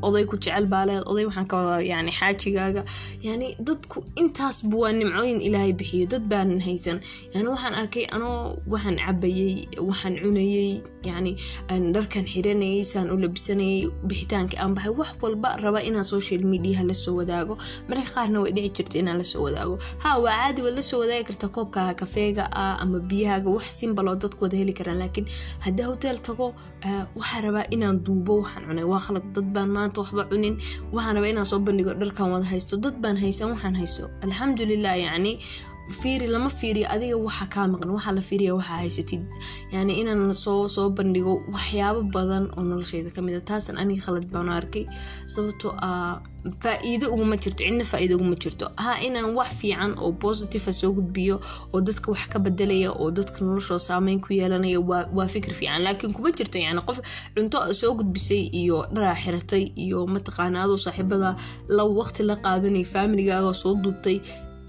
oday 0.08 0.24
ku 0.30 0.36
jecel 0.44 0.66
baa 0.72 0.84
leed 0.88 1.02
oday 1.10 1.24
waxaan 1.28 1.46
ka 1.50 1.56
wadaa 1.60 1.80
yani 1.92 2.10
xaajigaaga. 2.18 2.82
Yani 3.26 3.46
dadku 3.66 3.98
intaasba 4.20 4.76
waa 4.82 4.92
nimcooyin 4.92 5.40
ilaahay 5.46 5.72
bixiyo 5.78 6.06
dad 6.12 6.24
baanan 6.32 6.60
haysan. 6.66 6.98
Yani 7.34 7.48
waxaan 7.54 7.74
arkay 7.80 8.04
anoo 8.16 8.56
waxaan 8.72 8.96
cabayey 9.04 9.52
waxaan 9.88 10.14
cunayey 10.22 10.82
yani 11.08 11.32
dharkan 11.94 12.24
xiranayay 12.32 12.84
saan 12.92 13.10
u 13.14 13.16
labisanayay 13.24 13.80
bixitaanka 14.08 14.56
aan 14.62 14.74
baxay. 14.76 14.92
Wax 15.00 15.10
walba 15.22 15.48
raba 15.64 15.80
inaan 15.88 16.04
social 16.14 16.42
mediaha 16.52 16.84
la 16.90 16.94
soo 16.94 17.14
wadaago. 17.20 17.54
Mararka 17.88 18.12
qaarna 18.16 18.38
way 18.44 18.52
dhici 18.56 18.70
jirta 18.76 18.96
inaan 19.02 19.18
la 19.22 19.24
soo 19.32 19.42
wadaago. 19.46 19.74
Ha 20.02 20.10
waa 20.24 20.36
caadi 20.40 20.60
waad 20.64 20.74
la 20.78 20.82
soo 20.82 20.98
wadaagi 21.02 21.24
kartaa 21.28 21.48
koobkaaga 21.56 21.94
kafeega 22.00 22.44
ah 22.62 22.76
ama 22.82 22.98
biyahaaga. 23.10 23.48
Wax 23.56 23.66
simbaloo 23.80 24.16
dadku 24.22 24.40
wada 24.44 24.56
heli 24.60 24.72
karaan. 24.78 24.98
Laakiin 25.02 25.26
haddii 25.64 25.86
hotel 25.90 26.16
tago 26.26 26.46
waxaa 27.18 27.40
rabaa 27.46 27.66
inaan 27.74 27.96
duubo 28.04 28.32
waxaan 28.42 28.64
cunay. 28.68 28.84
Waa 28.92 29.00
khalad 29.04 29.26
dad 29.34 29.46
baan 29.54 29.70
maanta 29.76 29.93
waxba 30.02 30.22
cunin 30.30 30.54
waxaan 30.94 31.14
rabaa 31.16 31.30
inaan 31.34 31.46
soo 31.52 31.60
bandhigo 31.66 31.92
dharkan 32.00 32.26
wada 32.34 32.46
haysto 32.52 32.74
dad 32.84 32.94
baan 33.02 33.16
haysan 33.22 33.48
waxaan 33.54 33.74
haysto 33.80 34.04
alxamdulilah 34.24 34.94
yacni 35.06 35.32
fiiri 35.90 36.26
lama 36.26 36.48
fiiriyo 36.50 36.86
adiga 36.94 37.16
waxa 37.16 37.46
kaa 37.54 37.66
maqan 37.68 37.90
waxaa 37.96 38.12
la 38.16 38.20
fiiriya 38.28 38.54
waxaa 38.54 38.78
haysatid. 38.82 39.22
Yani 39.72 39.92
inaan 40.00 40.32
soo 40.34 40.68
soo 40.68 40.88
bandhigo 40.90 41.42
waxyaabo 41.52 42.02
badan 42.14 42.44
oo 42.56 42.62
nolosheyda 42.64 43.10
ka 43.10 43.20
mid 43.22 43.34
a 43.34 43.40
taasan 43.40 43.76
aniga 43.78 44.02
khalad 44.06 44.26
baan 44.32 44.48
arkay. 44.48 44.84
Sababtoo 45.26 45.72
ah 45.88 46.20
faa-iido 46.62 47.06
uguma 47.14 47.36
jirto 47.36 47.64
cidna 47.64 47.84
faa-iido 47.84 48.14
uguma 48.16 48.36
jirto. 48.36 48.66
Ha 48.76 49.00
inaan 49.06 49.34
wax 49.36 49.48
fiican 49.60 49.92
oo 50.00 50.12
positive 50.12 50.72
soo 50.72 50.92
gudbiyo 50.96 51.36
oo 51.72 51.80
dadka 51.80 52.10
wax 52.12 52.28
ka 52.32 52.38
bedelaya 52.38 52.90
oo 52.92 53.10
dadka 53.10 53.44
noloshoo 53.44 53.78
saameyn 53.78 54.20
ku 54.20 54.32
yeelanaya 54.32 54.80
waa 55.16 55.28
fikir 55.28 55.52
fiican. 55.54 55.82
Laakiin 55.84 56.12
kuma 56.16 56.30
jirto 56.32 56.58
yani 56.58 56.80
qof 56.80 57.00
cunto 57.36 57.58
soo 57.74 57.92
gudbisay 57.98 58.42
iyo 58.52 58.86
dharaa 58.94 59.14
xiratay 59.22 59.64
iyo 59.84 60.06
mataqaana 60.06 60.62
adoo 60.64 60.76
saaxiibada 60.76 61.36
la 61.68 61.84
waqti 61.84 62.22
la 62.28 62.36
qaadanay 62.36 62.84
faamiligaaga 62.84 63.52
soo 63.54 63.74
duubtay 63.82 64.20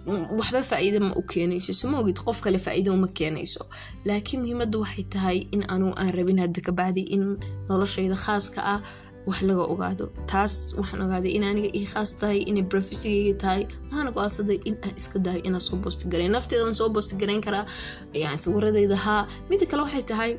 waxba 0.06 0.62
faa-iida 0.70 0.99
ma 0.99 1.14
u 1.20 1.22
keenayso 1.34 1.74
soma 1.74 1.99
ogid 1.99 2.20
qof 2.26 2.41
kale 2.45 2.58
faa-iida 2.66 2.91
uma 2.93 3.08
keenayso. 3.08 3.66
Laakiin 4.06 4.41
muhiimadda 4.41 4.78
waxay 4.84 5.06
tahay 5.16 5.38
in 5.56 5.64
anugu 5.74 5.93
aan 6.01 6.12
rabin 6.18 6.38
hadda 6.43 6.62
kabacdi 6.68 7.01
in 7.16 7.24
noloshayda 7.70 8.16
khaaska 8.26 8.62
ah 8.74 8.80
wax 9.28 9.41
laga 9.41 9.64
ogaado. 9.74 10.06
Taas 10.32 10.53
waxaan 10.78 11.01
ogaaday 11.06 11.32
in 11.38 11.43
aniga 11.43 11.70
ii 11.80 11.86
khaas 11.93 12.12
tahay 12.22 12.39
inay 12.49 12.62
brofesigeyga 12.72 13.34
tahay. 13.43 13.62
Waxaana 13.89 14.12
go'aansaday 14.16 14.60
in 14.70 14.76
aan 14.86 14.93
iska 14.99 15.18
dayo 15.26 15.39
inaan 15.47 15.62
soo 15.68 15.78
boostigarayn 15.84 16.32
nafteedan 16.38 16.76
soo 16.80 16.89
boostigarayn 16.95 17.41
karaa 17.41 17.66
yani 18.14 18.38
sawiradeyda 18.38 18.95
haa. 19.06 19.24
Mida 19.49 19.66
kale 19.66 19.82
waxay 19.88 20.03
tahay 20.12 20.32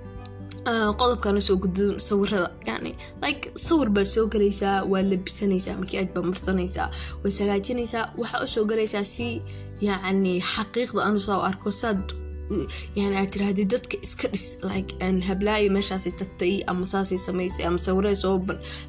qodobkan 1.00 1.36
u 1.36 1.40
soo 1.40 1.56
gudbo 1.62 1.98
sawirada 2.08 2.50
yani 2.66 2.92
like 3.22 3.52
sawir 3.66 3.88
baad 3.96 4.08
soo 4.14 4.26
galaysaa 4.34 4.76
waa 4.92 5.02
labisanaysaa 5.12 5.76
makiaaj 5.82 6.08
baad 6.14 6.26
marsanaysaa 6.32 6.88
waad 7.22 7.34
hagaajinaysaa 7.40 8.04
waxaa 8.20 8.44
u 8.46 8.48
soo 8.54 8.64
galaysaa 8.70 9.04
si 9.14 9.28
yacni 9.88 10.32
xaqiiqda 10.52 11.00
anusaa 11.08 11.40
arko 11.50 11.70
saad 11.82 12.02
yani 12.96 13.16
aad 13.18 13.30
tiraahdi 13.34 13.64
dadka 13.74 13.96
iska 14.06 14.28
dhis 14.32 14.46
like 14.70 14.92
hablaayo 15.28 15.70
meeshaasay 15.76 16.12
tagtay 16.20 16.54
ama 16.70 16.86
saasay 16.92 17.18
samaysay 17.18 17.66
ama 17.66 17.78
sawirada 17.86 18.16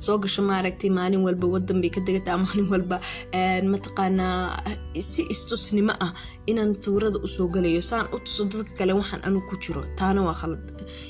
soo 0.06 0.18
gasho 0.24 0.42
maaragtay 0.50 0.90
maalin 1.00 1.26
walba 1.28 1.48
wadan 1.56 1.82
bay 1.82 1.92
ka 1.96 2.02
degataa 2.08 2.38
maalin 2.46 2.68
walba 2.74 2.98
mataqaanaa 3.74 4.64
si 5.10 5.22
istusnimo 5.34 5.94
ah 6.06 6.12
inaan 6.52 6.72
sawirada 6.84 7.20
u 7.26 7.28
soo 7.28 7.48
galayo 7.56 7.82
saan 7.82 8.06
u 8.16 8.18
tuso 8.26 8.44
dadka 8.52 8.72
kale 8.80 8.94
waxaan 9.00 9.22
anigu 9.28 9.44
ku 9.50 9.56
jiro. 9.64 9.82
Taana 10.00 10.22
waa 10.28 10.34
khalad. 10.42 10.64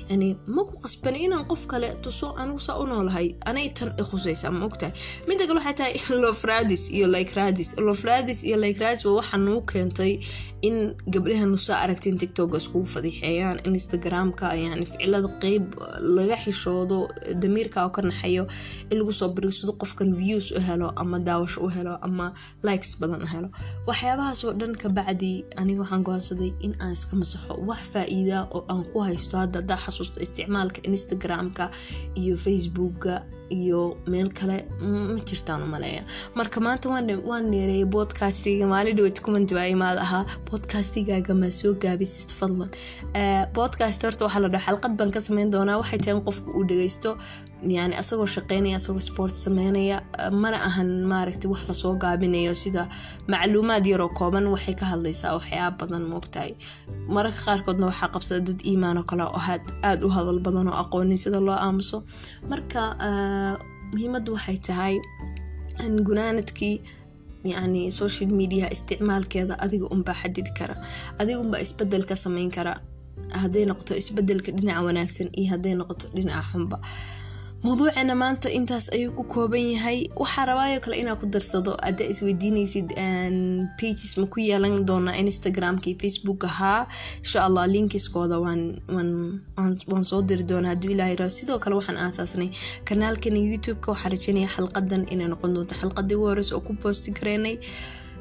Yani 0.10 0.28
maku 0.56 0.74
qasbani 0.84 1.20
inaan 1.28 1.46
qof 1.50 1.64
kale 1.72 1.90
tuso 2.04 2.28
anigu 2.42 2.60
saa 2.68 2.78
u 2.82 2.86
noolahay 2.92 3.28
anay 3.50 3.68
tan 3.78 3.90
ikhusaysaa 4.02 4.52
ma 4.52 4.66
ogtahay? 4.70 4.94
Midda 5.28 5.44
kale 5.48 5.60
waxay 5.60 5.76
tahay 5.80 5.94
lofradis 6.24 6.84
iyo 6.98 7.08
likradis 7.16 7.70
lofradis 7.88 8.40
iyo 8.48 8.58
likradis 8.66 9.06
waa 9.06 9.18
waxaa 9.20 9.38
nuu 9.48 9.62
keentay 9.72 10.14
in 10.62 10.96
gabdhaha 11.14 11.46
nusaa 11.46 11.80
aragtiin 11.86 12.18
tiktoka 12.18 12.58
iskugu 12.58 12.86
fadiixeeyaan 12.94 13.60
instagramka 13.70 14.54
yani 14.64 14.86
ficilada 14.92 15.30
qeyb 15.44 15.66
laga 16.18 16.38
xishoodo 16.44 16.98
damiirka 17.42 17.84
oo 17.86 17.92
ka 17.96 18.02
naxayo 18.02 18.44
in 18.92 18.98
lagu 19.00 19.14
soo 19.20 19.30
birigsado 19.36 19.74
qofkan 19.82 20.10
views 20.22 20.52
u 20.58 20.60
helo 20.68 20.88
ama 21.02 21.20
daawasho 21.28 21.62
u 21.66 21.70
helo 21.76 21.94
ama 22.02 22.34
likes 22.68 22.98
badan 23.00 23.22
u 23.26 23.28
helo. 23.34 23.50
Waxyaabahaasoo 23.88 24.54
dhan 24.60 24.74
ka 24.82 24.90
bacdi 25.28 25.46
aniga 25.62 25.82
waxaan 25.84 26.04
go'aansaday 26.08 26.52
in 26.66 26.74
aan 26.80 26.92
iska 26.98 27.16
masaxo 27.22 27.54
wax 27.70 27.80
faa-iida 27.94 28.38
oo 28.56 28.64
aan 28.72 28.84
ku 28.92 29.00
haysto 29.08 29.38
hadda 29.38 29.60
hadaa 29.62 29.78
xasuusto 29.86 30.18
isticmaalka 30.26 30.80
instagramka 30.90 31.66
iyo 32.22 32.36
facebooka 32.46 33.14
iyo 33.50 33.98
meel 34.12 34.30
kale 34.40 34.58
ma 34.82 35.18
jirtaan 35.30 35.64
u 35.64 35.68
maleeya. 35.74 36.04
Marka 36.36 36.60
maanta 36.60 36.90
waan 36.90 37.46
neereeyay 37.52 37.86
bodcastiga 37.96 38.66
maalin 38.74 38.98
comment 39.26 39.50
baa 39.58 39.68
imaad 39.76 39.98
ahaa. 40.06 40.26
Bodcastigaaga 40.50 41.34
maa 41.42 41.52
soo 41.52 41.74
gaabisid 41.84 42.32
fadlan. 42.40 42.70
Bodcast 43.56 44.02
horta 44.04 44.26
waxaa 44.26 44.42
la 44.46 44.50
dhaha 44.54 44.66
xalqad 44.72 44.94
baan 45.00 45.12
ka 45.12 45.20
sameyn 45.20 45.50
doonaa. 45.52 45.78
Waxay 45.82 46.00
tahay 46.00 46.16
in 46.18 46.24
qofka 46.28 46.50
uu 46.58 46.64
dhageysto 46.70 47.18
yani 47.76 47.96
asagoo 48.02 48.28
shaqeynaya 48.36 48.76
asagoo 48.78 49.02
sport 49.02 49.34
sameynaya 49.34 49.98
mana 50.42 50.58
ahan 50.68 50.90
maaragtay 51.12 51.50
wax 51.52 51.62
la 51.68 51.74
soo 51.74 51.94
gaabinayo 52.04 52.54
sida 52.54 52.84
macluumaad 53.32 53.86
yaroo 53.92 54.10
kooban 54.20 54.46
waxay 54.54 54.76
ka 54.80 54.86
hadlaysaa 54.92 55.34
waxyaaba 55.38 55.78
badan 55.82 56.04
moogtahay 56.12 56.52
mararka 57.16 57.42
qaarkoodna 57.48 57.86
waxaa 57.90 58.10
qabsada 58.14 58.42
dad 58.48 58.60
iimaan 58.70 59.02
kale 59.10 59.24
oo 59.24 59.42
aada 59.84 60.06
u 60.06 60.10
hadal 60.16 60.40
badan 60.48 60.68
oo 60.70 60.78
aqoonin 60.84 61.18
sida 61.24 61.40
loo 61.48 61.58
aamuso. 61.66 61.98
Marka 62.52 62.82
muhiimaddu 63.92 64.30
waxay 64.38 64.58
tahay 64.68 64.96
gunaanadkii 66.08 66.76
yani 67.54 67.92
social 67.92 68.30
media 68.42 68.66
isticmaalkeeda 68.76 69.56
adiga 69.66 69.88
unbaa 69.96 70.14
xadidi 70.22 70.52
kara 70.60 70.76
adiga 71.20 71.40
unbaa 71.40 71.60
isbeddel 71.66 72.04
ka 72.10 72.16
sameyn 72.16 72.52
kara 72.52 72.74
hadday 73.42 73.66
noqoto 73.70 73.94
isbeddelka 74.02 74.52
dhinaca 74.58 74.82
wanaagsan 74.88 75.30
iyo 75.40 75.48
hadday 75.54 75.74
noqoto 75.80 76.06
dhinaca 76.16 76.44
xunba 76.52 76.78
mawduuceena 77.64 78.14
maanta 78.16 78.50
intaas 78.54 78.86
ayuu 78.94 79.12
ku 79.18 79.24
kooban 79.26 79.66
yahay. 79.74 80.06
Waxaa 80.16 80.46
rabaayo 80.46 80.80
kale 80.80 80.96
inaa 81.02 81.18
ku 81.18 81.26
darsado 81.26 81.74
haddaa 81.82 82.06
isweydiinaysid 82.14 82.94
pages 83.80 84.14
ma 84.22 84.26
ku 84.30 84.38
yeelan 84.40 84.86
doonaa 84.86 85.18
instagramka 85.18 85.90
iyo 85.90 85.98
facebooka 85.98 86.48
haa 86.48 86.86
insha 87.24 87.40
allah 87.48 87.66
linkiskooda 87.68 88.38
waan 88.40 90.04
soo 90.10 90.22
diri 90.22 90.44
doonaa 90.46 90.70
hadduu 90.78 90.92
ilaah 90.94 91.10
yira 91.10 91.30
sidoo 91.30 91.58
kale 91.60 91.76
waxaan 91.82 91.98
aasaasnay 91.98 92.50
kanaalkana 92.86 93.40
youtube-ka. 93.50 93.92
Waxaa 93.92 94.10
rajanaya 94.14 94.48
xalqadan 94.56 95.04
inay 95.14 95.28
noqon 95.28 95.54
doonto 95.58 95.74
xalqadii 95.82 96.16
ugu 96.16 96.28
horeysa 96.30 96.56
oo 96.56 96.62
ku 96.62 96.74
boosti 96.78 97.12
gareynay 97.18 97.58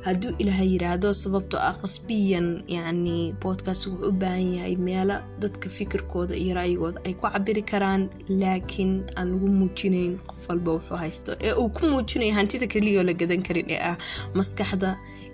hadduu 0.07 0.32
ilaahay 0.42 0.68
yiraahdo 0.74 1.09
sababtoo 1.22 1.61
ah 1.68 1.74
qasbiyan 1.82 2.46
yacni 2.76 3.16
podcast 3.44 3.86
wuxuu 3.90 4.09
u 4.09 4.12
baahan 4.22 4.48
yahay 4.57 4.74
meelo 4.88 5.16
dadka 5.42 5.68
fikirkooda 5.76 6.34
iyo 6.42 6.54
ra'yigooda 6.59 6.98
ay 7.07 7.14
ku 7.20 7.26
cabiri 7.34 7.62
karaan 7.72 8.02
laakiin 8.42 8.92
aan 9.18 9.28
lagu 9.34 9.48
muujinayn 9.61 10.12
qof 10.30 10.42
walba 10.48 10.70
wuxuu 10.78 10.96
haysto. 11.02 11.30
Ee 11.46 11.52
uu 11.61 11.68
ku 11.76 11.82
muujinayo 11.92 12.32
hantida 12.38 12.66
keliyaoo 12.74 13.07
la 13.09 13.14
gadan 13.20 13.42
karin 13.48 13.66
ee 13.74 13.80
ah 13.90 13.96
maskaxda 14.38 14.90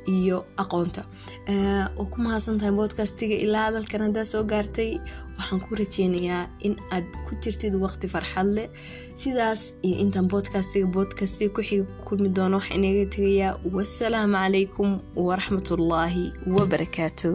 iyo 0.07 0.38
aqoonta. 0.62 1.03
Oo 1.98 2.05
ku 2.12 2.16
mahadsan 2.24 2.59
tahay 2.59 2.74
bodcastiga 2.80 3.36
ilaa 3.44 3.64
hadalkan 3.68 4.03
haddaa 4.07 4.24
soo 4.32 4.44
gaartay 4.53 4.90
waxaan 5.38 5.61
ku 5.64 5.74
rajeynayaa 5.80 6.44
in 6.66 6.74
aad 6.94 7.07
ku 7.26 7.32
jirtid 7.42 7.74
waqti 7.84 8.07
farxad 8.14 8.48
leh. 8.57 8.68
Sidaas 9.22 9.62
iyo 9.86 9.96
intaan 10.05 10.28
bodcastiga 10.32 10.86
bodcastiga 10.96 11.50
ku 11.57 11.61
xiga 11.68 11.84
ku 11.88 11.94
kulmi 12.09 12.28
doono 12.36 12.57
waxaa 12.61 12.76
inaga 12.78 13.05
tegayaa 13.14 13.59
wasalaamu 13.76 14.36
calaykum 14.42 14.88
waraxmatullaahi 15.26 16.24
wabarakaatu. 16.57 17.30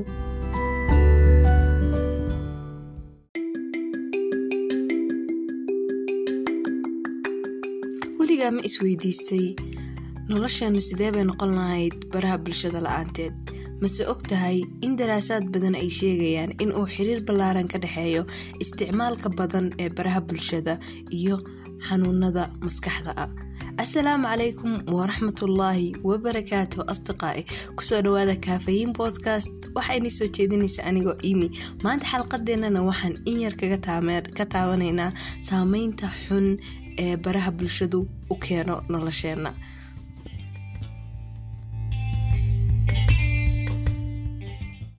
Weligaa 8.19 8.51
ma 8.55 8.61
isweydiistay 8.69 9.45
nolosheenu 10.31 10.81
sidee 10.87 11.11
bay 11.15 11.23
noqon 11.29 11.51
lahayd 11.57 11.95
baraha 12.13 12.37
bulshada 12.45 12.79
la'aanteed? 12.85 13.33
Mase 13.81 14.03
og 14.11 14.21
tahay 14.29 14.57
in 14.85 14.95
daraasaad 14.99 15.45
badan 15.53 15.75
ay 15.75 15.89
sheegayaan 15.99 16.51
in 16.63 16.71
uu 16.79 16.85
xiriir 16.95 17.21
ballaaran 17.27 17.67
ka 17.71 17.77
dhexeeyo 17.83 18.23
isticmaalka 18.63 19.29
badan 19.39 19.65
ee 19.79 19.89
baraha 19.97 20.21
bulshada 20.29 20.73
iyo 21.19 21.37
xanuunada 21.87 22.43
maskaxda 22.65 23.13
ah. 23.23 23.29
Assalaamu 23.83 24.25
calaykum 24.31 24.71
waraxmatullaahi 24.97 25.87
wabarakaatu 26.09 26.79
asdiqaa'i 26.93 27.41
ku 27.77 27.81
soo 27.89 28.01
dhawaada 28.05 28.35
kaafayiin 28.45 28.91
podcast. 28.99 29.51
Waxaynii 29.75 30.13
soo 30.17 30.27
jeedinaysa 30.37 30.81
anigoo 30.89 31.15
imi. 31.31 31.47
Maanta 31.83 32.05
xalqadeennana 32.11 32.81
waxaan 32.89 33.15
in 33.31 33.39
yar 33.45 33.55
ka 33.55 34.45
taabanaynaa 34.53 35.11
saameynta 35.49 36.07
xun 36.25 36.47
ee 37.03 37.15
baraha 37.17 37.51
bulshadu 37.51 37.99
u 38.33 38.35
keeno 38.45 38.75
nolosheenna 38.89 39.51